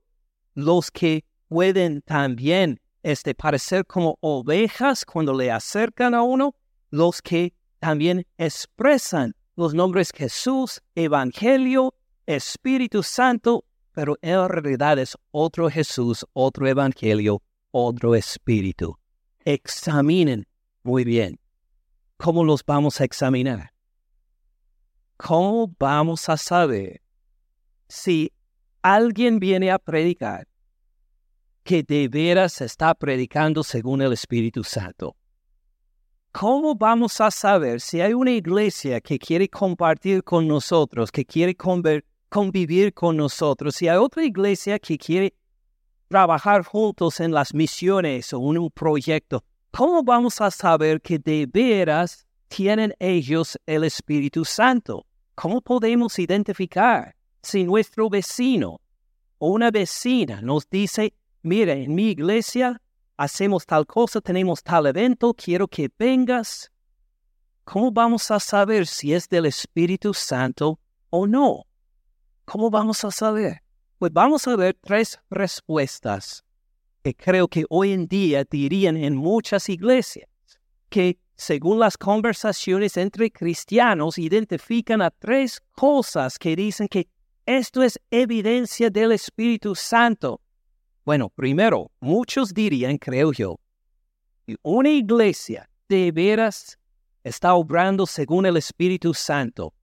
los 0.53 0.91
que 0.91 1.23
pueden 1.47 2.01
también 2.01 2.81
este, 3.03 3.33
parecer 3.33 3.85
como 3.85 4.17
ovejas 4.19 5.05
cuando 5.05 5.33
le 5.33 5.49
acercan 5.49 6.13
a 6.13 6.23
uno, 6.23 6.55
los 6.89 7.21
que 7.21 7.53
también 7.85 8.25
expresan 8.39 9.35
los 9.55 9.75
nombres 9.75 10.09
Jesús, 10.11 10.81
Evangelio, 10.95 11.93
Espíritu 12.25 13.03
Santo, 13.03 13.63
pero 13.91 14.17
en 14.23 14.49
realidad 14.49 14.97
es 14.97 15.15
otro 15.29 15.69
Jesús, 15.69 16.25
otro 16.33 16.67
Evangelio, 16.67 17.43
otro 17.69 18.15
Espíritu. 18.15 18.97
Examinen 19.43 20.47
muy 20.81 21.03
bien. 21.03 21.39
¿Cómo 22.17 22.43
los 22.43 22.65
vamos 22.65 22.99
a 23.01 23.03
examinar? 23.03 23.71
¿Cómo 25.17 25.71
vamos 25.77 26.27
a 26.27 26.37
saber 26.37 27.03
si 27.87 28.31
alguien 28.81 29.37
viene 29.39 29.69
a 29.69 29.77
predicar 29.77 30.47
que 31.63 31.83
de 31.83 32.07
veras 32.07 32.61
está 32.61 32.95
predicando 32.95 33.63
según 33.63 34.01
el 34.01 34.11
Espíritu 34.11 34.63
Santo? 34.63 35.15
¿Cómo 36.37 36.75
vamos 36.75 37.21
a 37.21 37.31
saber 37.31 37.79
si 37.79 38.01
hay 38.01 38.13
una 38.13 38.31
iglesia 38.31 38.99
que 38.99 39.17
quiere 39.17 39.47
compartir 39.47 40.21
con 40.21 40.45
nosotros, 40.45 41.09
que 41.09 41.23
quiere 41.23 41.55
convivir 41.55 42.93
con 42.93 43.15
nosotros. 43.15 43.73
Si 43.75 43.87
hay 43.87 43.95
otra 43.95 44.25
iglesia 44.25 44.77
que 44.77 44.97
quiere 44.97 45.33
trabajar 46.09 46.65
juntos 46.65 47.21
en 47.21 47.31
las 47.31 47.53
misiones 47.53 48.33
o 48.33 48.51
en 48.51 48.57
un 48.57 48.69
proyecto, 48.69 49.45
¿cómo 49.71 50.03
vamos 50.03 50.41
a 50.41 50.51
saber 50.51 50.99
que 50.99 51.19
de 51.19 51.47
veras 51.49 52.27
tienen 52.49 52.93
ellos 52.99 53.57
el 53.65 53.85
Espíritu 53.85 54.43
Santo? 54.43 55.05
¿Cómo 55.35 55.61
podemos 55.61 56.19
identificar 56.19 57.15
si 57.41 57.63
nuestro 57.63 58.09
vecino 58.09 58.81
o 59.37 59.51
una 59.51 59.71
vecina 59.71 60.41
nos 60.41 60.69
dice, 60.69 61.13
mire, 61.43 61.83
en 61.83 61.95
mi 61.95 62.09
iglesia 62.09 62.81
hacemos 63.17 63.65
tal 63.65 63.85
cosa, 63.85 64.21
tenemos 64.21 64.63
tal 64.63 64.87
evento, 64.87 65.33
quiero 65.33 65.67
que 65.67 65.89
vengas? 65.97 66.71
¿Cómo 67.63 67.91
vamos 67.91 68.29
a 68.31 68.39
saber 68.39 68.85
si 68.85 69.13
es 69.13 69.27
del 69.27 69.45
Espíritu 69.45 70.13
Santo 70.13 70.79
o 71.09 71.25
no? 71.25 71.65
¿Cómo 72.45 72.69
vamos 72.69 73.03
a 73.03 73.11
saber? 73.11 73.61
Pues 73.97 74.13
vamos 74.13 74.47
a 74.47 74.55
ver 74.55 74.77
tres 74.81 75.19
respuestas 75.29 76.43
que 77.03 77.15
creo 77.15 77.47
que 77.47 77.65
hoy 77.69 77.91
en 77.91 78.07
día 78.07 78.43
dirían 78.49 78.97
en 78.97 79.15
muchas 79.15 79.69
iglesias, 79.69 80.27
que 80.89 81.19
según 81.35 81.79
las 81.79 81.97
conversaciones 81.97 82.97
entre 82.97 83.29
cristianos 83.31 84.17
identifican 84.17 85.01
a 85.01 85.11
tres 85.11 85.61
cosas 85.73 86.39
que 86.39 86.55
dicen 86.55 86.87
que 86.87 87.07
esto 87.45 87.83
es 87.83 87.99
evidencia 88.09 88.89
del 88.89 89.11
Espíritu 89.11 89.75
Santo. 89.75 90.41
Bueno, 91.05 91.29
primero, 91.29 91.91
muchos 91.99 92.53
dirían, 92.53 92.97
creo 92.97 93.31
yo, 93.31 93.59
que 94.45 94.57
una 94.63 94.89
iglesia 94.89 95.69
de 95.87 96.11
veras 96.11 96.79
está 97.23 97.53
obrando 97.53 98.07
según 98.07 98.45
el 98.47 98.57
Espíritu 98.57 99.13
Santo 99.13 99.73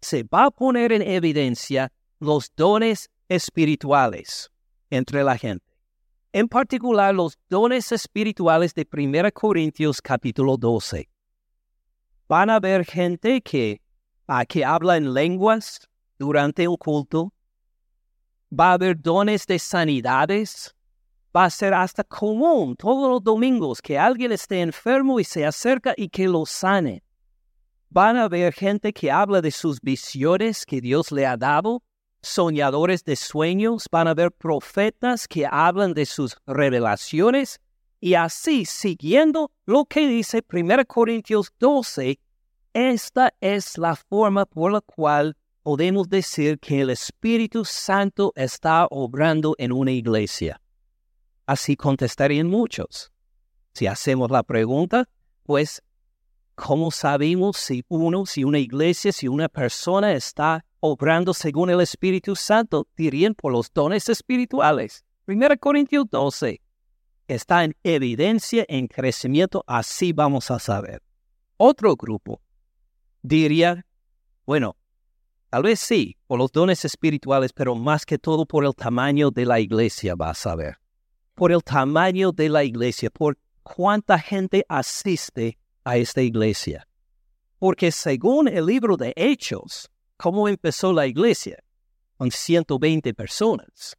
se 0.00 0.24
va 0.24 0.46
a 0.46 0.50
poner 0.50 0.92
en 0.92 1.02
evidencia 1.02 1.92
los 2.20 2.52
dones 2.56 3.08
espirituales 3.28 4.50
entre 4.90 5.22
la 5.22 5.36
gente. 5.36 5.64
En 6.32 6.48
particular, 6.48 7.14
los 7.14 7.38
dones 7.48 7.90
espirituales 7.92 8.74
de 8.74 8.86
1 8.90 9.32
Corintios 9.32 10.00
capítulo 10.00 10.56
12. 10.56 11.08
Van 12.28 12.50
a 12.50 12.56
haber 12.56 12.84
gente 12.84 13.40
que, 13.40 13.80
que 14.48 14.64
habla 14.64 14.96
en 14.96 15.14
lenguas 15.14 15.88
durante 16.18 16.68
un 16.68 16.76
culto. 16.76 17.32
Va 18.50 18.70
a 18.70 18.72
haber 18.74 19.00
dones 19.00 19.46
de 19.46 19.58
sanidades. 19.58 20.74
Va 21.36 21.44
a 21.44 21.50
ser 21.50 21.74
hasta 21.74 22.02
común 22.04 22.74
todos 22.76 23.10
los 23.10 23.22
domingos 23.22 23.82
que 23.82 23.98
alguien 23.98 24.32
esté 24.32 24.60
enfermo 24.60 25.20
y 25.20 25.24
se 25.24 25.44
acerca 25.44 25.92
y 25.96 26.08
que 26.08 26.26
lo 26.26 26.46
sane. 26.46 27.02
Van 27.90 28.16
a 28.16 28.24
haber 28.24 28.52
gente 28.52 28.92
que 28.92 29.10
habla 29.10 29.40
de 29.40 29.50
sus 29.50 29.80
visiones 29.80 30.64
que 30.66 30.80
Dios 30.80 31.12
le 31.12 31.26
ha 31.26 31.36
dado, 31.36 31.82
soñadores 32.22 33.04
de 33.04 33.16
sueños, 33.16 33.86
van 33.90 34.08
a 34.08 34.10
haber 34.10 34.32
profetas 34.32 35.26
que 35.28 35.46
hablan 35.46 35.94
de 35.94 36.06
sus 36.06 36.36
revelaciones, 36.46 37.60
y 38.00 38.14
así, 38.14 38.64
siguiendo 38.64 39.50
lo 39.64 39.84
que 39.84 40.06
dice 40.06 40.44
1 40.50 40.84
Corintios 40.86 41.52
12, 41.58 42.20
esta 42.72 43.34
es 43.40 43.76
la 43.78 43.96
forma 43.96 44.44
por 44.46 44.72
la 44.72 44.80
cual 44.80 45.36
podemos 45.68 46.08
decir 46.08 46.58
que 46.58 46.80
el 46.80 46.88
Espíritu 46.88 47.62
Santo 47.62 48.32
está 48.34 48.86
obrando 48.90 49.54
en 49.58 49.70
una 49.70 49.90
iglesia. 49.90 50.62
Así 51.44 51.76
contestarían 51.76 52.48
muchos. 52.48 53.12
Si 53.74 53.86
hacemos 53.86 54.30
la 54.30 54.42
pregunta, 54.42 55.10
pues 55.42 55.82
¿Cómo 56.54 56.90
sabemos 56.90 57.58
si 57.58 57.84
uno, 57.88 58.24
si 58.24 58.44
una 58.44 58.58
iglesia, 58.58 59.12
si 59.12 59.28
una 59.28 59.50
persona 59.50 60.14
está 60.14 60.64
obrando 60.80 61.34
según 61.34 61.68
el 61.68 61.82
Espíritu 61.82 62.34
Santo? 62.34 62.88
Dirían 62.96 63.34
por 63.34 63.52
los 63.52 63.70
dones 63.70 64.08
espirituales. 64.08 65.04
1 65.26 65.48
Corintios 65.60 66.06
12 66.10 66.62
está 67.28 67.64
en 67.64 67.76
evidencia, 67.82 68.64
en 68.68 68.86
crecimiento, 68.86 69.62
así 69.66 70.14
vamos 70.14 70.50
a 70.50 70.58
saber. 70.58 71.02
Otro 71.58 71.94
grupo 71.94 72.40
diría, 73.22 73.84
bueno, 74.46 74.77
tal 75.50 75.62
vez 75.62 75.80
sí, 75.80 76.16
por 76.26 76.38
los 76.38 76.52
dones 76.52 76.84
espirituales, 76.84 77.52
pero 77.52 77.74
más 77.74 78.04
que 78.04 78.18
todo 78.18 78.46
por 78.46 78.64
el 78.64 78.74
tamaño 78.74 79.30
de 79.30 79.46
la 79.46 79.60
iglesia 79.60 80.14
vas 80.14 80.46
a 80.46 80.54
ver. 80.54 80.78
Por 81.34 81.52
el 81.52 81.62
tamaño 81.62 82.32
de 82.32 82.48
la 82.48 82.64
iglesia, 82.64 83.10
por 83.10 83.38
cuánta 83.62 84.18
gente 84.18 84.64
asiste 84.68 85.58
a 85.84 85.96
esta 85.96 86.22
iglesia. 86.22 86.86
Porque 87.58 87.90
según 87.90 88.48
el 88.48 88.66
libro 88.66 88.96
de 88.96 89.12
Hechos, 89.16 89.90
¿cómo 90.16 90.48
empezó 90.48 90.92
la 90.92 91.06
iglesia? 91.06 91.62
Con 92.16 92.30
120 92.30 93.14
personas. 93.14 93.96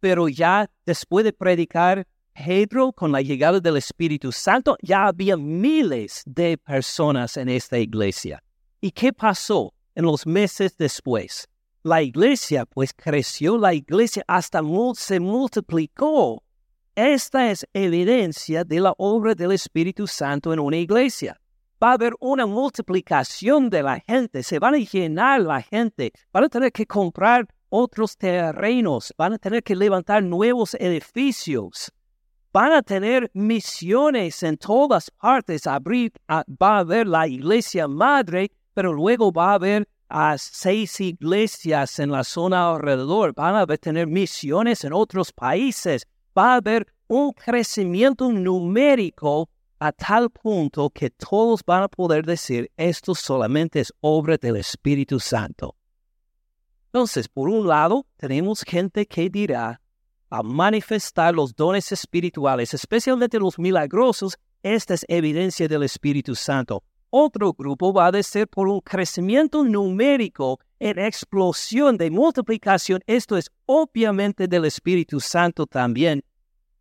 Pero 0.00 0.28
ya 0.28 0.70
después 0.84 1.24
de 1.24 1.32
predicar 1.32 2.06
Pedro 2.32 2.92
con 2.92 3.12
la 3.12 3.20
llegada 3.20 3.60
del 3.60 3.76
Espíritu 3.76 4.32
Santo, 4.32 4.76
ya 4.82 5.06
había 5.06 5.36
miles 5.36 6.22
de 6.24 6.56
personas 6.58 7.36
en 7.36 7.48
esta 7.48 7.78
iglesia. 7.78 8.42
¿Y 8.80 8.90
qué 8.90 9.12
pasó 9.12 9.74
en 9.94 10.04
los 10.04 10.26
meses 10.26 10.76
después? 10.76 11.48
La 11.82 12.02
iglesia, 12.02 12.64
pues 12.66 12.92
creció 12.94 13.58
la 13.58 13.74
iglesia 13.74 14.22
hasta 14.26 14.60
se 14.94 15.20
multiplicó 15.20 16.42
esta 16.94 17.50
es 17.50 17.66
evidencia 17.72 18.64
de 18.64 18.78
la 18.78 18.92
obra 18.98 19.34
del 19.34 19.52
Espíritu 19.52 20.06
Santo 20.06 20.52
en 20.52 20.60
una 20.60 20.76
iglesia. 20.76 21.40
Va 21.82 21.92
a 21.92 21.94
haber 21.94 22.12
una 22.20 22.44
multiplicación 22.44 23.70
de 23.70 23.82
la 23.82 23.98
gente, 24.00 24.42
se 24.42 24.58
van 24.58 24.74
a 24.74 24.78
llenar 24.78 25.40
la 25.40 25.62
gente, 25.62 26.12
van 26.30 26.44
a 26.44 26.48
tener 26.50 26.70
que 26.70 26.86
comprar 26.86 27.48
otros 27.70 28.14
terrenos, 28.18 29.14
van 29.16 29.32
a 29.32 29.38
tener 29.38 29.62
que 29.62 29.74
levantar 29.74 30.22
nuevos 30.22 30.74
edificios, 30.74 31.90
van 32.52 32.72
a 32.72 32.82
tener 32.82 33.30
misiones 33.32 34.42
en 34.42 34.58
todas 34.58 35.10
partes, 35.10 35.66
abrir, 35.66 36.12
va 36.28 36.76
a 36.76 36.78
haber 36.80 37.06
la 37.06 37.26
iglesia 37.26 37.88
madre, 37.88 38.50
pero 38.74 38.92
luego 38.92 39.32
va 39.32 39.52
a 39.52 39.54
haber 39.54 39.88
a 40.08 40.36
seis 40.36 41.00
iglesias 41.00 41.98
en 41.98 42.10
la 42.10 42.22
zona 42.22 42.70
alrededor, 42.70 43.32
van 43.34 43.56
a 43.56 43.66
tener 43.78 44.06
misiones 44.06 44.84
en 44.84 44.92
otros 44.92 45.32
países, 45.32 46.06
va 46.36 46.52
a 46.52 46.56
haber 46.56 46.86
un 47.08 47.32
crecimiento 47.32 48.30
numérico 48.30 49.48
a 49.78 49.90
tal 49.90 50.30
punto 50.30 50.90
que 50.90 51.10
todos 51.10 51.62
van 51.66 51.82
a 51.82 51.88
poder 51.88 52.24
decir 52.24 52.70
esto 52.76 53.14
solamente 53.14 53.80
es 53.80 53.92
obra 54.00 54.36
del 54.36 54.56
Espíritu 54.56 55.18
Santo. 55.18 55.76
Entonces, 56.86 57.26
por 57.26 57.48
un 57.48 57.66
lado, 57.66 58.06
tenemos 58.16 58.62
gente 58.62 59.06
que 59.06 59.30
dirá 59.30 59.80
a 60.28 60.42
manifestar 60.42 61.34
los 61.34 61.54
dones 61.56 61.90
espirituales, 61.90 62.74
especialmente 62.74 63.38
los 63.38 63.58
milagrosos, 63.58 64.38
esta 64.62 64.94
es 64.94 65.04
evidencia 65.08 65.68
del 65.68 65.82
Espíritu 65.82 66.34
Santo. 66.34 66.84
Otro 67.14 67.52
grupo 67.52 67.92
va 67.92 68.06
a 68.06 68.10
decir 68.10 68.48
por 68.48 68.68
un 68.68 68.80
crecimiento 68.80 69.62
numérico 69.64 70.58
en 70.78 70.98
explosión 70.98 71.98
de 71.98 72.10
multiplicación. 72.10 73.02
Esto 73.06 73.36
es 73.36 73.50
obviamente 73.66 74.48
del 74.48 74.64
Espíritu 74.64 75.20
Santo 75.20 75.66
también. 75.66 76.24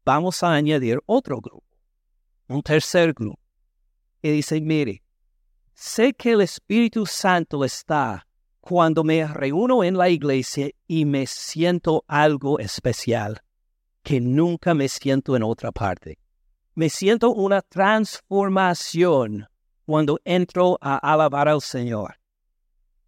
Vamos 0.05 0.41
a 0.41 0.53
añadir 0.53 1.01
otro 1.05 1.41
grupo, 1.41 1.65
un 2.47 2.63
tercer 2.63 3.13
grupo, 3.13 3.41
que 4.21 4.31
dice, 4.31 4.61
mire, 4.61 5.03
sé 5.73 6.13
que 6.13 6.31
el 6.31 6.39
Espíritu 6.39 7.05
Santo 7.05 7.65
está 7.65 8.25
cuando 8.61 9.03
me 9.03 9.27
reúno 9.27 9.83
en 9.83 9.97
la 9.97 10.07
iglesia 10.07 10.69
y 10.87 11.03
me 11.03 11.27
siento 11.27 12.05
algo 12.07 12.57
especial, 12.57 13.41
que 14.01 14.21
nunca 14.21 14.73
me 14.75 14.87
siento 14.87 15.35
en 15.35 15.43
otra 15.43 15.73
parte. 15.73 16.19
Me 16.73 16.89
siento 16.89 17.31
una 17.33 17.61
transformación 17.61 19.50
cuando 19.85 20.19
entro 20.23 20.77
a 20.81 20.97
alabar 20.97 21.47
al 21.47 21.61
Señor. 21.61 22.15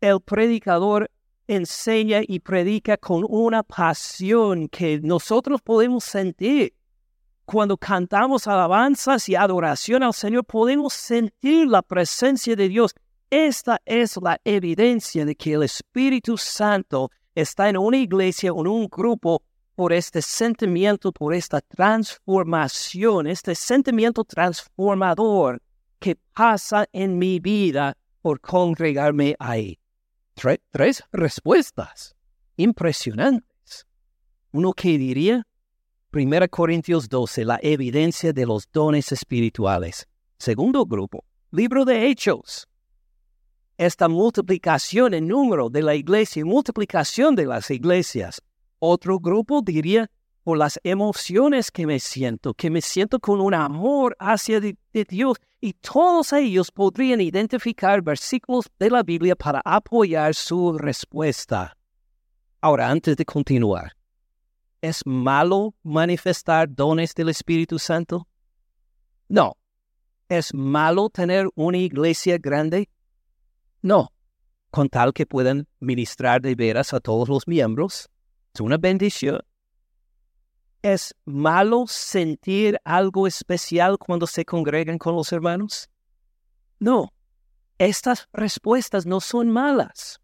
El 0.02 0.22
predicador 0.22 1.10
enseña 1.48 2.22
y 2.28 2.40
predica 2.40 2.98
con 2.98 3.26
una 3.28 3.64
pasión 3.64 4.68
que 4.70 5.00
nosotros 5.02 5.62
podemos 5.62 6.04
sentir. 6.04 6.74
Cuando 7.46 7.78
cantamos 7.78 8.48
alabanzas 8.48 9.28
y 9.28 9.36
adoración 9.36 10.04
al 10.04 10.14
Señor, 10.14 10.46
podemos 10.46 10.94
sentir 10.94 11.68
la 11.68 11.82
presencia 11.82 12.56
de 12.56 12.70
Dios. 12.70 12.94
Esta 13.30 13.82
es 13.86 14.18
la 14.22 14.40
evidencia 14.46 15.26
de 15.26 15.36
que 15.36 15.54
el 15.54 15.64
Espíritu 15.64 16.38
Santo 16.38 17.12
está 17.36 17.70
en 17.70 17.78
una 17.78 17.98
iglesia, 17.98 18.50
en 18.50 18.68
un 18.68 18.88
grupo, 18.88 19.42
por 19.76 19.92
este 19.92 20.22
sentimiento, 20.22 21.12
por 21.12 21.34
esta 21.34 21.60
transformación, 21.62 23.26
este 23.26 23.56
sentimiento 23.56 24.24
transformador 24.24 25.63
que 26.04 26.18
pasa 26.34 26.86
en 26.92 27.18
mi 27.18 27.40
vida 27.40 27.96
por 28.22 28.42
congregarme 28.42 29.38
ahí. 29.40 29.80
tres 30.70 31.02
respuestas 31.14 32.14
impresionantes. 32.58 33.88
Uno 34.52 34.74
que 34.74 34.98
diría, 34.98 35.48
1 36.12 36.50
Corintios 36.50 37.08
12, 37.08 37.46
la 37.46 37.58
evidencia 37.64 38.34
de 38.34 38.46
los 38.46 38.70
dones 38.70 39.14
espirituales. 39.14 40.06
Segundo 40.38 40.86
grupo, 40.86 41.24
libro 41.52 41.86
de 41.86 42.10
Hechos. 42.10 42.68
Esta 43.78 44.10
multiplicación 44.10 45.14
en 45.14 45.30
número 45.30 45.70
de 45.70 45.84
la 45.84 45.96
iglesia, 45.96 46.44
multiplicación 46.44 47.34
de 47.34 47.46
las 47.46 47.72
iglesias. 47.72 48.42
Otro 48.80 49.20
grupo 49.20 49.62
diría 49.62 50.12
por 50.44 50.58
las 50.58 50.80
emociones 50.84 51.72
que 51.72 51.88
me 51.88 52.00
siento, 52.00 52.54
que 52.54 52.70
me 52.70 52.82
siento 52.82 53.20
con 53.20 53.40
un 53.40 53.54
amor 53.54 54.16
hacia 54.20 54.60
Dios 54.60 55.38
y 55.62 55.74
todos 55.74 56.34
ellos 56.34 56.72
podrían 56.72 57.22
identificar 57.22 58.02
versículos 58.02 58.70
de 58.78 58.90
la 58.90 59.04
Biblia 59.04 59.36
para 59.36 59.62
apoyar 59.64 60.36
su 60.36 60.78
respuesta. 60.78 61.78
Ahora, 62.60 62.90
antes 62.90 63.16
de 63.16 63.26
continuar, 63.26 63.94
¿es 64.82 65.06
malo 65.06 65.74
manifestar 65.84 66.68
dones 66.70 67.14
del 67.16 67.30
Espíritu 67.30 67.80
Santo? 67.80 68.28
No. 69.30 69.56
¿Es 70.28 70.54
malo 70.54 71.10
tener 71.10 71.48
una 71.56 71.78
iglesia 71.78 72.38
grande? 72.38 72.90
No. 73.82 74.12
Con 74.72 74.90
tal 74.90 75.14
que 75.14 75.26
puedan 75.26 75.68
ministrar 75.80 76.42
de 76.42 76.56
veras 76.56 76.94
a 76.94 77.00
todos 77.00 77.30
los 77.30 77.48
miembros, 77.48 78.10
es 78.54 78.62
una 78.62 78.78
bendición. 78.78 79.40
¿Es 80.84 81.16
malo 81.24 81.86
sentir 81.88 82.78
algo 82.84 83.26
especial 83.26 83.98
cuando 83.98 84.28
se 84.28 84.44
congregan 84.44 84.98
con 84.98 85.16
los 85.16 85.32
hermanos? 85.32 85.90
No, 86.78 87.14
estas 87.78 88.28
respuestas 88.34 89.06
no 89.06 89.22
son 89.22 89.50
malas. 89.50 90.20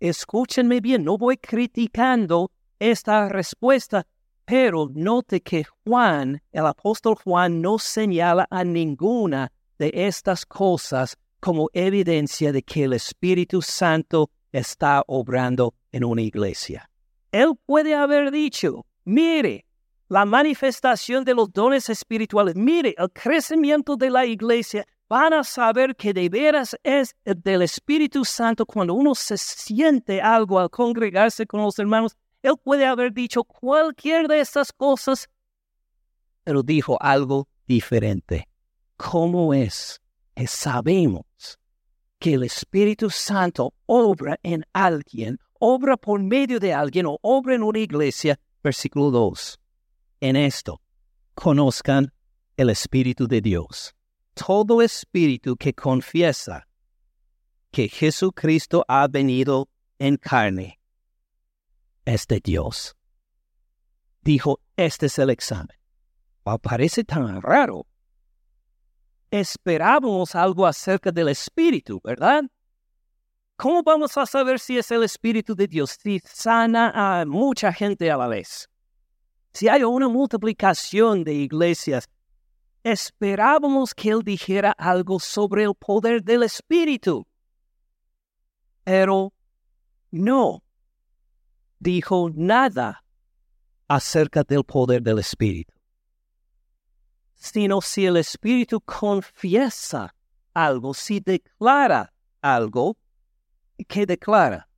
Escúchenme 0.00 0.80
bien, 0.80 1.04
no 1.04 1.18
voy 1.18 1.36
criticando 1.36 2.50
esta 2.78 3.28
respuesta, 3.28 4.06
pero 4.46 4.88
note 4.94 5.42
que 5.42 5.64
Juan, 5.84 6.40
el 6.52 6.64
apóstol 6.64 7.14
Juan, 7.22 7.60
no 7.60 7.78
señala 7.78 8.46
a 8.48 8.64
ninguna 8.64 9.52
de 9.78 9.90
estas 9.92 10.46
cosas 10.46 11.18
como 11.38 11.68
evidencia 11.74 12.50
de 12.50 12.62
que 12.62 12.84
el 12.84 12.94
Espíritu 12.94 13.60
Santo 13.60 14.30
está 14.52 15.04
obrando 15.06 15.74
en 15.92 16.04
una 16.04 16.22
iglesia. 16.22 16.88
Él 17.30 17.52
puede 17.66 17.94
haber 17.94 18.30
dicho, 18.30 18.86
mire, 19.04 19.66
la 20.08 20.24
manifestación 20.24 21.24
de 21.24 21.34
los 21.34 21.52
dones 21.52 21.88
espirituales. 21.88 22.56
Mire, 22.56 22.94
el 22.96 23.10
crecimiento 23.10 23.96
de 23.96 24.10
la 24.10 24.26
iglesia. 24.26 24.86
Van 25.10 25.32
a 25.32 25.42
saber 25.42 25.96
que 25.96 26.12
de 26.12 26.28
veras 26.28 26.76
es 26.82 27.16
del 27.24 27.62
Espíritu 27.62 28.26
Santo 28.26 28.66
cuando 28.66 28.92
uno 28.92 29.14
se 29.14 29.38
siente 29.38 30.20
algo 30.20 30.58
al 30.58 30.68
congregarse 30.68 31.46
con 31.46 31.62
los 31.62 31.78
hermanos. 31.78 32.14
Él 32.42 32.52
puede 32.62 32.84
haber 32.84 33.14
dicho 33.14 33.42
cualquier 33.42 34.28
de 34.28 34.40
estas 34.40 34.70
cosas, 34.70 35.26
pero 36.44 36.62
dijo 36.62 36.98
algo 37.00 37.48
diferente. 37.66 38.48
¿Cómo 38.98 39.54
es 39.54 39.98
que 40.34 40.46
sabemos 40.46 41.24
que 42.18 42.34
el 42.34 42.42
Espíritu 42.42 43.08
Santo 43.08 43.72
obra 43.86 44.38
en 44.42 44.62
alguien, 44.74 45.38
obra 45.58 45.96
por 45.96 46.22
medio 46.22 46.60
de 46.60 46.74
alguien 46.74 47.06
o 47.06 47.18
obra 47.22 47.54
en 47.54 47.62
una 47.62 47.78
iglesia? 47.78 48.38
Versículo 48.62 49.10
2 49.10 49.58
en 50.20 50.36
esto, 50.36 50.80
conozcan 51.34 52.12
el 52.56 52.70
Espíritu 52.70 53.26
de 53.26 53.40
Dios. 53.40 53.94
Todo 54.34 54.82
espíritu 54.82 55.56
que 55.56 55.72
confiesa 55.72 56.66
que 57.70 57.88
Jesucristo 57.88 58.84
ha 58.88 59.08
venido 59.08 59.68
en 59.98 60.16
carne 60.16 60.80
es 62.04 62.26
de 62.26 62.40
Dios. 62.40 62.96
Dijo, 64.22 64.60
este 64.76 65.06
es 65.06 65.18
el 65.18 65.30
examen. 65.30 65.76
parece 66.62 67.04
tan 67.04 67.42
raro. 67.42 67.86
Esperábamos 69.30 70.34
algo 70.34 70.66
acerca 70.66 71.10
del 71.12 71.28
Espíritu, 71.28 72.00
¿verdad? 72.02 72.44
¿Cómo 73.56 73.82
vamos 73.82 74.16
a 74.16 74.24
saber 74.24 74.58
si 74.58 74.78
es 74.78 74.90
el 74.90 75.02
Espíritu 75.02 75.54
de 75.54 75.66
Dios 75.66 75.98
si 76.00 76.20
sana 76.24 76.92
a 76.94 77.26
mucha 77.26 77.72
gente 77.72 78.10
a 78.10 78.16
la 78.16 78.28
vez? 78.28 78.68
Si 79.58 79.68
hay 79.68 79.82
una 79.82 80.06
multiplicación 80.08 81.24
de 81.24 81.34
iglesias, 81.34 82.08
esperábamos 82.84 83.92
que 83.92 84.10
él 84.10 84.22
dijera 84.22 84.70
algo 84.70 85.18
sobre 85.18 85.64
el 85.64 85.74
poder 85.74 86.22
del 86.22 86.44
Espíritu. 86.44 87.26
Pero 88.84 89.32
no 90.12 90.62
dijo 91.80 92.30
nada 92.32 93.02
acerca 93.88 94.44
del 94.44 94.62
poder 94.62 95.02
del 95.02 95.18
Espíritu, 95.18 95.74
sino 97.34 97.80
si 97.80 98.06
el 98.06 98.16
Espíritu 98.16 98.80
confiesa 98.80 100.14
algo, 100.54 100.94
si 100.94 101.18
declara 101.18 102.12
algo, 102.40 102.96
¿qué 103.88 104.06
declara? 104.06 104.68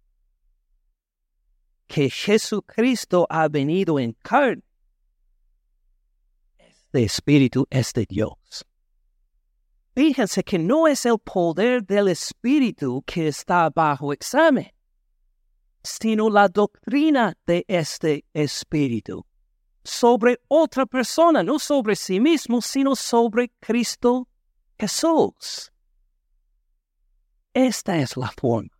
que 1.90 2.08
Jesucristo 2.08 3.26
ha 3.28 3.48
venido 3.48 3.98
en 3.98 4.12
carne. 4.22 4.62
Este 6.92 7.04
espíritu 7.04 7.68
es 7.70 7.92
de 7.92 8.04
Dios. 8.04 8.66
Fíjense 9.94 10.42
que 10.42 10.58
no 10.58 10.88
es 10.88 11.06
el 11.06 11.20
poder 11.20 11.84
del 11.84 12.08
espíritu 12.08 13.00
que 13.06 13.28
está 13.28 13.70
bajo 13.70 14.12
examen, 14.12 14.72
sino 15.84 16.28
la 16.28 16.48
doctrina 16.48 17.38
de 17.46 17.64
este 17.68 18.24
espíritu 18.32 19.24
sobre 19.84 20.40
otra 20.48 20.84
persona, 20.84 21.44
no 21.44 21.60
sobre 21.60 21.94
sí 21.94 22.18
mismo, 22.18 22.60
sino 22.60 22.96
sobre 22.96 23.52
Cristo 23.60 24.26
Jesús. 24.76 25.70
Esta 27.54 27.98
es 27.98 28.16
la 28.16 28.32
forma 28.36 28.76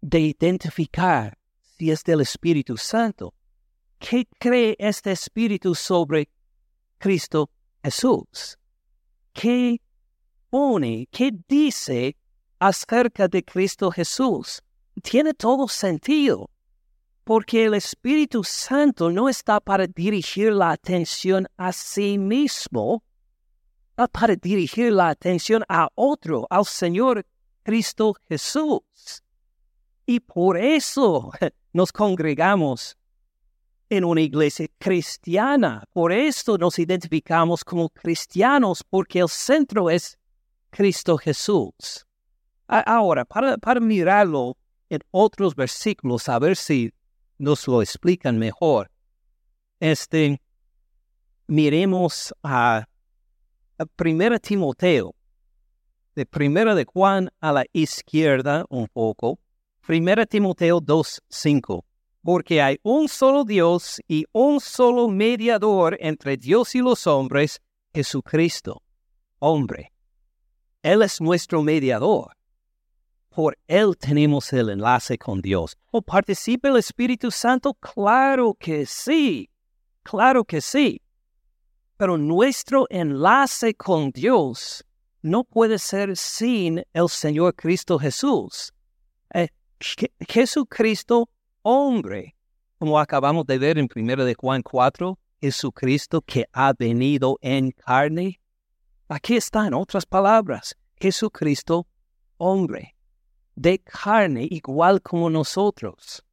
de 0.00 0.20
identificar 0.20 1.36
si 1.76 1.90
es 1.90 2.02
del 2.04 2.22
Espíritu 2.22 2.78
Santo. 2.78 3.34
¿Qué 3.98 4.26
cree 4.38 4.76
este 4.78 5.12
Espíritu 5.12 5.74
sobre 5.74 6.30
Cristo 6.98 7.50
Jesús? 7.82 8.58
¿Qué 9.32 9.80
pone, 10.50 11.08
qué 11.10 11.32
dice 11.48 12.16
acerca 12.58 13.28
de 13.28 13.42
Cristo 13.44 13.90
Jesús? 13.90 14.62
tiene 15.00 15.34
todo 15.34 15.68
sentido, 15.68 16.50
porque 17.24 17.64
el 17.64 17.74
Espíritu 17.74 18.42
Santo 18.44 19.10
no 19.10 19.28
está 19.28 19.60
para 19.60 19.86
dirigir 19.86 20.52
la 20.52 20.70
atención 20.70 21.46
a 21.56 21.72
sí 21.72 22.18
mismo, 22.18 23.02
está 23.90 24.08
para 24.08 24.34
dirigir 24.36 24.92
la 24.92 25.10
atención 25.10 25.64
a 25.68 25.88
otro, 25.94 26.46
al 26.50 26.64
Señor 26.64 27.24
Cristo 27.62 28.14
Jesús. 28.28 29.22
Y 30.06 30.20
por 30.20 30.56
eso 30.56 31.30
nos 31.72 31.92
congregamos 31.92 32.96
en 33.90 34.04
una 34.04 34.20
iglesia 34.20 34.66
cristiana. 34.78 35.84
Por 35.92 36.12
esto 36.12 36.58
nos 36.58 36.78
identificamos 36.78 37.64
como 37.64 37.88
cristianos, 37.88 38.84
porque 38.88 39.20
el 39.20 39.28
centro 39.28 39.90
es 39.90 40.18
Cristo 40.70 41.16
Jesús. 41.16 42.06
Ahora, 42.66 43.24
para, 43.24 43.80
mirarlo 43.80 44.56
en 44.90 45.00
otros 45.10 45.54
versículos, 45.54 46.28
a 46.28 46.38
ver 46.38 46.56
si 46.56 46.92
nos 47.38 47.66
lo 47.66 47.80
explican 47.80 48.38
mejor. 48.38 48.90
Este, 49.80 50.40
miremos 51.46 52.34
a, 52.42 52.86
a 53.78 53.86
Primera 53.96 54.38
Timoteo, 54.38 55.14
de 56.14 56.26
Primera 56.26 56.74
de 56.74 56.84
Juan 56.84 57.30
a 57.40 57.52
la 57.52 57.64
izquierda 57.72 58.66
un 58.68 58.86
poco, 58.88 59.38
Primera 59.86 60.26
Timoteo 60.26 60.80
2.5. 60.80 61.87
Porque 62.22 62.60
hay 62.60 62.78
un 62.82 63.08
solo 63.08 63.44
Dios 63.44 64.00
y 64.08 64.24
un 64.32 64.60
solo 64.60 65.08
mediador 65.08 65.96
entre 66.00 66.36
Dios 66.36 66.74
y 66.74 66.80
los 66.80 67.06
hombres, 67.06 67.60
Jesucristo, 67.94 68.82
hombre. 69.38 69.92
Él 70.82 71.02
es 71.02 71.20
nuestro 71.20 71.62
mediador. 71.62 72.32
Por 73.30 73.56
Él 73.66 73.96
tenemos 73.96 74.52
el 74.52 74.70
enlace 74.70 75.16
con 75.16 75.40
Dios. 75.40 75.76
¿O 75.90 76.02
participa 76.02 76.68
el 76.68 76.76
Espíritu 76.76 77.30
Santo? 77.30 77.74
Claro 77.74 78.54
que 78.58 78.84
sí. 78.84 79.48
Claro 80.02 80.44
que 80.44 80.60
sí. 80.60 81.00
Pero 81.96 82.16
nuestro 82.16 82.86
enlace 82.90 83.74
con 83.74 84.10
Dios 84.10 84.84
no 85.22 85.44
puede 85.44 85.78
ser 85.78 86.16
sin 86.16 86.82
el 86.92 87.08
Señor 87.08 87.54
Cristo 87.54 87.98
Jesús. 87.98 88.72
Eh, 89.34 89.48
Jesucristo, 90.28 91.28
hombre, 91.62 92.36
como 92.78 92.98
acabamos 92.98 93.46
de 93.46 93.58
ver 93.58 93.78
en 93.78 93.88
1 93.94 94.24
de 94.24 94.34
Juan 94.34 94.62
4, 94.62 95.18
Jesucristo 95.40 96.22
que 96.22 96.46
ha 96.52 96.72
venido 96.72 97.38
en 97.40 97.72
carne. 97.72 98.40
Aquí 99.08 99.36
está 99.36 99.66
en 99.66 99.74
otras 99.74 100.06
palabras, 100.06 100.76
Jesucristo, 100.96 101.86
hombre, 102.36 102.94
de 103.54 103.78
carne 103.78 104.46
igual 104.50 105.00
como 105.02 105.30
nosotros. 105.30 106.24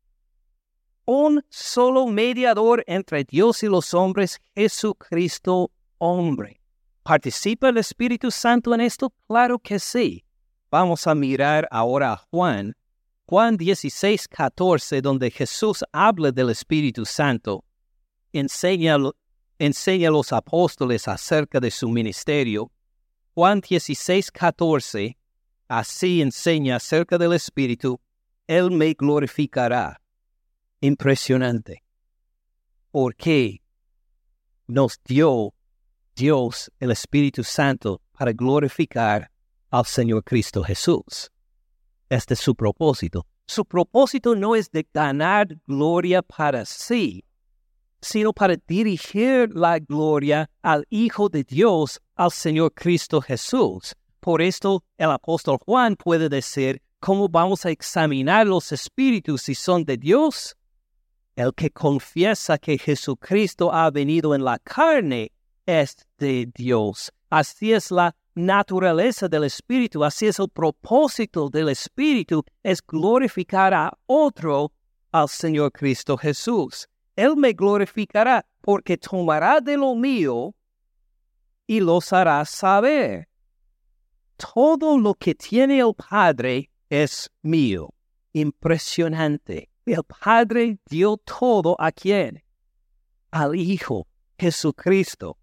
Un 1.06 1.44
solo 1.50 2.08
mediador 2.08 2.84
entre 2.88 3.24
Dios 3.24 3.62
y 3.64 3.68
los 3.68 3.94
hombres, 3.94 4.42
Jesucristo, 4.56 5.72
hombre. 6.00 6.60
¿Participa 7.04 7.70
el 7.70 7.78
Espíritu 7.78 8.32
Santo 8.32 8.74
en 8.74 8.82
esto? 8.82 9.14
Claro 9.28 9.60
que 9.60 9.80
sí. 9.80 10.26
Vamos 10.72 11.06
a 11.06 11.14
mirar 11.14 11.68
ahora 11.70 12.14
a 12.14 12.18
Juan 12.18 12.76
Juan 13.28 13.58
16, 13.58 14.28
14, 14.28 15.02
donde 15.02 15.32
Jesús 15.32 15.84
habla 15.92 16.32
del 16.32 16.52
Espíritu 16.52 17.06
Santo, 17.06 17.66
enseña, 18.32 18.98
enseña 19.58 20.10
a 20.10 20.12
los 20.12 20.32
apóstoles 20.32 21.08
acerca 21.08 21.60
de 21.60 21.72
su 21.72 21.90
ministerio. 21.90 22.72
Juan 23.34 23.62
16, 23.62 24.30
14, 24.32 25.18
así 25.68 26.22
enseña 26.22 26.76
acerca 26.76 27.18
del 27.18 27.34
Espíritu, 27.34 28.00
Él 28.46 28.70
me 28.70 28.94
glorificará. 28.94 30.00
Impresionante. 30.82 31.84
Porque 32.92 33.64
nos 34.68 35.00
dio 35.04 35.56
Dios 36.16 36.72
el 36.80 36.92
Espíritu 36.92 37.44
Santo 37.44 38.04
para 38.12 38.34
glorificar 38.34 39.32
al 39.72 39.86
Señor 39.86 40.24
Cristo 40.24 40.64
Jesús. 40.64 41.32
Este 42.16 42.34
es 42.34 42.40
su 42.40 42.56
propósito. 42.56 43.28
Su 43.46 43.66
propósito 43.66 44.36
no 44.36 44.56
es 44.56 44.72
de 44.72 44.88
ganar 44.94 45.50
gloria 45.68 46.22
para 46.22 46.64
sí, 46.64 47.26
sino 48.00 48.32
para 48.32 48.56
dirigir 48.56 49.50
la 49.54 49.80
gloria 49.80 50.50
al 50.62 50.86
Hijo 50.90 51.28
de 51.28 51.44
Dios, 51.44 52.00
al 52.16 52.32
Señor 52.32 52.74
Cristo 52.74 53.20
Jesús. 53.20 53.96
Por 54.22 54.42
esto 54.42 54.86
el 54.98 55.12
apóstol 55.12 55.58
Juan 55.66 55.98
puede 55.98 56.30
decir, 56.30 56.82
¿cómo 57.02 57.28
vamos 57.28 57.66
a 57.66 57.72
examinar 57.72 58.48
los 58.48 58.72
espíritus 58.72 59.42
si 59.42 59.54
son 59.54 59.84
de 59.84 59.98
Dios? 59.98 60.56
El 61.36 61.54
que 61.54 61.70
confiesa 61.70 62.58
que 62.58 62.78
Jesucristo 62.78 63.74
ha 63.74 63.92
venido 63.92 64.34
en 64.34 64.46
la 64.46 64.58
carne 64.60 65.34
es 65.66 65.98
de 66.18 66.50
Dios. 66.56 67.12
Así 67.30 67.74
es 67.74 67.92
la 67.92 68.16
naturaleza 68.36 69.28
del 69.28 69.46
Espíritu, 69.46 70.04
así 70.04 70.28
es 70.28 70.40
el 70.40 70.50
propósito 70.50 71.50
del 71.50 71.70
Espíritu, 71.70 72.44
es 72.62 72.86
glorificar 72.86 73.74
a 73.74 73.98
otro, 74.06 74.74
al 75.12 75.30
Señor 75.30 75.72
Cristo 75.72 76.18
Jesús. 76.18 76.88
Él 77.16 77.38
me 77.38 77.54
glorificará 77.54 78.46
porque 78.62 78.98
tomará 78.98 79.62
de 79.62 79.78
lo 79.78 79.96
mío 79.96 80.54
y 81.66 81.80
los 81.80 82.12
hará 82.12 82.44
saber. 82.44 83.30
Todo 84.36 84.98
lo 84.98 85.14
que 85.14 85.34
tiene 85.34 85.80
el 85.80 85.94
Padre 85.96 86.70
es 86.90 87.32
mío. 87.42 87.94
Impresionante. 88.34 89.70
El 89.86 90.04
Padre 90.04 90.78
dio 90.90 91.16
todo 91.18 91.78
a 91.80 91.92
quién? 91.92 92.44
Al 93.32 93.56
Hijo, 93.56 94.08
Jesucristo. 94.38 95.38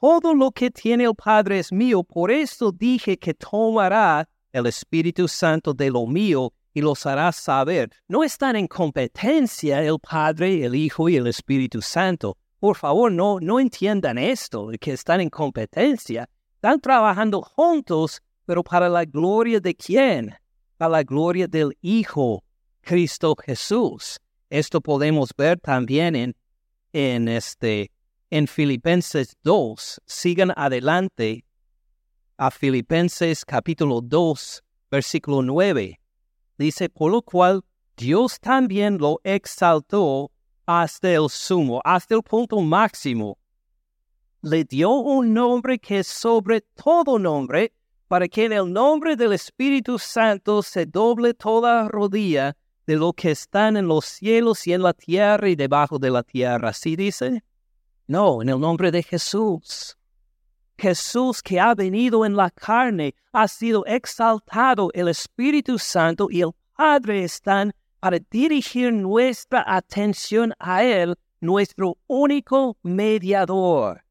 Todo 0.00 0.34
lo 0.34 0.50
que 0.50 0.70
tiene 0.70 1.04
el 1.04 1.14
Padre 1.14 1.60
es 1.60 1.72
mío, 1.72 2.02
por 2.02 2.30
esto 2.30 2.72
dije 2.72 3.16
que 3.16 3.34
tomará 3.34 4.28
el 4.52 4.66
Espíritu 4.66 5.28
Santo 5.28 5.72
de 5.74 5.90
lo 5.90 6.06
mío 6.06 6.52
y 6.74 6.80
los 6.80 7.06
hará 7.06 7.30
saber. 7.30 7.90
No 8.08 8.24
están 8.24 8.56
en 8.56 8.66
competencia 8.66 9.82
el 9.82 9.98
Padre, 9.98 10.64
el 10.64 10.74
Hijo 10.74 11.08
y 11.08 11.16
el 11.16 11.26
Espíritu 11.26 11.80
Santo. 11.80 12.36
Por 12.58 12.76
favor, 12.76 13.12
no, 13.12 13.38
no 13.40 13.60
entiendan 13.60 14.18
esto, 14.18 14.70
que 14.80 14.92
están 14.92 15.20
en 15.20 15.30
competencia. 15.30 16.28
Están 16.54 16.80
trabajando 16.80 17.42
juntos, 17.42 18.20
pero 18.44 18.64
para 18.64 18.88
la 18.88 19.04
gloria 19.04 19.60
de 19.60 19.74
quién? 19.74 20.34
Para 20.76 20.90
la 20.90 21.02
gloria 21.02 21.46
del 21.46 21.76
Hijo, 21.80 22.42
Cristo 22.80 23.36
Jesús. 23.36 24.18
Esto 24.50 24.80
podemos 24.80 25.30
ver 25.36 25.60
también 25.60 26.16
en, 26.16 26.36
en 26.92 27.28
este 27.28 27.90
en 28.36 28.46
Filipenses 28.46 29.34
2, 29.44 30.02
sigan 30.04 30.52
adelante 30.56 31.42
a 32.36 32.50
Filipenses 32.50 33.46
capítulo 33.46 34.02
2, 34.02 34.62
versículo 34.90 35.40
9. 35.40 35.98
Dice, 36.58 36.90
por 36.90 37.12
lo 37.12 37.22
cual 37.22 37.64
Dios 37.96 38.38
también 38.38 38.98
lo 38.98 39.20
exaltó 39.24 40.30
hasta 40.66 41.14
el 41.14 41.30
sumo, 41.30 41.80
hasta 41.82 42.14
el 42.14 42.22
punto 42.22 42.60
máximo. 42.60 43.38
Le 44.42 44.64
dio 44.64 44.90
un 44.90 45.32
nombre 45.32 45.78
que 45.78 46.00
es 46.00 46.06
sobre 46.06 46.60
todo 46.60 47.18
nombre, 47.18 47.72
para 48.06 48.28
que 48.28 48.44
en 48.44 48.52
el 48.52 48.70
nombre 48.70 49.16
del 49.16 49.32
Espíritu 49.32 49.98
Santo 49.98 50.62
se 50.62 50.84
doble 50.84 51.32
toda 51.32 51.88
rodilla 51.88 52.54
de 52.86 52.96
lo 52.96 53.14
que 53.14 53.30
están 53.30 53.78
en 53.78 53.88
los 53.88 54.04
cielos 54.04 54.66
y 54.66 54.74
en 54.74 54.82
la 54.82 54.92
tierra 54.92 55.48
y 55.48 55.56
debajo 55.56 55.98
de 55.98 56.10
la 56.10 56.22
tierra. 56.22 56.74
¿Sí 56.74 56.96
dice? 56.96 57.42
No, 58.08 58.40
en 58.40 58.48
el 58.48 58.60
nombre 58.60 58.90
de 58.90 59.02
Jesús. 59.02 59.96
Jesús 60.78 61.42
que 61.42 61.58
ha 61.58 61.74
venido 61.74 62.24
en 62.24 62.36
la 62.36 62.50
carne, 62.50 63.14
ha 63.32 63.48
sido 63.48 63.84
exaltado, 63.86 64.90
el 64.94 65.08
Espíritu 65.08 65.78
Santo 65.78 66.28
y 66.30 66.42
el 66.42 66.52
Padre 66.76 67.24
están 67.24 67.72
para 67.98 68.18
dirigir 68.30 68.92
nuestra 68.92 69.64
atención 69.66 70.52
a 70.58 70.84
Él, 70.84 71.16
nuestro 71.40 71.96
único 72.06 72.76
mediador. 72.82 74.02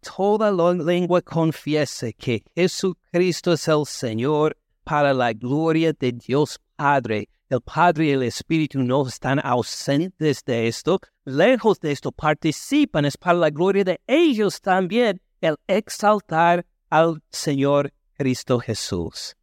Toda 0.00 0.50
la 0.50 0.72
lengua 0.72 1.22
confiese 1.22 2.12
que 2.12 2.44
Jesucristo 2.54 3.52
es 3.52 3.68
el 3.68 3.86
Señor 3.86 4.56
para 4.84 5.14
la 5.14 5.32
gloria 5.32 5.92
de 5.92 6.12
Dios 6.12 6.60
Padre 6.76 7.28
el 7.52 7.60
Padre 7.60 8.06
y 8.06 8.10
el 8.10 8.22
Espíritu 8.22 8.82
no 8.82 9.06
están 9.06 9.38
ausentes 9.44 10.42
de 10.44 10.68
esto, 10.68 11.00
lejos 11.24 11.78
de 11.80 11.92
esto, 11.92 12.10
participan, 12.10 13.04
es 13.04 13.16
para 13.16 13.38
la 13.38 13.50
gloria 13.50 13.84
de 13.84 14.00
ellos 14.06 14.60
también 14.60 15.20
el 15.40 15.56
exaltar 15.66 16.64
al 16.88 17.22
Señor 17.30 17.92
Cristo 18.14 18.58
Jesús. 18.58 19.36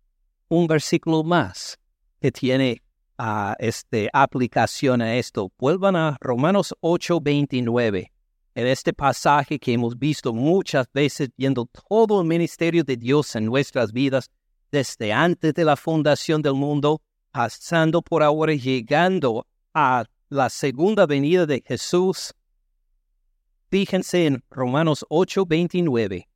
Un 0.47 0.65
versículo 0.65 1.23
más 1.23 1.77
que 2.19 2.31
tiene 2.31 2.81
uh, 3.19 3.53
este, 3.59 4.09
aplicación 4.11 5.01
a 5.01 5.15
esto. 5.15 5.51
Vuelvan 5.59 5.95
a 5.95 6.17
Romanos 6.19 6.73
8:29. 6.81 8.11
En 8.55 8.67
este 8.67 8.91
pasaje 8.91 9.59
que 9.59 9.73
hemos 9.73 9.97
visto 9.97 10.33
muchas 10.33 10.87
veces 10.91 11.29
viendo 11.37 11.69
todo 11.87 12.21
el 12.21 12.27
ministerio 12.27 12.83
de 12.83 12.97
Dios 12.97 13.35
en 13.35 13.45
nuestras 13.45 13.93
vidas 13.93 14.31
desde 14.71 15.13
antes 15.13 15.53
de 15.53 15.63
la 15.63 15.75
fundación 15.75 16.41
del 16.41 16.55
mundo 16.55 17.01
pasando 17.39 18.01
por 18.01 18.21
ahora, 18.21 18.53
llegando 18.53 19.47
a 19.73 20.03
la 20.27 20.49
segunda 20.49 21.05
venida 21.05 21.45
de 21.45 21.63
Jesús. 21.65 22.33
Fíjense 23.69 24.25
en 24.25 24.43
Romanos 24.49 25.05
8, 25.07 25.45
29. 25.45 26.27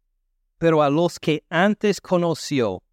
Pero 0.57 0.81
a 0.81 0.89
los 0.89 1.19
que 1.19 1.43
antes 1.49 1.99
conoció, 1.99 2.83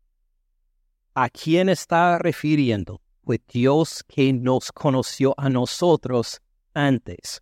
¿a 1.14 1.28
quién 1.30 1.68
está 1.68 2.18
refiriendo? 2.18 3.00
Pues 3.22 3.38
Dios 3.46 4.02
que 4.08 4.32
nos 4.32 4.72
conoció 4.72 5.32
a 5.36 5.48
nosotros 5.48 6.40
antes 6.74 7.40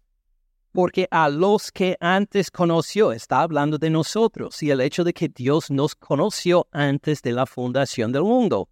porque 0.71 1.09
a 1.11 1.31
los 1.31 1.73
que 1.73 1.97
antes 1.99 2.51
conoció, 2.51 3.13
está 3.13 3.41
hablando 3.41 3.79
de 3.79 3.89
nosotros 3.89 4.63
y 4.63 4.71
el 4.71 4.83
hecho 4.83 5.03
de 5.03 5.15
que 5.15 5.29
Dios 5.29 5.71
nos 5.71 5.95
conoció 5.95 6.69
antes 6.71 7.23
de 7.23 7.33
la 7.33 7.47
fundación 7.47 8.13
del 8.13 8.23
mundo. 8.23 8.69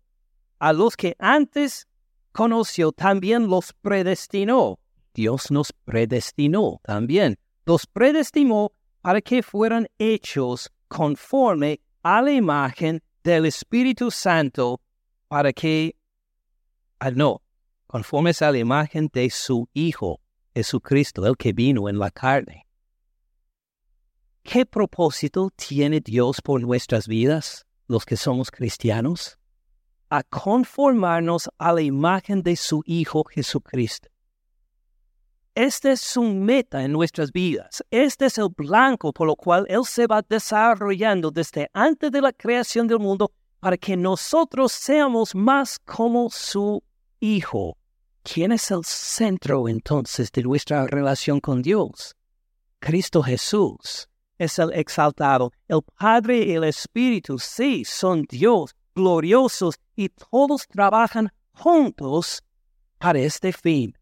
A 0.59 0.73
los 0.73 0.97
que 0.97 1.17
antes 1.19 1.87
conoció 2.33 2.93
también 2.93 3.49
los 3.49 3.73
predestinó. 3.73 4.79
Dios 5.15 5.51
nos 5.51 5.73
predestinó 5.73 6.81
también. 6.83 7.39
Los 7.65 7.87
predestinó 7.87 8.73
para 9.01 9.21
que 9.21 9.43
fueran 9.43 9.87
hechos 9.99 10.71
conforme 10.89 11.81
a 12.03 12.23
la 12.23 12.33
imagen 12.33 13.03
del 13.25 13.47
Espíritu 13.47 14.11
Santo, 14.11 14.81
para 15.29 15.53
que, 15.53 15.97
ah, 17.01 17.11
no, 17.11 17.43
conformes 17.87 18.43
a 18.43 18.53
la 18.53 18.59
imagen 18.59 19.09
de 19.13 19.29
su 19.31 19.69
Hijo, 19.75 20.21
Jesucristo, 20.55 21.27
el 21.27 21.37
que 21.37 21.53
vino 21.53 21.89
en 21.89 21.99
la 21.99 22.11
carne. 22.11 22.67
¿Qué 24.43 24.65
propósito 24.65 25.51
tiene 25.57 26.01
Dios 26.01 26.41
por 26.41 26.61
nuestras 26.61 27.09
vidas, 27.09 27.67
los 27.89 28.05
que 28.05 28.17
somos 28.17 28.51
cristianos? 28.51 29.39
A 30.09 30.23
conformarnos 30.23 31.49
a 31.59 31.73
la 31.73 31.83
imagen 31.83 32.43
de 32.43 32.57
su 32.57 32.83
Hijo 32.87 33.25
Jesucristo. 33.25 34.09
Este 35.55 35.93
es 35.93 36.01
su 36.03 36.23
meta 36.23 36.85
en 36.85 36.93
nuestras 36.93 37.33
vidas. 37.33 37.83
Este 37.91 38.27
es 38.27 38.37
el 38.37 38.51
blanco 38.55 39.13
por 39.13 39.27
lo 39.27 39.35
cual 39.35 39.65
Él 39.69 39.85
se 39.85 40.07
va 40.07 40.23
desarrollando 40.23 41.31
desde 41.31 41.71
antes 41.73 42.13
de 42.13 42.21
la 42.21 42.33
creación 42.33 42.87
del 42.87 42.99
mundo 42.99 43.33
para 43.59 43.77
que 43.77 43.97
nosotros 43.97 44.73
seamos 44.73 45.35
más 45.35 45.79
como 45.79 46.29
su 46.31 46.83
Hijo. 47.21 47.79
¿Quién 48.23 48.53
es 48.53 48.71
el 48.71 48.85
centro 48.85 49.69
entonces 49.69 50.31
de 50.31 50.43
nuestra 50.43 50.87
relación 50.87 51.41
con 51.41 51.63
Dios? 51.63 52.15
Cristo 52.79 53.23
Jesús 53.23 54.09
es 54.39 54.59
el 54.59 54.73
exaltado. 54.75 55.53
El 55.69 55.81
Padre 55.99 56.45
y 56.45 56.53
el 56.53 56.65
Espíritu, 56.65 57.39
sí, 57.39 57.85
son 57.85 58.27
Dios, 58.29 58.75
gloriosos, 58.97 59.77
y 59.95 60.09
todos 60.09 60.67
trabajan 60.67 61.31
juntos 61.53 62.43
para 62.99 63.21
este 63.21 63.53
fin. 63.53 63.95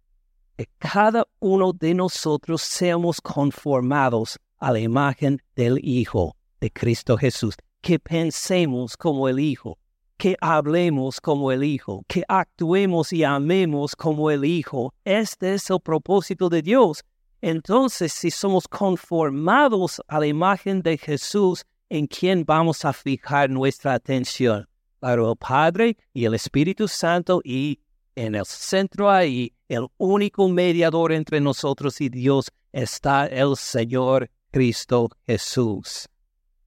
Que 0.57 0.69
cada 0.79 1.27
uno 1.41 1.73
de 1.73 1.95
nosotros 1.95 2.63
seamos 2.63 3.21
conformados 3.21 4.39
a 4.59 4.73
la 4.73 4.79
imagen 4.79 5.43
del 5.57 5.79
Hijo 5.83 6.37
de 6.61 6.71
Cristo 6.71 7.17
Jesús. 7.19 7.57
Que 7.83 7.99
pensemos 7.99 8.97
como 8.97 9.29
el 9.29 9.41
Hijo, 9.41 9.79
que 10.17 10.37
hablemos 10.41 11.21
como 11.21 11.51
el 11.51 11.65
Hijo, 11.65 12.05
que 12.07 12.23
actuemos 12.29 13.13
y 13.13 13.25
amemos 13.25 13.97
como 13.97 14.31
el 14.31 14.45
Hijo. 14.45 14.95
Este 15.05 15.55
es 15.55 15.69
el 15.71 15.81
propósito 15.81 16.49
de 16.49 16.63
Dios. 16.63 17.05
Entonces, 17.43 18.13
si 18.13 18.31
somos 18.31 18.67
conformados 18.69 20.01
a 20.07 20.21
la 20.21 20.27
imagen 20.27 20.83
de 20.83 20.97
Jesús, 20.97 21.65
¿en 21.91 22.07
quién 22.07 22.45
vamos 22.47 22.85
a 22.85 22.93
fijar 22.93 23.51
nuestra 23.51 23.93
atención? 23.93 24.67
Claro, 25.05 25.33
el 25.33 25.37
Padre 25.37 25.99
y 26.15 26.25
el 26.25 26.33
Espíritu 26.33 26.89
Santo 26.89 27.43
y 27.45 27.79
en 28.17 28.35
el 28.35 28.47
centro 28.47 29.11
ahí, 29.11 29.53
el 29.69 29.87
único 29.99 30.49
mediador 30.49 31.13
entre 31.13 31.43
nosotros 31.43 32.01
y 32.01 32.09
Dios 32.09 32.51
está 32.73 33.27
el 33.27 33.55
Señor 33.55 34.31
Cristo 34.51 35.11
Jesús 35.27 36.09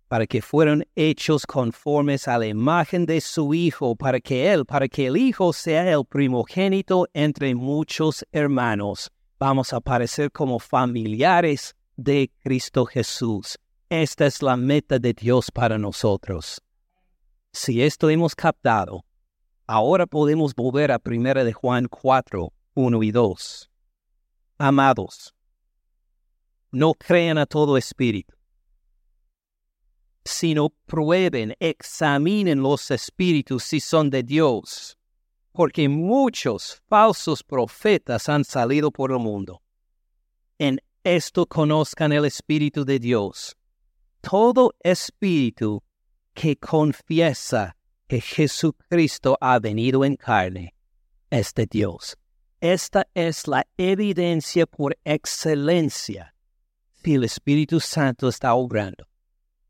para 0.07 0.27
que 0.27 0.43
fueran 0.43 0.85
hechos 0.95 1.47
conformes 1.47 2.27
a 2.27 2.37
la 2.37 2.45
imagen 2.45 3.07
de 3.07 3.21
su 3.21 3.55
Hijo, 3.55 3.95
para 3.95 4.19
que 4.19 4.53
Él, 4.53 4.65
para 4.65 4.87
que 4.87 5.07
el 5.07 5.17
Hijo 5.17 5.51
sea 5.51 5.91
el 5.91 6.05
primogénito 6.05 7.07
entre 7.15 7.55
muchos 7.55 8.23
hermanos. 8.31 9.11
Vamos 9.39 9.73
a 9.73 9.77
aparecer 9.77 10.31
como 10.31 10.59
familiares 10.59 11.75
de 11.95 12.29
Cristo 12.43 12.85
Jesús. 12.85 13.57
Esta 13.89 14.27
es 14.27 14.43
la 14.43 14.55
meta 14.55 14.99
de 14.99 15.13
Dios 15.13 15.49
para 15.51 15.79
nosotros. 15.79 16.61
Si 17.59 17.81
esto 17.81 18.07
hemos 18.11 18.35
captado, 18.35 19.03
ahora 19.65 20.05
podemos 20.05 20.53
volver 20.53 20.91
a 20.91 21.01
1 21.03 21.43
de 21.43 21.53
Juan 21.53 21.87
4, 21.87 22.53
1 22.75 23.03
y 23.03 23.11
2. 23.11 23.71
Amados, 24.59 25.33
no 26.71 26.93
crean 26.93 27.39
a 27.39 27.47
todo 27.47 27.75
espíritu 27.75 28.35
sino 30.23 30.69
prueben, 30.85 31.55
examinen 31.59 32.61
los 32.61 32.91
espíritus 32.91 33.63
si 33.63 33.79
son 33.79 34.11
de 34.11 34.21
Dios, 34.21 34.95
porque 35.51 35.89
muchos 35.89 36.81
falsos 36.87 37.41
profetas 37.43 38.29
han 38.29 38.43
salido 38.43 38.91
por 38.91 39.11
el 39.11 39.19
mundo. 39.19 39.63
En 40.59 40.79
esto 41.03 41.47
conozcan 41.47 42.11
el 42.11 42.25
Espíritu 42.25 42.83
de 42.83 42.99
Dios. 42.99 43.55
Todo 44.19 44.75
espíritu 44.81 45.81
que 46.37 46.55
confiesa 46.55 47.75
que 48.07 48.21
Jesucristo 48.21 49.39
ha 49.41 49.57
venido 49.57 50.05
en 50.05 50.15
carne 50.15 50.75
es 51.31 51.51
de 51.55 51.65
Dios. 51.65 52.15
Esta 52.61 53.07
es 53.15 53.47
la 53.47 53.65
evidencia 53.75 54.67
por 54.67 54.95
excelencia 55.03 56.35
si 57.03 57.15
el 57.15 57.23
Espíritu 57.23 57.79
Santo 57.79 58.27
está 58.27 58.53
obrando. 58.53 59.07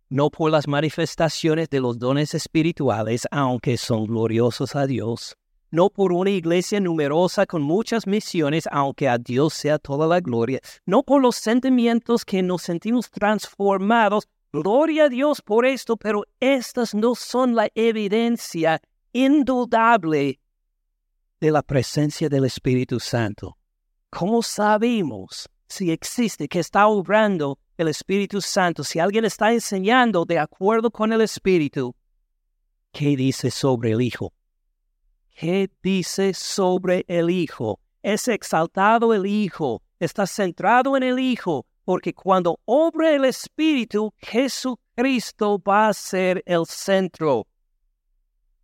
No 0.09 0.29
por 0.29 0.51
las 0.51 0.67
manifestaciones 0.67 1.69
de 1.69 1.79
los 1.79 1.99
dones 1.99 2.33
espirituales, 2.33 3.27
aunque 3.31 3.77
son 3.77 4.05
gloriosos 4.05 4.75
a 4.75 4.85
Dios, 4.85 5.37
no 5.71 5.89
por 5.89 6.11
una 6.11 6.31
iglesia 6.31 6.81
numerosa 6.81 7.45
con 7.45 7.61
muchas 7.61 8.05
misiones, 8.07 8.67
aunque 8.71 9.07
a 9.07 9.17
Dios 9.17 9.53
sea 9.53 9.79
toda 9.79 10.05
la 10.05 10.19
gloria, 10.19 10.59
no 10.85 11.03
por 11.03 11.21
los 11.21 11.37
sentimientos 11.37 12.25
que 12.25 12.41
nos 12.43 12.63
sentimos 12.63 13.09
transformados, 13.09 14.27
gloria 14.61 15.05
a 15.05 15.09
Dios 15.09 15.41
por 15.41 15.65
esto, 15.65 15.97
pero 15.97 16.23
estas 16.39 16.95
no 16.95 17.13
son 17.15 17.53
la 17.53 17.69
evidencia 17.75 18.81
indudable 19.13 20.39
de 21.39 21.51
la 21.51 21.61
presencia 21.61 22.27
del 22.29 22.45
Espíritu 22.45 22.99
Santo. 22.99 23.57
¿Cómo 24.09 24.41
sabemos 24.41 25.47
si 25.67 25.91
existe, 25.91 26.47
que 26.47 26.59
está 26.59 26.87
obrando 26.87 27.59
el 27.77 27.87
Espíritu 27.89 28.41
Santo, 28.41 28.83
si 28.83 28.99
alguien 28.99 29.25
está 29.25 29.53
enseñando 29.53 30.25
de 30.25 30.39
acuerdo 30.39 30.89
con 30.89 31.13
el 31.13 31.21
Espíritu, 31.21 31.93
¿qué 32.91 33.15
dice 33.15 33.51
sobre 33.51 33.91
el 33.91 34.01
Hijo? 34.01 34.33
¿Qué 35.35 35.69
dice 35.83 36.33
sobre 36.33 37.05
el 37.07 37.29
Hijo? 37.29 37.79
Es 38.01 38.27
exaltado 38.27 39.13
el 39.13 39.27
Hijo, 39.27 39.83
está 39.99 40.25
centrado 40.25 40.97
en 40.97 41.03
el 41.03 41.19
Hijo, 41.19 41.67
porque 41.87 42.13
cuando 42.13 42.59
obra 42.65 43.15
el 43.15 43.23
Espíritu, 43.23 44.13
Jesucristo 44.17 45.57
va 45.57 45.87
a 45.87 45.93
ser 45.93 46.43
el 46.45 46.65
centro. 46.65 47.47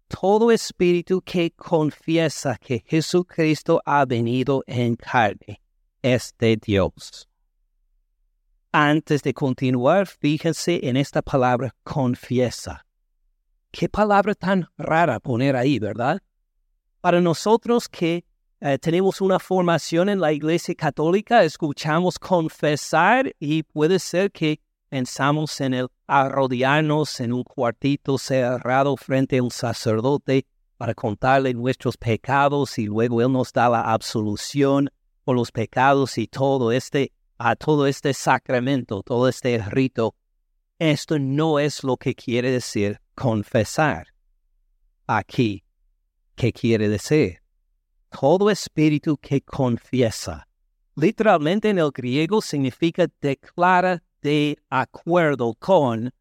Todo 0.10 0.52
espíritu 0.52 1.22
que 1.22 1.52
confiesa 1.52 2.58
que 2.58 2.84
Jesucristo 2.86 3.82
ha 3.86 4.04
venido 4.04 4.62
en 4.68 4.98
carne 4.98 5.62
es 6.02 6.36
de 6.38 6.58
Dios. 6.58 7.30
Antes 8.74 9.24
de 9.24 9.34
continuar, 9.34 10.06
fíjense 10.06 10.82
en 10.84 10.98
esta 10.98 11.22
palabra 11.22 11.74
confiesa. 11.86 12.86
Qué 13.72 13.88
palabra 13.88 14.36
tan 14.36 14.68
rara 14.78 15.22
poner 15.22 15.56
ahí, 15.56 15.80
¿verdad? 15.80 16.22
Para 17.00 17.22
nosotros 17.22 17.88
que 17.88 18.26
eh, 18.66 18.80
tenemos 18.80 19.20
una 19.20 19.40
formación 19.40 20.08
en 20.08 20.22
la 20.22 20.32
Iglesia 20.32 20.74
Católica, 20.74 21.44
escuchamos 21.44 22.18
confesar 22.18 23.36
y 23.38 23.64
puede 23.64 24.00
ser 24.00 24.32
que 24.32 24.62
pensamos 24.88 25.60
en 25.60 25.74
el 25.74 25.90
arrodillarnos 26.08 27.20
en 27.20 27.34
un 27.34 27.44
cuartito 27.44 28.18
cerrado 28.18 28.96
frente 28.96 29.38
a 29.38 29.44
un 29.44 29.52
sacerdote 29.52 30.46
para 30.78 30.94
contarle 30.94 31.54
nuestros 31.54 31.98
pecados 31.98 32.80
y 32.80 32.86
luego 32.86 33.22
Él 33.22 33.34
nos 33.34 33.52
da 33.52 33.68
la 33.68 33.82
absolución 33.82 34.90
por 35.26 35.36
los 35.36 35.52
pecados 35.52 36.18
y 36.18 36.28
todo 36.28 36.72
este 36.72 37.12
a 37.38 37.58
todo 37.58 37.86
este 37.86 38.14
sacramento, 38.14 39.04
todo 39.04 39.28
este 39.28 39.58
rito, 39.58 40.16
esto 40.80 41.20
no 41.20 41.60
es 41.60 41.84
lo 41.84 41.98
que 41.98 42.16
quiere 42.16 42.50
decir 42.50 43.02
confesar. 43.14 44.08
Aquí, 45.06 45.66
¿qué 46.36 46.54
quiere 46.54 46.88
decir? 46.88 47.43
Todo 48.20 48.52
espíritu 48.52 49.18
que 49.18 49.42
confiesa. 49.42 50.48
Literalmente 50.96 51.70
en 51.70 51.80
el 51.80 51.92
griego 51.92 52.42
significa 52.42 53.08
declara 53.20 54.04
de 54.22 54.56
acuerdo 54.70 55.56
con 55.56 56.14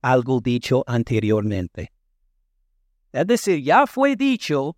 algo 0.00 0.40
dicho 0.40 0.84
anteriormente. 0.86 1.92
Es 3.12 3.26
decir, 3.26 3.62
ya 3.62 3.86
fue 3.86 4.14
dicho 4.14 4.76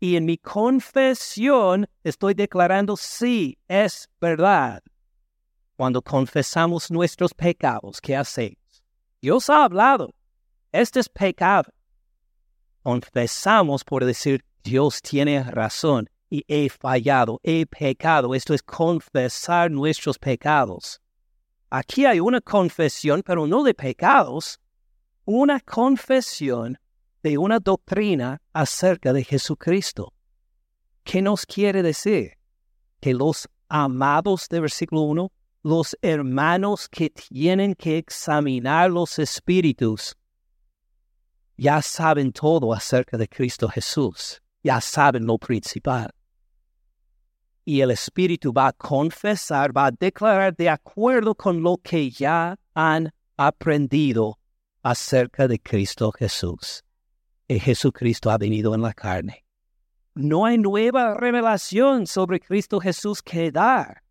Y 0.00 0.16
en 0.16 0.24
mi 0.24 0.38
confesión 0.38 1.86
estoy 2.04 2.34
declarando 2.34 2.96
sí, 2.96 3.58
es 3.68 4.08
verdad. 4.20 4.82
Cuando 5.76 6.00
confesamos 6.02 6.90
nuestros 6.90 7.32
pecados, 7.34 8.00
¿qué 8.00 8.16
hacemos? 8.16 8.82
Dios 9.20 9.48
ha 9.50 9.64
hablado. 9.64 10.14
Este 10.72 11.00
es 11.00 11.08
pecado. 11.08 11.72
Confesamos 12.82 13.84
por 13.84 14.04
decir, 14.04 14.44
Dios 14.66 15.00
tiene 15.00 15.44
razón 15.44 16.10
y 16.28 16.44
he 16.48 16.68
fallado, 16.68 17.38
he 17.44 17.66
pecado. 17.66 18.34
Esto 18.34 18.52
es 18.52 18.62
confesar 18.62 19.70
nuestros 19.70 20.18
pecados. 20.18 21.00
Aquí 21.70 22.04
hay 22.04 22.18
una 22.18 22.40
confesión, 22.40 23.22
pero 23.24 23.46
no 23.46 23.62
de 23.62 23.74
pecados, 23.74 24.58
una 25.24 25.60
confesión 25.60 26.78
de 27.22 27.38
una 27.38 27.60
doctrina 27.60 28.40
acerca 28.52 29.12
de 29.12 29.22
Jesucristo. 29.22 30.12
¿Qué 31.04 31.22
nos 31.22 31.46
quiere 31.46 31.82
decir? 31.82 32.32
Que 33.00 33.14
los 33.14 33.48
amados 33.68 34.48
de 34.48 34.60
versículo 34.60 35.02
1, 35.02 35.32
los 35.62 35.96
hermanos 36.02 36.88
que 36.88 37.10
tienen 37.10 37.76
que 37.76 37.98
examinar 37.98 38.90
los 38.90 39.20
espíritus, 39.20 40.16
ya 41.56 41.80
saben 41.82 42.32
todo 42.32 42.72
acerca 42.72 43.16
de 43.16 43.28
Cristo 43.28 43.68
Jesús, 43.68 44.42
ya 44.66 44.80
saben 44.80 45.24
lo 45.24 45.38
principal. 45.38 46.10
Y 47.64 47.82
el 47.82 47.92
Espíritu 47.92 48.52
va 48.52 48.68
a 48.68 48.72
confesar, 48.72 49.70
va 49.76 49.86
a 49.86 49.90
declarar 49.92 50.56
de 50.56 50.68
acuerdo 50.68 51.36
con 51.36 51.62
lo 51.62 51.76
que 51.76 52.10
ya 52.10 52.56
han 52.74 53.12
aprendido 53.36 54.40
acerca 54.82 55.46
de 55.46 55.60
Cristo 55.60 56.10
Jesús. 56.10 56.82
Jesucristo 57.48 58.28
ha 58.28 58.38
venido 58.38 58.74
en 58.74 58.82
la 58.82 58.92
carne. 58.92 59.44
No 60.14 60.46
hay 60.46 60.58
nueva 60.58 61.14
revelación 61.14 62.08
sobre 62.08 62.40
Cristo 62.40 62.80
Jesús 62.80 63.22
que 63.22 63.52
dar. 63.52 64.02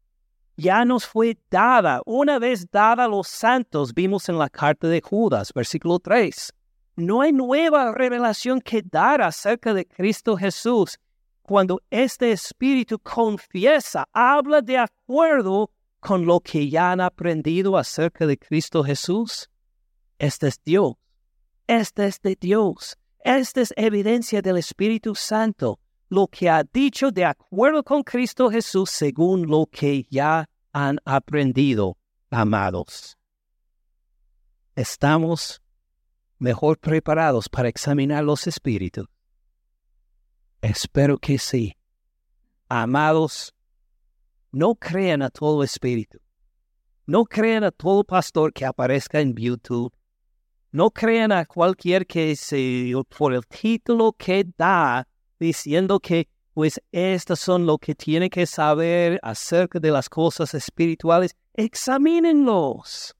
Ya 0.55 0.85
nos 0.85 1.05
fue 1.05 1.37
dada, 1.49 2.01
una 2.05 2.39
vez 2.39 2.71
dada 2.71 3.03
a 3.03 3.07
los 3.09 3.27
santos, 3.27 3.93
vimos 3.93 4.29
en 4.29 4.37
la 4.37 4.49
carta 4.49 4.87
de 4.87 5.01
Judas, 5.01 5.51
versículo 5.53 5.99
3. 5.99 6.53
No 6.95 7.21
hay 7.21 7.33
nueva 7.33 7.91
revelación 7.91 8.61
que 8.61 8.81
dar 8.81 9.21
acerca 9.21 9.73
de 9.73 9.85
Cristo 9.85 10.37
Jesús. 10.37 10.97
Cuando 11.41 11.81
este 11.89 12.31
Espíritu 12.31 12.97
confiesa, 12.99 14.07
habla 14.13 14.61
de 14.61 14.77
acuerdo 14.77 15.71
con 15.99 16.25
lo 16.25 16.39
que 16.39 16.69
ya 16.69 16.91
han 16.91 17.01
aprendido 17.01 17.77
acerca 17.77 18.25
de 18.25 18.37
Cristo 18.37 18.83
Jesús, 18.83 19.49
este 20.17 20.47
es 20.47 20.61
Dios. 20.63 20.93
Este 21.67 22.05
es 22.05 22.21
de 22.21 22.37
Dios. 22.39 22.97
Esta 23.19 23.61
es 23.61 23.73
evidencia 23.75 24.41
del 24.41 24.57
Espíritu 24.57 25.15
Santo, 25.15 25.79
lo 26.09 26.27
que 26.27 26.49
ha 26.49 26.63
dicho 26.63 27.11
de 27.11 27.25
acuerdo 27.25 27.83
con 27.83 28.03
Cristo 28.03 28.49
Jesús 28.49 28.91
según 28.91 29.47
lo 29.47 29.65
que 29.65 30.05
ya 30.09 30.47
han 30.71 30.99
aprendido, 31.05 31.97
amados. 32.29 33.17
Estamos 34.75 35.61
mejor 36.45 36.77
preparados 36.77 37.49
para 37.49 37.67
examinar 37.67 38.23
los 38.23 38.47
espíritus. 38.47 39.07
Espero 40.61 41.17
que 41.17 41.37
sí. 41.37 41.75
Amados, 42.69 43.53
no 44.51 44.75
crean 44.75 45.21
a 45.21 45.29
todo 45.29 45.63
espíritu. 45.63 46.19
No 47.05 47.25
crean 47.25 47.63
a 47.63 47.71
todo 47.71 48.03
pastor 48.03 48.53
que 48.53 48.65
aparezca 48.65 49.19
en 49.19 49.35
YouTube 49.35 49.93
no 50.75 50.91
crean 50.91 51.31
a 51.31 51.45
cualquier 51.45 52.05
que 52.05 52.35
se, 52.35 52.91
por 53.17 53.33
el 53.33 53.47
título 53.47 54.11
que 54.11 54.45
da, 54.57 55.07
diciendo 55.39 56.01
que 56.01 56.27
pues 56.53 56.81
estas 56.91 57.39
son 57.39 57.65
lo 57.65 57.77
que 57.77 57.95
tienen 57.95 58.29
que 58.29 58.45
saber 58.45 59.17
acerca 59.23 59.79
de 59.79 59.89
las 59.89 60.09
cosas 60.09 60.53
espirituales. 60.53 61.33
Examínenlos. 61.53 63.15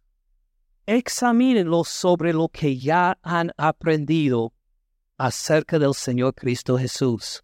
Examínenlos 0.87 1.87
sobre 1.89 2.31
lo 2.31 2.47
que 2.47 2.77
ya 2.77 3.17
han 3.23 3.51
aprendido 3.57 4.53
acerca 5.17 5.79
del 5.79 5.93
Señor 5.93 6.35
Cristo 6.35 6.77
Jesús. 6.77 7.43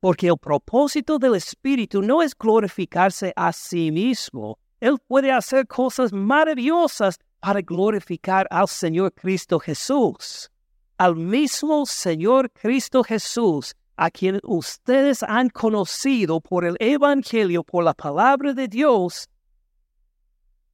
Porque 0.00 0.28
el 0.28 0.38
propósito 0.38 1.18
del 1.18 1.34
Espíritu 1.34 2.00
no 2.02 2.22
es 2.22 2.36
glorificarse 2.36 3.32
a 3.34 3.52
sí 3.52 3.90
mismo. 3.90 4.58
Él 4.78 4.98
puede 5.06 5.32
hacer 5.32 5.66
cosas 5.66 6.12
maravillosas 6.12 7.18
para 7.40 7.60
glorificar 7.60 8.46
al 8.50 8.68
Señor 8.68 9.12
Cristo 9.14 9.58
Jesús, 9.58 10.50
al 10.98 11.16
mismo 11.16 11.86
Señor 11.86 12.50
Cristo 12.52 13.02
Jesús, 13.02 13.74
a 13.96 14.10
quien 14.10 14.40
ustedes 14.44 15.22
han 15.22 15.48
conocido 15.48 16.40
por 16.40 16.64
el 16.64 16.76
Evangelio, 16.78 17.64
por 17.64 17.84
la 17.84 17.94
palabra 17.94 18.52
de 18.52 18.68
Dios. 18.68 19.28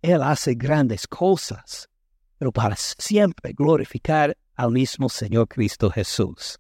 Él 0.02 0.22
hace 0.22 0.54
grandes 0.54 1.06
cosas, 1.06 1.88
pero 2.43 2.51
para 2.51 2.74
siempre 2.74 3.53
glorificar 3.53 4.36
al 4.57 4.72
mismo 4.72 5.09
Señor 5.09 5.47
Cristo 5.47 5.88
Jesús. 5.88 6.59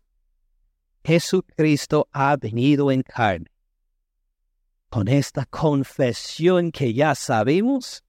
Jesucristo 1.04 2.08
ha 2.12 2.36
venido 2.36 2.92
en 2.92 3.02
carne. 3.02 3.50
Con 4.88 5.08
esta 5.08 5.44
confesión 5.44 6.70
que 6.70 6.94
ya 6.94 7.16
sabemos, 7.16 8.04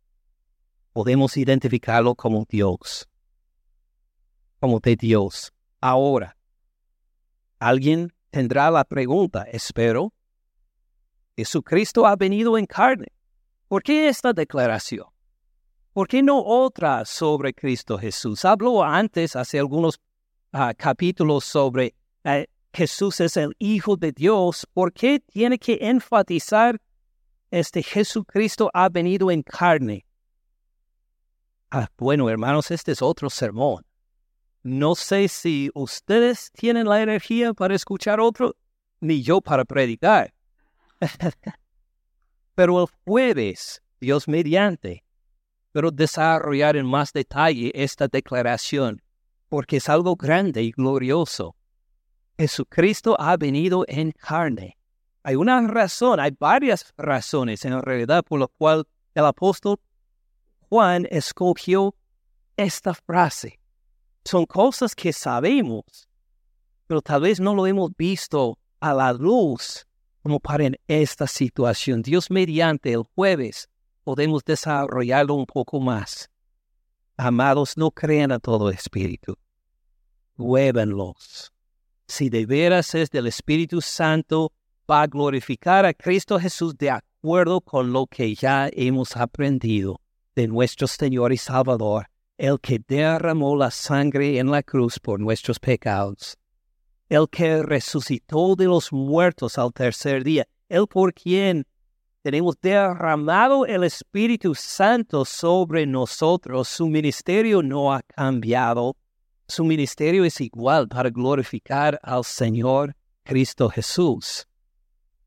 podemos 0.92 1.36
identificarlo 1.36 2.14
como 2.14 2.46
Dios, 2.48 3.10
como 4.60 4.80
de 4.80 4.96
Dios. 4.96 5.52
Ahora, 5.82 6.38
alguien 7.58 8.14
tendrá 8.30 8.70
la 8.70 8.84
pregunta, 8.84 9.48
espero, 9.52 10.14
Jesucristo 11.36 12.06
ha 12.06 12.16
venido 12.16 12.56
en 12.56 12.68
carne. 12.68 13.08
¿Por 13.68 13.82
qué 13.82 14.10
esta 14.10 14.32
declaración? 14.32 15.13
¿Por 15.94 16.08
qué 16.08 16.24
no 16.24 16.44
otra 16.44 17.06
sobre 17.06 17.54
Cristo 17.54 18.00
Jesús? 18.00 18.46
Habló 18.46 18.84
antes, 18.84 19.36
hace 19.36 19.60
algunos 19.60 20.02
ah, 20.52 20.74
capítulos, 20.76 21.46
sobre 21.46 21.94
eh, 22.24 22.48
Jesús 22.74 23.20
es 23.20 23.38
el 23.38 23.56
Hijo 23.60 23.96
de 23.96 24.12
Dios. 24.12 24.68
¿Por 24.74 24.92
qué 24.92 25.20
tiene 25.20 25.60
que 25.60 25.78
enfatizar 25.80 26.82
este 27.52 27.84
Jesucristo 27.84 28.72
ha 28.74 28.90
venido 28.90 29.30
en 29.30 29.44
carne? 29.44 30.08
Ah, 31.70 31.88
bueno, 31.96 32.28
hermanos, 32.28 32.72
este 32.72 32.94
es 32.94 33.04
otro 33.04 33.30
sermón. 33.30 33.86
No 34.64 34.96
sé 34.96 35.28
si 35.28 35.70
ustedes 35.76 36.52
tienen 36.54 36.88
la 36.88 37.04
energía 37.04 37.54
para 37.54 37.76
escuchar 37.76 38.20
otro, 38.20 38.56
ni 39.00 39.22
yo 39.22 39.42
para 39.42 39.64
predicar. 39.64 40.34
pero 42.56 42.82
el 42.82 42.88
jueves, 43.06 43.84
Dios 44.00 44.28
mediante, 44.28 45.03
pero 45.74 45.92
desarrollar 45.92 46.78
en 46.78 46.86
más 46.86 47.12
detalle 47.12 47.72
esta 47.74 48.08
declaración, 48.08 49.02
porque 49.50 49.78
es 49.78 49.90
algo 49.90 50.16
grande 50.16 50.62
y 50.62 50.72
glorioso. 50.72 51.56
Jesucristo 52.38 53.16
ha 53.20 53.36
venido 53.38 53.84
en 53.88 54.12
carne. 54.12 54.78
Hay 55.24 55.36
una 55.36 55.60
razón, 55.68 56.20
hay 56.20 56.32
varias 56.40 56.94
razones 56.96 57.66
en 57.66 57.82
realidad 57.82 58.24
por 58.24 58.40
lo 58.40 58.48
cual 58.48 58.88
el 59.16 59.26
apóstol 59.26 59.80
Juan 60.70 61.08
escogió 61.10 61.96
esta 62.56 62.94
frase. 62.94 63.60
Son 64.26 64.46
cosas 64.46 64.96
que 64.96 65.12
sabemos, 65.12 66.08
pero 66.86 67.02
tal 67.02 67.22
vez 67.22 67.40
no 67.40 67.56
lo 67.56 67.66
hemos 67.66 67.92
visto 67.98 68.60
a 68.80 68.94
la 68.94 69.12
luz 69.12 69.88
como 70.22 70.40
para 70.40 70.66
en 70.66 70.78
esta 70.88 71.26
situación. 71.26 72.02
Dios 72.02 72.30
mediante 72.30 72.94
el 72.94 73.04
jueves 73.16 73.70
podemos 74.04 74.44
desarrollarlo 74.44 75.36
un 75.36 75.46
poco 75.46 75.80
más. 75.80 76.30
Amados, 77.18 77.78
no 77.78 77.92
crean 77.92 78.32
a 78.32 78.40
todo 78.40 78.70
espíritu. 78.70 79.36
Huévenlos. 80.38 81.52
Si 82.08 82.30
de 82.30 82.46
veras 82.46 82.94
es 82.96 83.10
del 83.10 83.28
Espíritu 83.28 83.82
Santo, 83.82 84.52
va 84.90 85.04
a 85.04 85.08
glorificar 85.08 85.86
a 85.86 85.94
Cristo 85.94 86.40
Jesús 86.40 86.78
de 86.78 86.90
acuerdo 86.90 87.62
con 87.62 87.94
lo 87.94 88.08
que 88.08 88.36
ya 88.36 88.70
hemos 88.74 89.16
aprendido 89.16 90.02
de 90.36 90.48
nuestro 90.48 90.88
Señor 90.88 91.32
y 91.32 91.38
Salvador, 91.38 92.08
el 92.38 92.60
que 92.60 92.80
derramó 92.86 93.56
la 93.56 93.72
sangre 93.72 94.40
en 94.40 94.52
la 94.52 94.64
cruz 94.64 95.00
por 95.00 95.20
nuestros 95.20 95.60
pecados, 95.60 96.38
el 97.10 97.30
que 97.30 97.62
resucitó 97.62 98.56
de 98.56 98.66
los 98.66 98.92
muertos 98.92 99.58
al 99.58 99.72
tercer 99.72 100.24
día, 100.24 100.48
el 100.68 100.88
por 100.88 101.14
quien 101.14 101.66
tenemos 102.24 102.56
derramado 102.62 103.66
el 103.66 103.84
Espíritu 103.84 104.56
Santo 104.56 105.26
sobre 105.26 105.86
nosotros. 105.86 106.70
Su 106.70 106.88
ministerio 106.88 107.62
no 107.62 107.94
ha 107.94 108.02
cambiado. 108.02 108.96
Su 109.46 109.66
ministerio 109.66 110.24
es 110.24 110.40
igual 110.40 110.88
para 110.88 111.10
glorificar 111.10 112.00
al 112.02 112.24
Señor 112.24 112.96
Cristo 113.24 113.68
Jesús. 113.68 114.48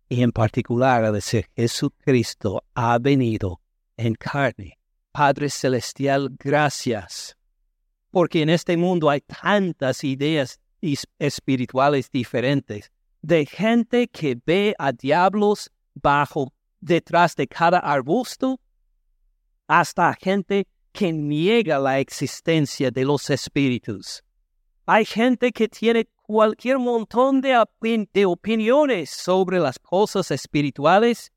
Y 0.08 0.22
en 0.22 0.32
particular 0.32 1.04
a 1.04 1.12
decir, 1.12 1.46
Jesucristo 1.54 2.64
ha 2.74 2.98
venido 2.98 3.60
en 3.98 4.14
carne 4.14 4.78
Padre 5.12 5.50
Celestial, 5.50 6.30
gracias, 6.38 7.36
porque 8.10 8.40
en 8.40 8.48
este 8.48 8.78
mundo 8.78 9.10
hay 9.10 9.20
tantas 9.20 10.02
ideas 10.02 10.60
espirituales 11.18 12.10
diferentes. 12.10 12.90
de 13.22 13.44
gente 13.44 14.06
que 14.06 14.38
ve 14.46 14.74
a 14.78 14.92
diablos 14.92 15.70
bajo 15.94 16.52
detrás 16.86 17.34
de 17.34 17.46
cada 17.48 17.78
arbusto, 17.78 18.60
hasta 19.66 20.14
gente 20.14 20.68
que 20.92 21.12
niega 21.12 21.78
la 21.78 21.98
existencia 21.98 22.90
de 22.90 23.04
los 23.04 23.28
espíritus. 23.28 24.22
Hay 24.86 25.04
gente 25.04 25.50
que 25.50 25.68
tiene 25.68 26.08
cualquier 26.22 26.78
montón 26.78 27.40
de, 27.40 28.24
opiniones 28.24 29.10
sobre 29.10 29.58
las 29.58 29.78
cosas 29.80 30.30
espirituales, 30.30 31.32